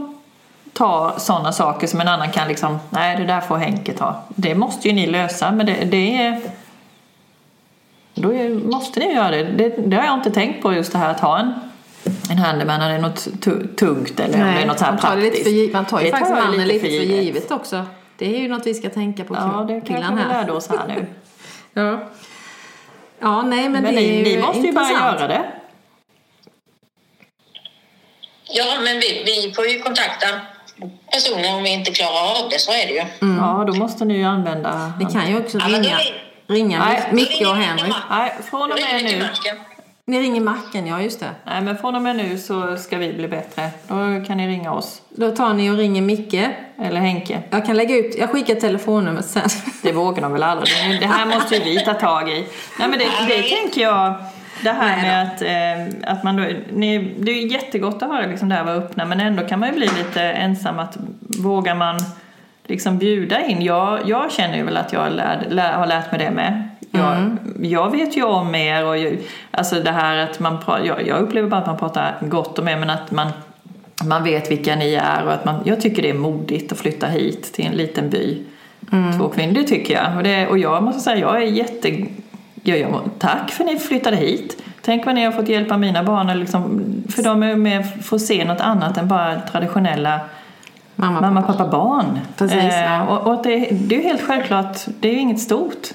ta 0.73 1.15
sådana 1.19 1.53
saker 1.53 1.87
som 1.87 2.01
en 2.01 2.09
annan 2.09 2.31
kan 2.31 2.49
liksom, 2.49 2.79
nej 2.91 3.17
det 3.17 3.25
där 3.25 3.41
får 3.41 3.57
Henke 3.57 3.93
ta. 3.93 4.23
Det 4.29 4.55
måste 4.55 4.89
ju 4.89 4.95
ni 4.95 5.07
lösa 5.07 5.53
men 5.53 5.67
det, 5.67 5.75
det 5.85 6.17
är 6.17 6.41
då 8.15 8.35
är, 8.35 8.51
måste 8.51 9.01
ni 9.01 9.13
göra 9.15 9.31
det. 9.31 9.43
det. 9.45 9.69
Det 9.69 9.97
har 9.97 10.05
jag 10.05 10.15
inte 10.15 10.31
tänkt 10.31 10.63
på 10.63 10.73
just 10.73 10.93
det 10.93 10.99
här 10.99 11.11
att 11.11 11.21
ha 11.21 11.39
en, 11.39 11.55
en 12.31 12.39
handyman 12.39 12.81
när 12.81 12.89
det 12.89 12.95
är 12.95 12.99
något 12.99 13.29
tu- 13.41 13.75
tungt 13.77 14.21
eller 14.21 14.35
om 14.35 14.55
det 14.55 14.63
är 14.63 14.67
något 14.67 14.79
så 14.79 14.85
här 14.85 14.93
man 14.93 15.01
tar, 15.01 15.17
det 15.17 15.23
lite 15.23 15.37
praktiskt. 15.37 15.73
för, 15.73 15.79
man 15.79 15.85
tar 15.85 16.01
ju 16.01 16.05
Det 16.05 16.11
faktiskt 16.11 16.45
mannen 16.45 16.69
lite 16.69 16.81
för 16.81 16.89
givet 16.89 17.51
också. 17.51 17.85
Det 18.19 18.37
är 18.37 18.41
ju 18.41 18.49
något 18.49 18.67
vi 18.67 18.75
ska 18.75 18.91
tänka 18.91 19.25
på, 19.25 19.35
Ja, 19.35 19.65
det 19.69 19.81
kanske 19.81 20.15
vi 20.15 20.21
här. 20.23 20.29
lärde 20.29 20.53
oss 20.53 20.69
här 20.69 20.87
nu. 20.89 21.07
Ja. 21.77 21.99
ja, 23.21 23.43
nej 23.43 23.69
men, 23.69 23.83
Men 23.83 23.83
det 23.95 24.01
är 24.01 24.23
ni, 24.23 24.31
ju 24.31 24.37
ni 24.37 24.43
måste 24.43 24.67
ju 24.67 24.73
bara 24.73 24.85
intressant. 24.89 25.21
göra 25.21 25.29
det. 25.29 25.45
Ja, 28.49 28.65
men 28.85 29.01
vi, 29.01 29.23
vi 29.27 29.53
får 29.55 29.67
ju 29.67 29.79
kontakta 29.81 30.27
personer 31.13 31.57
om 31.57 31.63
vi 31.63 31.73
inte 31.73 31.91
klarar 31.91 32.45
av 32.45 32.51
det, 32.51 32.59
så 32.61 32.73
är 32.73 32.87
det 32.87 32.93
ju. 32.93 33.03
Ja, 33.39 33.65
då 33.67 33.73
måste 33.75 34.05
ni 34.05 34.17
ju 34.17 34.25
använda... 34.25 34.93
Ni 34.99 35.05
kan 35.13 35.31
ju 35.31 35.39
också 35.41 35.59
Ja, 35.59 35.67
ringa, 35.67 35.97
ring- 35.97 36.15
ringa 36.47 36.79
Nej. 36.79 37.09
Micke 37.13 37.41
och 37.49 37.57
Henrik. 37.57 37.95
Nej, 38.11 38.33
från 38.51 38.63
och 38.73 38.79
med 38.81 39.03
vi 39.03 39.03
nu. 39.19 39.29
Ni 40.07 40.21
ringer 40.21 40.41
Macken, 40.41 40.87
ja 40.87 41.01
just 41.01 41.21
det. 41.21 41.31
Nej, 41.45 41.63
men 41.63 41.79
från 41.79 41.95
och 41.95 42.03
med 42.03 42.17
nu 42.17 42.39
så 42.39 42.77
ska 42.77 42.99
vi 42.99 43.13
bli 43.13 43.29
bättre. 43.29 43.71
Då 43.89 44.25
kan 44.27 44.37
ni 44.37 44.49
ringa 44.49 44.73
oss. 44.73 45.03
Då 45.09 45.31
tar 45.31 45.55
ni 45.55 45.71
och 45.71 45.77
ringer 45.77 46.03
Micke. 46.03 46.49
Eller 46.79 47.01
Henke. 47.01 47.43
Jag 47.51 47.67
kan 47.67 47.77
lägga 47.77 47.97
ut, 47.97 48.19
jag 48.19 48.31
skickar 48.31 48.55
telefonnumret 48.55 49.25
sen. 49.25 49.49
Det 49.83 49.93
vågar 49.93 50.23
de 50.23 50.33
väl 50.33 50.43
aldrig. 50.43 51.01
Det 51.01 51.07
här 51.07 51.27
måste 51.27 51.55
ju 51.55 51.65
vi 51.65 51.85
ta 51.85 51.95
tag 51.95 52.29
i. 52.29 52.47
Nej, 52.79 52.89
men 52.89 52.99
det, 52.99 53.05
det 53.29 53.43
tänker 53.43 53.81
jag. 53.81 54.15
Det 54.63 54.71
här 54.71 55.03
med 55.03 55.23
att, 55.23 55.43
eh, 55.43 56.11
att 56.13 56.25
man 56.25 56.37
då, 56.37 56.43
ni, 56.73 57.15
det 57.19 57.31
är 57.33 57.53
jättegott 57.53 58.03
att 58.03 58.09
höra 58.09 58.27
liksom 58.27 58.49
det 58.49 58.55
här 58.55 58.65
vara 58.65 58.75
öppna 58.75 59.05
men 59.05 59.21
ändå 59.21 59.47
kan 59.49 59.61
man 59.61 59.69
ju 59.69 59.75
bli 59.75 59.87
lite 59.87 60.23
ensam 60.23 60.79
att 60.79 60.97
vågar 61.21 61.75
man 61.75 61.97
liksom 62.67 62.99
bjuda 62.99 63.47
in. 63.47 63.63
Jag, 63.63 64.01
jag 64.09 64.33
känner 64.33 64.57
ju 64.57 64.63
väl 64.63 64.77
att 64.77 64.93
jag 64.93 65.13
lär, 65.13 65.47
lär, 65.51 65.73
har 65.73 65.87
lärt 65.87 66.11
mig 66.11 66.21
det 66.21 66.31
med. 66.31 66.69
Jag, 66.91 67.37
jag 67.61 67.91
vet 67.91 68.17
ju 68.17 68.23
om 68.23 68.55
er 68.55 68.87
och 68.87 68.99
ju, 68.99 69.19
alltså 69.51 69.81
det 69.81 69.91
här 69.91 70.17
att 70.17 70.41
man 70.41 70.59
jag, 70.67 71.07
jag 71.07 71.21
upplever 71.21 71.49
bara 71.49 71.61
att 71.61 71.67
man 71.67 71.79
pratar 71.79 72.15
gott 72.21 72.59
om 72.59 72.69
er 72.69 72.77
men 72.77 72.91
att 72.91 73.11
man 73.11 73.29
man 74.05 74.25
vet 74.25 74.51
vilka 74.51 74.77
ni 74.77 74.95
är 74.95 75.25
och 75.25 75.33
att 75.33 75.45
man, 75.45 75.61
jag 75.65 75.81
tycker 75.81 76.03
det 76.03 76.11
är 76.11 76.15
modigt 76.15 76.73
att 76.73 76.79
flytta 76.79 77.07
hit 77.07 77.53
till 77.53 77.67
en 77.67 77.73
liten 77.73 78.11
by. 78.11 78.43
Två 79.19 79.29
kvinnor, 79.29 79.55
det 79.55 79.63
tycker 79.63 79.95
jag. 79.95 80.17
Och, 80.17 80.23
det, 80.23 80.47
och 80.47 80.59
jag 80.59 80.83
måste 80.83 81.01
säga, 81.01 81.19
jag 81.19 81.37
är 81.37 81.47
jätte... 81.47 82.07
Jag, 82.63 82.79
jag, 82.79 83.11
tack 83.19 83.51
för 83.51 83.65
att 83.65 83.73
ni 83.73 83.79
flyttade 83.79 84.17
hit. 84.17 84.63
Tänk 84.83 85.07
vad 85.07 85.15
ni 85.15 85.25
har 85.25 85.33
fått 85.33 85.49
hjälpa 85.49 85.77
mina 85.77 86.05
barn, 86.05 86.39
liksom, 86.39 86.85
för 87.09 87.23
de 87.23 87.43
är 87.43 87.57
med 87.57 88.05
får 88.05 88.19
se 88.19 88.45
något 88.45 88.61
annat 88.61 88.99
än 88.99 89.09
bara 89.09 89.41
traditionella 89.41 90.21
Mamma, 90.97 91.21
mamma, 91.21 91.43
pappa, 91.43 91.69
barn. 91.69 92.21
Precis, 92.37 92.75
ja. 92.75 93.07
och, 93.07 93.33
och 93.33 93.43
det, 93.43 93.69
det 93.71 93.95
är 93.95 93.99
ju 93.99 94.05
helt 94.05 94.23
självklart, 94.23 94.79
det 95.01 95.09
är 95.09 95.13
ju 95.13 95.19
inget 95.19 95.41
stort. 95.41 95.89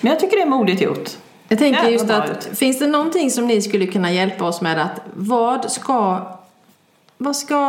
Men 0.00 0.10
jag 0.10 0.20
tycker 0.20 0.36
det 0.36 0.42
är 0.42 0.46
modigt 0.46 0.80
gjort. 0.80 1.10
Jag 1.48 1.58
tänker 1.58 1.82
Jävla 1.82 1.90
just 1.90 2.10
att, 2.10 2.58
finns 2.58 2.78
det 2.78 2.86
någonting 2.86 3.30
som 3.30 3.46
ni 3.46 3.62
skulle 3.62 3.86
kunna 3.86 4.12
hjälpa 4.12 4.44
oss 4.44 4.60
med 4.60 4.78
att 4.82 5.00
vad 5.14 5.70
ska 5.70 6.26
vad 7.18 7.36
ska 7.36 7.60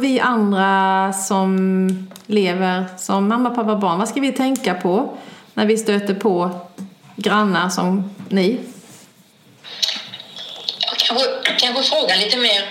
vi 0.00 0.20
andra 0.20 1.12
som 1.12 1.88
lever 2.26 2.84
som 2.98 3.28
mamma, 3.28 3.50
pappa, 3.50 3.76
barn, 3.76 3.98
vad 3.98 4.08
ska 4.08 4.20
vi 4.20 4.32
tänka 4.32 4.74
på 4.74 5.16
när 5.54 5.66
vi 5.66 5.78
stöter 5.78 6.14
på 6.14 6.50
grannar 7.16 7.68
som 7.68 8.14
ni? 8.28 8.60
Kanske, 11.08 11.26
kanske 11.58 11.82
fråga 11.82 12.16
lite 12.16 12.36
mer, 12.36 12.62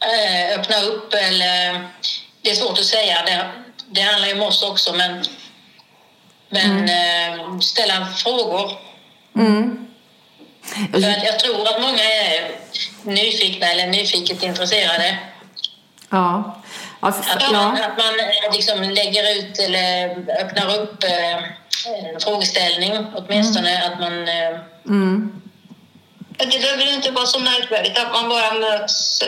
eh, 0.00 0.60
öppna 0.60 0.76
upp 0.76 1.14
eller... 1.14 1.88
Det 2.44 2.50
är 2.50 2.54
svårt 2.54 2.78
att 2.78 2.84
säga. 2.84 3.22
Det, 3.26 3.50
det 3.90 4.00
handlar 4.00 4.28
ju 4.28 4.34
om 4.34 4.42
oss 4.42 4.62
också, 4.62 4.92
men, 4.92 5.24
men 6.48 6.88
eh, 6.88 7.58
ställa 7.58 8.06
frågor. 8.06 8.70
För 10.92 11.10
att 11.10 11.24
jag 11.24 11.38
tror 11.38 11.68
att 11.68 11.80
många 11.80 12.02
är 12.02 12.50
nyfikna 13.02 13.66
eller 13.66 13.86
nyfiket 13.86 14.42
intresserade. 14.42 15.18
Ja. 16.10 16.62
Att 17.00 17.26
man, 17.26 17.52
ja. 17.52 17.84
att 17.84 17.98
man 17.98 18.20
eh, 18.20 18.52
liksom 18.52 18.82
lägger 18.82 19.38
ut 19.38 19.58
eller 19.58 20.08
öppnar 20.40 20.78
upp 20.78 21.04
eh, 21.04 21.34
en 21.34 22.20
frågeställning 22.20 23.06
åtminstone. 23.16 23.86
Att 23.86 24.00
man... 24.00 24.28
Eh, 24.28 24.58
Mm. 24.86 25.40
Det 26.36 26.60
behöver 26.60 26.82
ju 26.82 26.94
inte 26.94 27.10
vara 27.10 27.26
så 27.26 27.38
märkvärdigt 27.38 27.98
att 27.98 28.12
man 28.12 28.28
bara 28.28 28.54
möts 28.54 29.22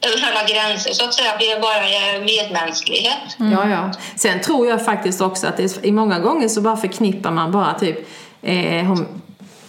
över 0.00 0.26
alla 0.30 0.48
gränser 0.48 0.92
så 0.92 1.04
att 1.04 1.14
säga. 1.14 1.32
Det 1.38 1.50
är 1.50 1.60
bara 1.60 2.24
medmänsklighet. 2.24 3.36
Ja, 3.36 3.68
ja. 3.68 3.92
Sen 4.16 4.40
tror 4.40 4.66
jag 4.66 4.84
faktiskt 4.84 5.20
också 5.20 5.46
att 5.46 5.56
det 5.56 5.62
är, 5.62 5.86
i 5.86 5.92
många 5.92 6.18
gånger 6.18 6.48
så 6.48 6.60
bara 6.60 6.76
förknippar 6.76 7.30
man 7.30 7.52
bara 7.52 7.74
typ 7.74 8.08
eh, 8.42 8.84
hom, 8.84 9.06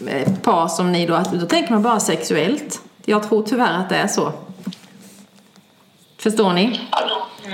eh, 0.07 0.33
par 0.33 0.67
som 0.67 0.91
ni 0.91 1.05
då, 1.05 1.23
då 1.33 1.45
tänker 1.45 1.71
man 1.73 1.81
bara 1.81 1.99
sexuellt. 1.99 2.81
Jag 3.05 3.29
tror 3.29 3.43
tyvärr 3.43 3.73
att 3.73 3.89
det 3.89 3.95
är 3.95 4.07
så. 4.07 4.33
Förstår 6.19 6.53
ni? 6.53 6.79
Ja, 6.91 6.99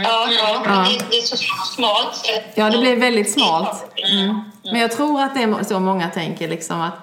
ja, 0.04 0.62
ja. 0.66 0.86
Det, 0.90 1.06
det 1.10 1.18
är 1.18 1.22
så 1.22 1.38
smalt. 1.76 2.16
sätt. 2.16 2.54
Ja, 2.56 2.70
det 2.70 2.78
blir 2.78 2.96
väldigt 2.96 3.32
smalt. 3.32 3.86
Mm. 4.14 4.42
Men 4.64 4.82
jag 4.82 4.92
tror 4.92 5.22
att 5.22 5.36
det 5.36 5.42
är 5.42 5.64
så 5.64 5.80
många 5.80 6.10
tänker 6.10 6.48
liksom 6.48 6.82
att 6.82 6.94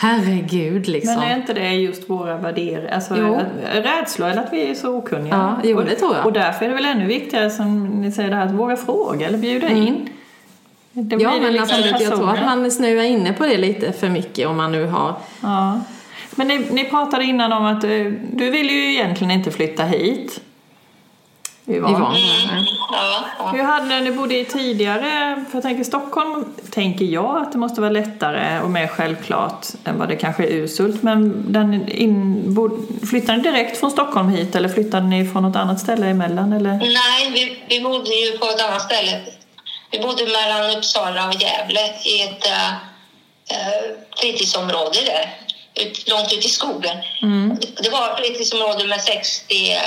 herregud 0.00 0.88
liksom. 0.88 1.14
Men 1.14 1.30
är 1.30 1.36
inte 1.36 1.52
det 1.52 1.72
just 1.72 2.10
våra 2.10 2.36
värderingar, 2.36 2.94
alltså 2.94 3.14
rädslor 3.72 4.28
eller 4.28 4.42
att 4.42 4.52
vi 4.52 4.70
är 4.70 4.74
så 4.74 4.96
okunniga? 4.96 5.56
Ja, 5.62 5.68
jo, 5.70 5.82
det 5.82 5.94
tror 5.94 6.16
jag. 6.16 6.26
Och 6.26 6.32
därför 6.32 6.64
är 6.64 6.68
det 6.68 6.74
väl 6.74 6.84
ännu 6.84 7.06
viktigare 7.06 7.50
som 7.50 7.84
ni 7.84 8.12
säger 8.12 8.30
det 8.30 8.36
här 8.36 8.46
att 8.46 8.52
våga 8.52 8.76
fråga 8.76 9.26
eller 9.26 9.38
bjuda 9.38 9.68
in. 9.68 10.10
Det 10.92 11.14
Mm. 11.14 11.20
ja, 11.20 11.40
men 11.42 11.52
liksom 11.52 11.78
absolut. 11.78 12.00
Jag 12.00 12.16
tror 12.16 12.30
att 12.30 12.44
man 12.44 12.70
snöar 12.70 13.02
inne 13.02 13.32
på 13.32 13.46
det 13.46 13.56
lite 13.56 13.92
för 13.92 14.08
mycket 14.08 14.48
om 14.48 14.56
man 14.56 14.72
nu 14.72 14.86
har... 14.86 15.14
Ja. 15.42 15.80
Men 16.30 16.48
ni, 16.48 16.58
ni 16.58 16.84
pratade 16.84 17.24
innan 17.24 17.52
om 17.52 17.64
att 17.64 17.84
eh, 17.84 17.90
du 18.32 18.50
vill 18.50 18.70
ju 18.70 18.92
egentligen 18.92 19.30
inte 19.30 19.50
flytta 19.50 19.84
hit. 19.84 20.40
Yvonne. 21.68 21.98
Yvonne. 21.98 22.18
Mm. 22.50 22.64
Ja, 22.92 23.24
ja. 23.38 23.46
Hur 23.46 23.62
hade 23.62 23.86
ni, 23.86 24.00
ni 24.00 24.12
bodde 24.12 24.38
i 24.38 24.44
tidigare, 24.44 25.44
för 25.50 25.56
jag 25.56 25.62
tänker 25.62 25.84
Stockholm 25.84 26.54
tänker 26.70 27.04
jag 27.04 27.42
att 27.42 27.52
det 27.52 27.58
måste 27.58 27.80
vara 27.80 27.90
lättare 27.90 28.60
och 28.60 28.70
mer 28.70 28.86
självklart 28.86 29.66
än 29.84 29.98
vad 29.98 30.08
det 30.08 30.16
kanske 30.16 30.42
är 30.44 30.46
i 30.46 30.54
Urshult. 30.54 31.02
Men 31.02 31.52
den 31.52 31.88
in, 31.88 32.54
bod, 32.54 32.86
flyttade 33.10 33.38
ni 33.38 33.44
direkt 33.44 33.80
från 33.80 33.90
Stockholm 33.90 34.28
hit 34.28 34.54
eller 34.54 34.68
flyttade 34.68 35.06
ni 35.06 35.28
från 35.28 35.42
något 35.42 35.56
annat 35.56 35.80
ställe 35.80 36.06
emellan? 36.06 36.52
Eller? 36.52 36.72
Nej, 36.72 37.30
vi, 37.32 37.62
vi 37.68 37.84
bodde 37.84 38.10
ju 38.10 38.38
på 38.38 38.46
ett 38.46 38.68
annat 38.68 38.82
ställe. 38.82 39.20
Vi 39.90 39.98
bodde 39.98 40.24
mellan 40.24 40.76
Uppsala 40.76 41.28
och 41.28 41.34
Gävle 41.34 41.80
i 42.04 42.22
ett 42.22 42.46
äh, 42.46 42.72
fritidsområde 44.16 44.98
där, 45.06 45.34
ut, 45.84 46.08
långt 46.10 46.32
ut 46.32 46.44
i 46.44 46.48
skogen. 46.48 46.96
Det, 47.60 47.82
det 47.82 47.90
var 47.90 48.10
ett 48.10 48.18
fritidsområde 48.18 48.86
med 48.86 49.00
60, 49.00 49.72
äh, 49.72 49.78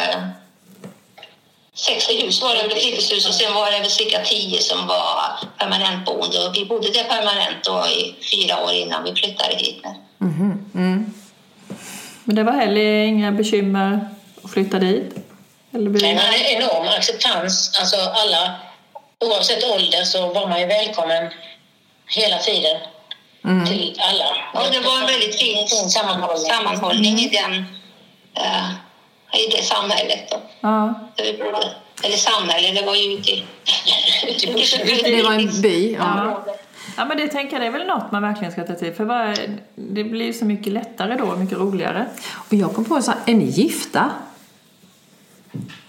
60 1.76 2.26
hus 2.26 2.41
var 2.41 2.55
det, 2.55 2.69
fritidshus 2.69 3.28
och 3.28 3.34
sen 3.34 3.53
var 3.53 3.72
det 3.72 3.80
väl 3.80 3.89
cirka 3.89 4.22
10 4.26 4.61
som 4.61 4.88
var 4.88 5.39
permanentboende. 5.57 6.47
Och 6.47 6.55
vi 6.55 6.65
bodde 6.65 6.89
där 6.89 7.03
permanent 7.03 7.63
då 7.63 7.88
i 7.88 8.15
fyra 8.32 8.63
år 8.63 8.72
innan 8.74 9.03
vi 9.03 9.15
flyttade 9.15 9.55
hit. 9.55 9.84
Men 12.24 12.36
det 12.36 12.43
var 12.43 12.53
heller 12.53 13.03
inga 13.03 13.32
bekymmer 13.32 14.09
att 14.43 14.51
flytta 14.51 14.80
dit? 14.80 15.15
Eller 15.74 15.89
blir 15.89 16.01
Nej, 16.01 16.15
det... 16.15 16.22
man 16.22 16.26
har 16.26 16.38
enorm 16.38 16.88
acceptans. 16.97 17.80
Alltså 17.80 17.97
alla, 17.97 18.55
oavsett 19.19 19.63
ålder 19.63 20.03
så 20.03 20.34
var 20.34 20.47
man 20.47 20.59
ju 20.59 20.65
välkommen 20.65 21.32
hela 22.07 22.38
tiden 22.38 22.78
till 23.67 23.99
alla. 23.99 24.26
Ja, 24.53 24.69
det 24.72 24.80
var 24.80 24.99
en 24.99 25.07
väldigt 25.07 25.39
fin 25.39 25.67
sammanhållning. 25.89 26.51
sammanhållning 26.51 27.19
i, 27.19 27.30
den, 27.30 27.65
eh, 28.38 28.69
i 29.34 29.51
det 29.51 29.63
samhället. 29.63 30.32
Då. 30.32 30.41
Ja. 30.61 30.99
Eller 32.03 32.17
samhälle, 32.17 32.71
det 32.82 32.86
var 32.86 32.95
ju 32.95 33.13
ute 33.13 33.32
i... 33.32 33.45
Ute 34.27 34.49
i 34.49 34.53
bushen. 34.53 34.79
Det 35.03 35.23
var 35.23 35.34
en 35.34 35.61
by. 35.61 35.93
Ja. 35.99 36.43
Ja. 36.97 37.05
men 37.05 37.17
det 37.17 37.27
tänker 37.27 37.53
jag 37.53 37.61
det 37.61 37.67
är 37.67 37.71
väl 37.71 37.88
något 37.88 38.11
man 38.11 38.21
verkligen 38.21 38.51
ska 38.51 38.63
ta 38.63 38.73
till. 38.73 38.93
För 38.93 39.05
bara, 39.05 39.36
det 39.75 40.03
blir 40.03 40.25
ju 40.25 40.34
så 40.34 40.45
mycket 40.45 40.73
lättare 40.73 41.15
då, 41.15 41.36
mycket 41.36 41.57
roligare. 41.57 42.05
Och 42.34 42.53
jag 42.53 42.73
kom 42.73 42.86
på 42.86 43.01
så 43.01 43.11
här, 43.11 43.19
är 43.25 43.34
ni 43.34 43.45
gifta? 43.45 44.09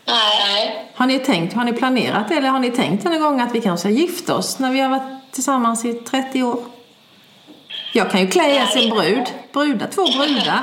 Nej, 0.05 0.89
Har 0.95 1.07
ni 1.07 1.19
tänkt, 1.19 1.55
har 1.55 1.65
ni 1.65 1.73
planerat 1.73 2.29
det 2.29 2.35
eller 2.35 2.49
har 2.49 2.59
ni 2.59 2.71
tänkt 2.71 3.05
någon 3.05 3.21
gång 3.21 3.41
att 3.41 3.55
vi 3.55 3.61
kanske 3.61 3.91
gifter 3.91 4.35
oss 4.35 4.59
när 4.59 4.73
vi 4.73 4.81
har 4.81 4.89
varit 4.89 5.33
tillsammans 5.33 5.85
i 5.85 5.93
30 5.95 6.43
år? 6.43 6.65
Jag 7.95 8.11
kan 8.11 8.21
ju 8.21 8.27
klä 8.27 8.51
er 8.51 8.67
som 8.67 8.91
brud. 8.91 9.25
Brudar, 9.53 9.87
två 9.87 10.05
brudar. 10.07 10.61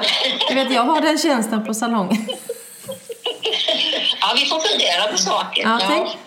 Jag 0.49 0.55
vet, 0.55 0.71
jag 0.73 0.83
har 0.83 1.01
den 1.01 1.17
tjänsten 1.17 1.65
på 1.65 1.73
salongen. 1.73 2.27
Ja, 4.29 4.35
vi 4.35 4.45
får 4.45 4.59
fundera 4.59 5.11
på 5.11 5.17
saker. 5.17 5.63
Ja, 5.63 5.79
tänk. 5.87 6.17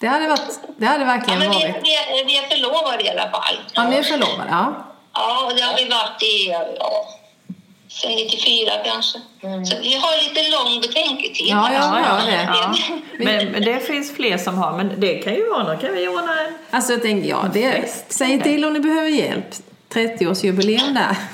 Det 0.00 0.06
hade, 0.06 0.28
varit, 0.28 0.60
det 0.76 0.86
hade 0.86 1.04
Ja, 1.04 1.06
verkligen 1.06 1.38
men 1.38 1.50
vi, 1.50 1.56
varit. 1.56 1.76
vi, 1.84 1.94
är, 1.94 2.24
vi 2.24 2.36
är 2.38 2.42
förlovade 2.48 3.02
i 3.04 3.10
alla 3.10 3.30
fall. 3.30 3.58
Ja, 3.74 3.88
ni 3.88 3.96
är 3.96 4.02
förlovade, 4.02 4.48
ja. 4.50 4.74
Ja, 5.14 5.44
och 5.46 5.56
det 5.56 5.62
har 5.62 5.76
vi 5.76 5.84
varit 5.88 6.22
i 6.22 6.48
ja, 6.78 7.08
sen 7.88 8.10
94 8.12 8.72
kanske. 8.84 9.18
Så 9.40 9.76
vi 9.82 9.94
har 9.94 10.22
lite 10.24 10.50
lång 10.50 10.80
betänketid. 10.80 11.46
Ja, 11.48 11.72
jag 11.72 11.80
hör 11.80 12.26
det. 12.26 12.48
Ja. 12.54 12.74
Men, 13.18 13.46
men 13.52 13.62
det 13.64 13.80
finns 13.80 14.14
fler 14.16 14.38
som 14.38 14.58
har, 14.58 14.72
men 14.76 15.00
det 15.00 15.14
kan 15.18 15.34
ju 15.34 15.48
vara 15.50 15.62
något. 15.62 15.80
Kan 15.80 15.94
vi 15.94 16.08
ordna 16.08 16.40
en... 16.40 16.54
Alltså 16.70 16.92
jag 16.92 17.02
tänkte, 17.02 17.28
ja, 17.28 17.44
det, 17.54 17.90
säg 18.08 18.40
till 18.42 18.64
om 18.64 18.72
ni 18.72 18.80
behöver 18.80 19.08
hjälp. 19.08 19.46
30-årsjubileum 19.94 20.94
där. 20.94 21.16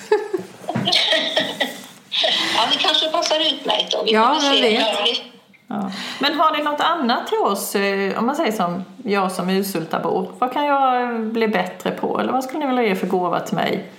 Ja, 2.56 2.62
det 2.72 2.78
kanske 2.78 3.08
passar 3.10 3.40
utmärkt 3.40 3.92
då. 3.92 4.02
Vi 4.04 4.12
Ja, 4.12 4.34
får 4.34 4.48
vem 4.50 4.56
se. 4.58 4.60
vet. 4.78 5.20
Ja. 5.70 5.90
Men 6.18 6.34
har 6.34 6.56
ni 6.56 6.62
något 6.62 6.80
annat 6.80 7.26
till 7.26 7.38
oss, 7.38 7.74
eh, 7.74 8.18
om 8.18 8.26
man 8.26 8.36
säger 8.36 8.52
som 8.52 8.84
jag 9.04 9.32
som 9.32 9.50
Usultabor? 9.50 10.32
Vad 10.38 10.52
kan 10.52 10.64
jag 10.64 11.02
eh, 11.02 11.18
bli 11.18 11.48
bättre 11.48 11.90
på? 11.90 12.20
Eller 12.20 12.32
vad 12.32 12.44
skulle 12.44 12.58
ni 12.58 12.66
vilja 12.66 12.82
ge 12.82 12.94
för 12.96 13.06
gåva 13.06 13.40
till 13.40 13.56
mig? 13.56 13.90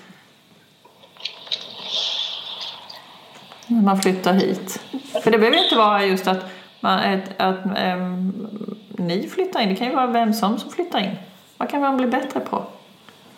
När 3.68 3.82
man 3.82 4.02
flyttar 4.02 4.34
hit. 4.34 4.82
För 5.24 5.32
det 5.32 5.38
behöver 5.38 5.64
inte 5.64 5.76
vara 5.76 6.06
just 6.06 6.28
att, 6.28 6.46
man, 6.80 7.00
att, 7.00 7.30
att 7.38 7.66
ehm, 7.78 8.48
ni 8.90 9.30
flyttar 9.30 9.62
in. 9.62 9.70
Det 9.70 9.76
kan 9.76 9.88
ju 9.88 9.96
vara 9.96 10.08
vem 10.08 10.34
som 10.34 10.60
som 10.60 10.72
flyttar 10.72 11.00
in. 11.00 11.16
Vad 11.58 11.70
kan 11.70 11.82
man 11.82 11.98
bli 11.98 12.08
bättre 12.08 12.40
på? 12.40 12.66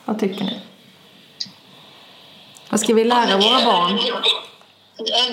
Vad 0.05 0.19
tycker 0.19 0.45
ni? 0.45 0.61
Vad 2.69 2.79
ska 2.79 2.93
vi 2.93 3.03
lära 3.03 3.37
våra 3.37 3.65
barn? 3.65 3.99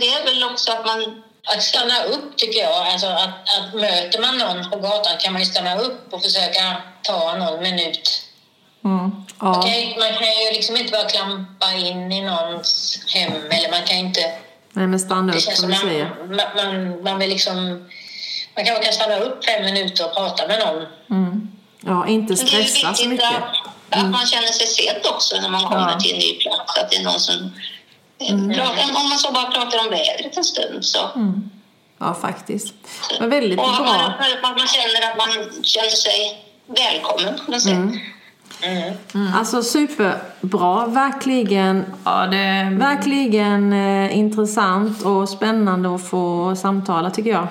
Det 0.01 0.07
är 0.07 0.25
väl 0.25 0.45
också 0.51 0.73
att 0.73 0.87
man... 0.87 1.23
att 1.55 1.63
stanna 1.63 2.05
upp 2.05 2.37
tycker 2.37 2.61
jag. 2.61 2.87
Alltså 2.87 3.07
att, 3.07 3.29
att 3.29 3.75
möter 3.75 4.21
man 4.21 4.39
någon 4.39 4.71
på 4.71 4.77
gatan 4.77 5.13
kan 5.19 5.33
man 5.33 5.43
ju 5.43 5.47
stanna 5.47 5.79
upp 5.79 6.13
och 6.13 6.23
försöka 6.23 6.77
ta 7.03 7.37
någon 7.37 7.63
minut. 7.63 8.23
Mm. 8.85 9.11
Ja. 9.41 9.59
Okej, 9.59 9.97
Man 9.99 10.09
kan 10.09 10.27
ju 10.27 10.53
liksom 10.53 10.77
inte 10.77 10.93
bara 10.93 11.05
klampa 11.05 11.73
in 11.73 12.13
i 12.13 12.21
någons 12.23 12.99
hem 13.15 13.33
eller 13.51 13.71
man 13.71 13.83
kan 13.83 13.97
inte... 13.97 14.21
Nej, 14.73 14.87
men 14.87 15.01
stanna 15.01 15.33
upp 15.33 15.41
som 15.41 15.71
du 15.71 15.75
säger. 15.77 16.15
man, 16.29 16.37
man, 16.57 17.03
man, 17.03 17.19
vill 17.19 17.31
liksom... 17.31 17.89
Man 18.57 18.65
kanske 18.65 18.85
kan 18.85 18.93
stanna 18.93 19.17
upp 19.17 19.45
fem 19.45 19.65
minuter 19.65 20.05
och 20.07 20.15
prata 20.15 20.47
med 20.47 20.59
någon. 20.59 20.87
Mm. 21.11 21.51
Ja, 21.81 22.07
inte 22.07 22.35
Men 22.35 22.47
det 22.47 22.57
är 22.57 22.65
stressa 22.65 22.81
så 22.81 22.89
viktigt 22.89 23.09
mycket. 23.09 23.27
att, 23.91 23.99
att 23.99 24.11
man 24.11 24.27
känner 24.27 24.49
sig 24.49 24.67
sedd 24.67 25.07
också 25.15 25.41
när 25.41 25.49
man 25.49 25.65
kommer 25.65 25.97
till 25.97 26.13
en 26.13 26.19
ny 26.19 26.39
plats. 26.39 26.79
Att 26.79 26.91
det 26.91 26.97
är 26.97 27.03
någon 27.03 27.21
som... 27.21 27.53
Pratar, 28.55 28.97
om 29.03 29.09
man 29.09 29.19
så 29.19 29.33
bara 29.33 29.45
pratar 29.51 29.79
om 29.79 29.91
vädret 29.91 30.37
en 30.37 30.45
stund 30.45 30.85
så... 30.85 30.99
Ja, 31.99 32.15
faktiskt. 32.15 32.75
Det 33.11 33.21
var 33.21 33.27
väldigt 33.29 33.59
Och 33.59 33.65
att 33.71 33.79
man, 33.79 33.85
bra. 33.87 34.05
att 34.43 34.57
man 34.59 34.67
känner 34.67 35.11
att 35.11 35.17
man 35.19 35.29
känner 35.63 35.89
sig 35.89 36.45
välkommen 36.67 37.41
på 37.47 37.51
något 37.51 37.63
sätt. 37.63 37.79
Mm. 38.63 39.35
Alltså 39.35 39.63
superbra. 39.63 40.87
Verkligen, 40.87 41.85
Ja, 42.05 42.27
det... 42.27 42.69
verkligen 42.77 43.73
eh, 43.73 44.19
intressant 44.19 45.03
och 45.03 45.29
spännande 45.29 45.95
att 45.95 46.09
få 46.09 46.57
samtala 46.57 47.11
tycker 47.11 47.31
jag. 47.31 47.49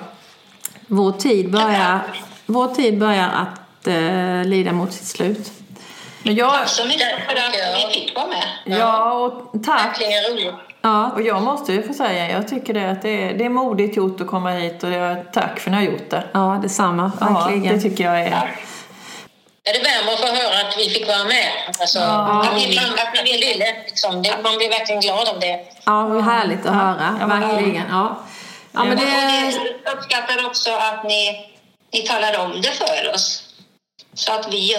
Vår 0.86 1.12
tid 1.12 1.50
börjar, 1.50 2.00
vår 2.46 2.68
tid 2.74 2.98
börjar 2.98 3.28
att 3.28 3.86
eh, 3.86 4.44
lida 4.44 4.72
mot 4.72 4.92
sitt 4.92 5.06
slut. 5.06 5.52
Men 6.22 6.34
jag... 6.34 6.50
Tack 6.52 6.68
så 6.68 6.84
mycket 6.84 7.08
för 7.26 7.34
att 7.36 7.54
vi 7.76 7.92
fick 7.94 8.16
vara 8.16 8.26
med. 8.26 8.44
Ja, 8.78 9.12
och 9.12 9.64
tack. 9.64 10.00
Ja, 10.82 11.10
Och 11.14 11.22
jag 11.22 11.42
måste 11.42 11.72
ju 11.72 11.82
få 11.82 11.94
säga, 11.94 12.30
jag 12.30 12.48
tycker 12.48 12.74
det 12.74 12.90
att 12.90 13.02
det 13.02 13.22
är, 13.22 13.34
det 13.34 13.44
är 13.44 13.48
modigt 13.48 13.96
gjort 13.96 14.20
att 14.20 14.26
komma 14.26 14.50
hit 14.50 14.82
och 14.82 14.90
det, 14.90 15.24
tack 15.32 15.60
för 15.60 15.70
att 15.70 15.76
ni 15.76 15.86
har 15.86 15.92
gjort 15.92 16.10
det. 16.10 16.24
ja 16.32 16.58
detsamma. 16.62 17.12
Ja, 17.20 17.26
Verkligen. 17.26 17.74
det 17.74 17.80
tycker 17.82 18.04
jag 18.04 18.20
är... 18.20 18.56
Ja, 19.64 19.72
det 19.74 19.78
värmer 19.78 20.12
att 20.12 20.20
få 20.20 20.26
höra 20.26 20.68
att 20.68 20.78
vi 20.78 20.90
fick 20.90 21.06
vara 21.08 21.24
med. 21.24 21.48
Alltså, 21.66 21.98
Ja. 21.98 22.42
att, 22.42 22.54
ni, 22.56 22.78
att 22.78 23.24
ni 23.24 23.32
ville. 23.32 23.56
Liksom. 23.86 24.22
Det, 24.22 24.36
man 24.42 24.56
blir 24.56 24.68
verkligen 24.68 25.00
glad 25.00 25.28
av 25.28 25.40
det. 25.40 25.60
Ja, 25.84 26.02
vad 26.06 26.24
härligt 26.24 26.66
att 26.66 26.74
höra. 26.74 27.16
Ja, 27.20 27.26
Verkligen. 27.26 27.84
Ja. 27.90 28.18
Ja, 28.72 28.84
men 28.84 28.90
Och 28.92 28.96
det, 28.96 29.04
vi 29.06 29.90
uppskattar 29.92 30.46
också 30.46 30.70
att 30.72 31.04
ni, 31.04 31.50
ni 31.92 32.00
talar 32.02 32.38
om 32.44 32.60
det 32.62 32.70
för 32.70 33.14
oss. 33.14 33.44
Så 34.14 34.32
att 34.32 34.52
vi 34.52 34.76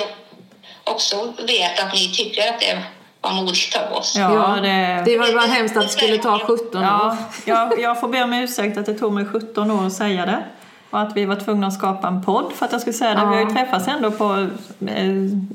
också 0.90 1.34
vet 1.48 1.80
att 1.80 1.94
ni 1.94 2.12
tycker 2.14 2.50
att 2.50 2.60
det 2.60 2.84
var 3.22 3.34
modigt 3.34 3.78
av 3.78 3.98
oss. 3.98 4.16
Ja, 4.18 4.34
ja, 4.34 4.62
det... 4.62 5.04
det 5.06 5.18
var 5.18 5.28
ju 5.28 5.34
bara 5.34 5.46
hemskt 5.46 5.78
att 5.78 5.84
det 5.84 5.90
skulle 5.90 6.18
ta 6.18 6.40
17 6.40 6.78
år. 6.78 6.84
Ja, 6.84 7.18
jag, 7.46 7.80
jag 7.80 8.00
får 8.00 8.08
be 8.08 8.24
om 8.24 8.34
ursäkt 8.34 8.78
att 8.78 8.86
det 8.86 8.94
tog 8.94 9.14
mig 9.14 9.26
17 9.26 9.72
år 9.72 9.86
att 9.88 9.94
säga 9.94 10.26
det. 10.26 10.44
Och 10.92 11.00
att 11.00 11.16
vi 11.16 11.26
var 11.26 11.36
tvungna 11.36 11.68
att 11.68 11.74
skapa 11.74 12.08
en 12.08 12.24
podd 12.24 12.54
för 12.56 12.66
att 12.66 12.72
jag 12.72 12.82
skulle 12.82 12.94
säga 12.94 13.14
det. 13.14 13.30
Vi 13.30 13.36
har 13.36 13.50
ju 13.50 13.56
träffats 13.56 13.88
ändå 13.88 14.12
på 14.12 14.48
eh, 14.88 15.06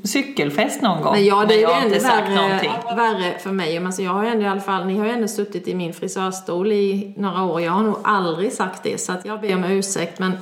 cykelfest 0.03 0.81
någon 0.81 1.01
gång. 1.01 1.13
Men 1.13 1.25
ja, 1.25 1.45
det 1.45 1.53
är 1.53 1.57
ju 1.57 1.61
jag 1.61 1.69
har 1.69 1.81
ännu 1.81 1.87
inte 1.87 1.99
sagt 1.99 2.29
någonting. 2.29 2.71
värre, 2.85 2.95
värre 2.95 3.39
för 3.39 3.49
mig. 3.49 3.79
Men 3.79 3.85
Alltså, 3.85 4.01
jag 4.01 4.11
har 4.11 4.23
ju 4.23 4.29
ändå 4.29 4.43
i 4.45 4.47
alla 4.47 4.61
fall, 4.61 4.85
ni 4.85 4.97
har 4.97 5.05
ju 5.05 5.11
ändå 5.11 5.27
suttit 5.27 5.67
i 5.67 5.75
min 5.75 5.93
frisörstol 5.93 6.71
i 6.71 7.13
några 7.17 7.43
år. 7.43 7.61
Jag 7.61 7.71
har 7.71 7.83
nog 7.83 7.97
aldrig 8.03 8.53
sagt 8.53 8.83
det, 8.83 9.01
så 9.01 9.11
att 9.11 9.25
jag 9.25 9.41
ber 9.41 9.55
om 9.55 9.63
ursäkt. 9.63 10.19
Men 10.19 10.37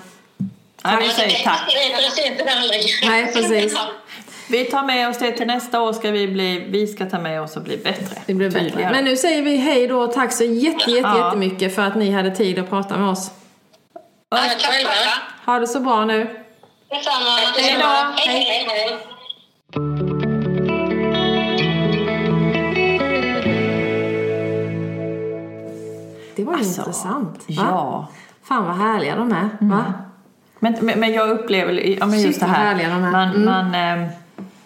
Nej, 0.83 0.97
vi 1.01 1.09
säger 1.09 1.43
tack. 1.43 1.61
Nej, 3.05 3.33
precis. 3.33 3.77
Vi 4.49 4.65
tar 4.65 4.83
med 4.83 5.09
oss 5.09 5.17
det 5.19 5.31
till 5.31 5.47
nästa 5.47 5.81
år 5.81 5.93
ska 5.93 6.11
vi 6.11 6.27
bli, 6.27 6.65
vi 6.69 6.87
ska 6.87 7.05
ta 7.05 7.19
med 7.19 7.41
oss 7.41 7.57
och 7.57 7.63
bli 7.63 7.77
bättre. 7.77 8.15
Det 8.25 8.33
blir 8.33 8.49
bättre. 8.49 8.69
Tydligare. 8.69 8.91
Men 8.91 9.05
nu 9.05 9.15
säger 9.17 9.41
vi 9.41 9.57
hej 9.57 9.87
då 9.87 10.01
och 10.01 10.13
tack 10.13 10.31
så 10.33 10.43
jätte, 10.43 10.91
jätte, 10.91 11.07
Ja. 11.07 11.25
jättemycket 11.25 11.75
för 11.75 11.81
att 11.81 11.95
ni 11.95 12.11
hade 12.11 12.31
tid 12.35 12.59
att 12.59 12.69
prata 12.69 12.97
med 12.97 13.09
oss. 13.09 13.31
Tack 14.29 14.61
själva. 14.61 14.91
Ha 15.45 15.59
det 15.59 15.67
så 15.67 15.79
bra 15.79 16.05
nu. 16.05 16.29
Detsamma. 16.89 17.29
Hej 17.57 17.75
då. 17.81 17.87
Hej, 18.15 18.43
hej, 18.43 18.67
hej. 18.69 18.97
Det 26.35 26.43
var 26.43 26.53
Alltså, 26.53 26.81
intressant. 26.81 27.37
Va? 27.37 27.43
Ja. 27.47 28.07
Fan 28.43 28.65
vad 28.65 28.75
härliga 28.75 29.15
de 29.15 29.31
är. 29.31 29.49
Va? 29.59 29.93
Men, 30.59 30.75
men, 30.81 30.99
men 30.99 31.13
jag 31.13 31.29
upplever 31.29 31.73
ja, 31.99 32.05
men 32.05 32.21
just 32.21 32.33
Shit, 32.33 32.39
det 32.39 32.45
här. 32.45 32.65
härliga 32.65 32.89
de 32.89 33.03
är. 33.03 33.11
Man, 33.11 33.29
Mm. 33.29 33.45
man, 33.45 33.75
eh, 34.03 34.09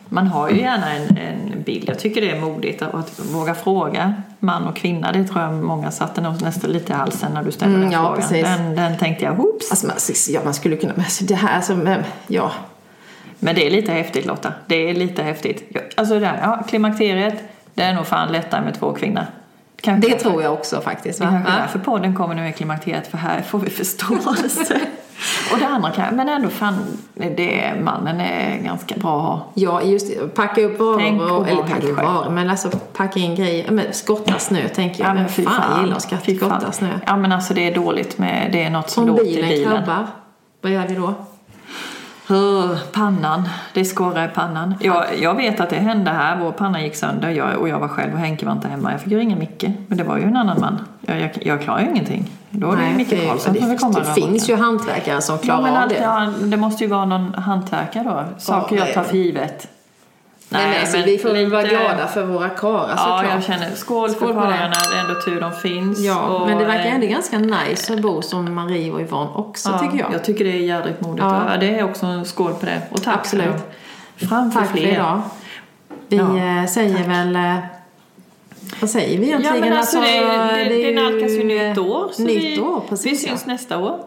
man 0.10 0.28
har 0.28 0.50
ju 0.50 0.60
gärna 0.62 0.94
en, 0.94 1.18
en 1.18 1.64
bild. 1.64 1.90
Jag 1.90 2.00
tycker 2.00 2.22
det 2.22 2.32
är 2.32 2.42
modigt 2.42 2.82
att, 2.82 2.94
att 2.94 3.20
våga 3.20 3.56
fråga 3.56 4.14
man 4.40 4.68
och 4.68 4.76
kvinna. 4.76 5.12
Det 5.12 5.24
tror 5.24 5.42
jag 5.42 5.54
många 5.54 5.92
satte 5.92 6.22
nog 6.22 6.42
nästan 6.42 6.72
lite 6.72 6.94
i 6.94 6.96
halsen 6.96 7.32
när 7.34 7.44
du 7.44 7.52
ställde 7.52 7.76
Mm, 7.76 7.90
den 7.90 7.92
ja, 8.00 8.06
frågan. 8.06 8.22
precis. 8.22 8.44
Den, 8.44 8.76
den 8.76 8.98
tänkte 8.98 9.26
jag, 9.26 9.34
hoops. 9.34 9.72
Alltså, 9.72 9.88
man, 9.88 9.96
ja, 10.30 10.42
man 10.44 10.54
skulle 10.54 10.76
kunna... 10.76 10.94
men 10.96 11.06
Alltså, 11.06 11.24
det 11.24 11.36
här, 11.36 11.56
alltså, 11.56 12.04
ja. 12.28 12.52
Men 13.40 13.56
det 13.56 13.68
är 13.68 13.72
lite 13.72 13.92
häftigt 13.92 14.26
Lotta. 14.26 14.54
Det 14.68 14.90
är 14.90 14.94
lite 14.94 15.24
häftigt. 15.24 15.78
Alltså 15.98 16.20
det 16.20 16.26
här, 16.28 16.40
ja, 16.42 16.64
klimakteriet, 16.68 17.44
det 17.74 17.84
är 17.84 17.94
nog 17.94 18.08
fan 18.08 18.32
lättare 18.32 18.62
med 18.66 18.80
två 18.80 18.94
kvinnor. 18.94 19.26
Kanske 19.82 20.10
Det 20.10 20.20
tror 20.20 20.44
jag 20.44 20.54
också 20.54 20.82
faktiskt. 20.82 21.20
Det 21.20 21.26
Va? 21.26 21.32
är 21.32 21.36
kanske 21.36 21.52
Va? 21.52 21.58
därför 21.62 21.80
podden 21.80 22.16
kommer 22.16 22.36
nu 22.36 22.42
med 22.42 22.56
klimakteriet, 22.56 23.08
för 23.08 23.18
här 23.18 23.42
får 23.42 23.60
vi 23.60 23.70
förståelse. 23.70 24.82
och 25.54 25.60
det 25.60 25.68
andra 25.68 25.92
kan 25.92 26.16
men 26.16 26.30
ändå 26.30 26.50
fan, 26.50 26.76
det, 27.14 27.74
mannen 27.82 28.20
är 28.22 28.58
ganska 28.58 28.96
bra 28.96 29.18
att 29.18 29.24
ha. 29.24 29.46
Ja, 29.54 29.82
just 29.82 30.08
det. 30.08 30.28
Packa 30.36 30.62
upp 30.62 30.80
varor. 30.80 31.32
Och, 31.32 31.48
eller 31.48 31.62
packa 31.64 31.88
upp 31.88 31.98
varor. 31.98 32.30
Men 32.30 32.50
alltså 32.50 32.70
packa 32.94 33.20
in 33.20 33.36
grejer. 33.36 33.72
Men 33.72 33.86
skotta 33.94 34.40
snö 34.40 34.68
tänker 34.68 35.00
jag. 35.04 35.10
Ja, 35.10 35.14
men 35.14 35.30
fy 35.30 35.44
fan, 35.44 35.54
fan. 35.54 35.84
gillar 35.84 35.96
att 35.98 36.38
skotta 36.38 36.72
snö. 36.72 36.90
Ja 37.06 37.18
men 37.18 37.32
alltså 37.32 37.54
det 37.54 37.68
är 37.68 37.76
dåligt 37.76 38.18
med, 38.18 38.50
det 38.52 38.64
är 38.64 38.70
något 38.70 38.90
som 38.90 39.04
Om 39.04 39.10
låter 39.10 39.26
i 39.26 39.34
bilen 39.36 39.50
bilen. 39.50 39.72
krabbar. 39.72 40.08
Vad 40.62 40.72
gör 40.72 40.88
vi 40.88 40.96
då? 40.96 41.14
Uh, 42.32 42.78
pannan, 42.92 43.50
det 43.74 43.86
skorrar 43.86 44.26
i 44.26 44.28
pannan. 44.28 44.76
Jag, 44.80 45.06
jag 45.20 45.36
vet 45.36 45.60
att 45.60 45.70
det 45.70 45.76
hände 45.76 46.12
här, 46.12 46.40
vår 46.40 46.52
panna 46.52 46.82
gick 46.82 46.96
sönder 46.96 47.30
jag, 47.30 47.58
och 47.58 47.70
jag 47.70 47.80
var 47.80 47.88
själv 47.88 48.14
och 48.14 48.20
Henke 48.20 48.46
var 48.46 48.54
inte 48.54 48.68
hemma. 48.68 48.92
Jag 48.92 49.02
fick 49.02 49.14
ringa 49.14 49.36
Micke, 49.36 49.66
men 49.88 49.98
det 49.98 50.04
var 50.04 50.18
ju 50.18 50.24
en 50.24 50.38
annan 50.38 50.60
man. 50.60 50.80
Jag, 51.02 51.20
jag, 51.22 51.32
jag 51.42 51.62
klarar 51.62 51.80
ju 51.82 51.90
ingenting. 51.90 52.30
Då 52.50 52.72
är 52.72 52.78
det 52.78 52.90
ju 52.90 52.96
Micke 52.98 53.28
Karlsson 53.28 53.56
som 53.56 53.70
vill 53.70 53.80
komma 53.80 54.00
Det 54.00 54.06
finns 54.14 54.50
ju 54.50 54.56
hantverkare 54.56 55.22
som 55.22 55.36
Ja, 55.36 55.42
klarar 55.42 55.62
men 55.62 55.84
av 55.84 55.90
det. 55.90 55.96
ja, 56.02 56.34
det 56.42 56.58
måste 56.58 56.84
ju 56.84 56.90
vara 56.90 57.06
någon 57.06 57.34
hantverkare 57.34 58.04
då. 58.04 58.24
Saker 58.38 58.76
jag 58.78 58.94
tar 58.94 59.04
för 59.04 59.18
givet. 59.18 59.68
Nej, 60.50 60.70
men 60.70 60.80
alltså, 60.82 60.98
vi 61.06 61.18
får 61.18 61.30
väl 61.30 61.52
vara 61.52 61.62
lite- 61.62 61.76
glada 61.76 62.08
för 62.08 62.26
våra 62.26 62.50
karlar 62.50 62.90
Ja, 62.90 62.98
såklart. 62.98 63.26
jag 63.34 63.44
känner 63.44 63.76
skål, 63.76 64.10
Skål 64.10 64.20
för 64.20 64.28
det. 64.28 64.34
karlarna. 64.34 64.74
Det 64.92 64.98
är 64.98 65.02
ändå 65.10 65.22
tur 65.22 65.42
de 65.42 65.52
finns. 65.52 66.00
Ja, 66.00 66.28
Och, 66.28 66.48
men 66.48 66.58
det 66.58 66.66
verkar 66.66 66.86
eh, 66.86 66.96
ändå 66.96 67.08
ganska 67.08 67.38
nice 67.40 67.94
att 67.94 68.02
bo 68.02 68.22
som 68.22 68.56
Marie 68.56 68.92
och 68.92 69.02
Yvonne 69.02 69.32
också 69.36 69.70
ja, 69.70 69.80
tycker 69.80 69.98
jag. 70.04 70.14
Jag 70.14 70.24
tycker 70.24 70.46
det 70.46 70.52
är 70.52 70.58
jädrigt 70.62 71.02
modigt. 71.02 71.24
Ja. 71.24 71.46
Ja. 71.52 71.58
Det 71.58 71.80
är 71.80 71.84
också 71.84 72.06
en 72.06 72.26
skål 72.26 72.54
på 72.54 72.66
det. 72.66 72.82
Och 72.92 73.04
tack 73.04 73.16
Absolut. 73.16 73.46
för 73.46 73.54
det. 74.20 74.26
Fram 74.28 74.52
för 74.52 74.60
Tack 74.60 74.70
för 74.70 74.78
fler. 74.78 74.92
idag. 74.94 75.22
Vi 76.08 76.18
Ja, 76.18 76.38
eh, 76.62 76.66
säger 76.68 77.08
väl... 77.08 77.36
eh, 77.36 77.56
Vad 78.82 78.90
säger 78.90 79.20
vi 79.20 79.32
Ja, 79.32 79.38
egentligen? 79.40 79.70
men 79.70 79.78
alltså, 79.78 80.00
det, 80.02 80.08
det, 80.08 80.20
är 80.26 80.70
det, 80.70 80.76
ju, 80.76 80.96
nalkas 80.96 81.32
ju 81.32 81.44
nytt 81.44 81.78
år. 81.78 82.10
så 82.14 82.22
Nytt 82.22 82.44
vi, 82.44 82.62
år, 82.62 82.82
precis. 82.90 83.24
Vi 83.24 83.28
syns 83.28 83.44
ja. 83.48 83.52
nästa 83.54 83.78
år. 83.78 84.00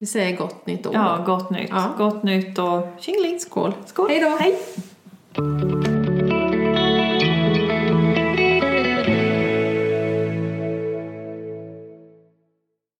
Vi 0.00 0.06
säger 0.06 0.36
gott 0.36 0.66
nytt 0.66 0.86
år. 0.86 0.94
Ja, 0.94 1.22
gott 1.26 1.50
nytt. 1.50 1.70
Ja. 1.70 1.84
Gott 1.98 2.22
nytt 2.22 2.58
och 2.58 2.86
tjingeling. 3.00 3.40
Skål. 3.40 3.72
Skål. 3.86 4.10
Hej 4.10 4.20
då. 4.20 4.36
Hej. 4.40 4.58
Thank 5.36 5.88
you. 5.88 6.03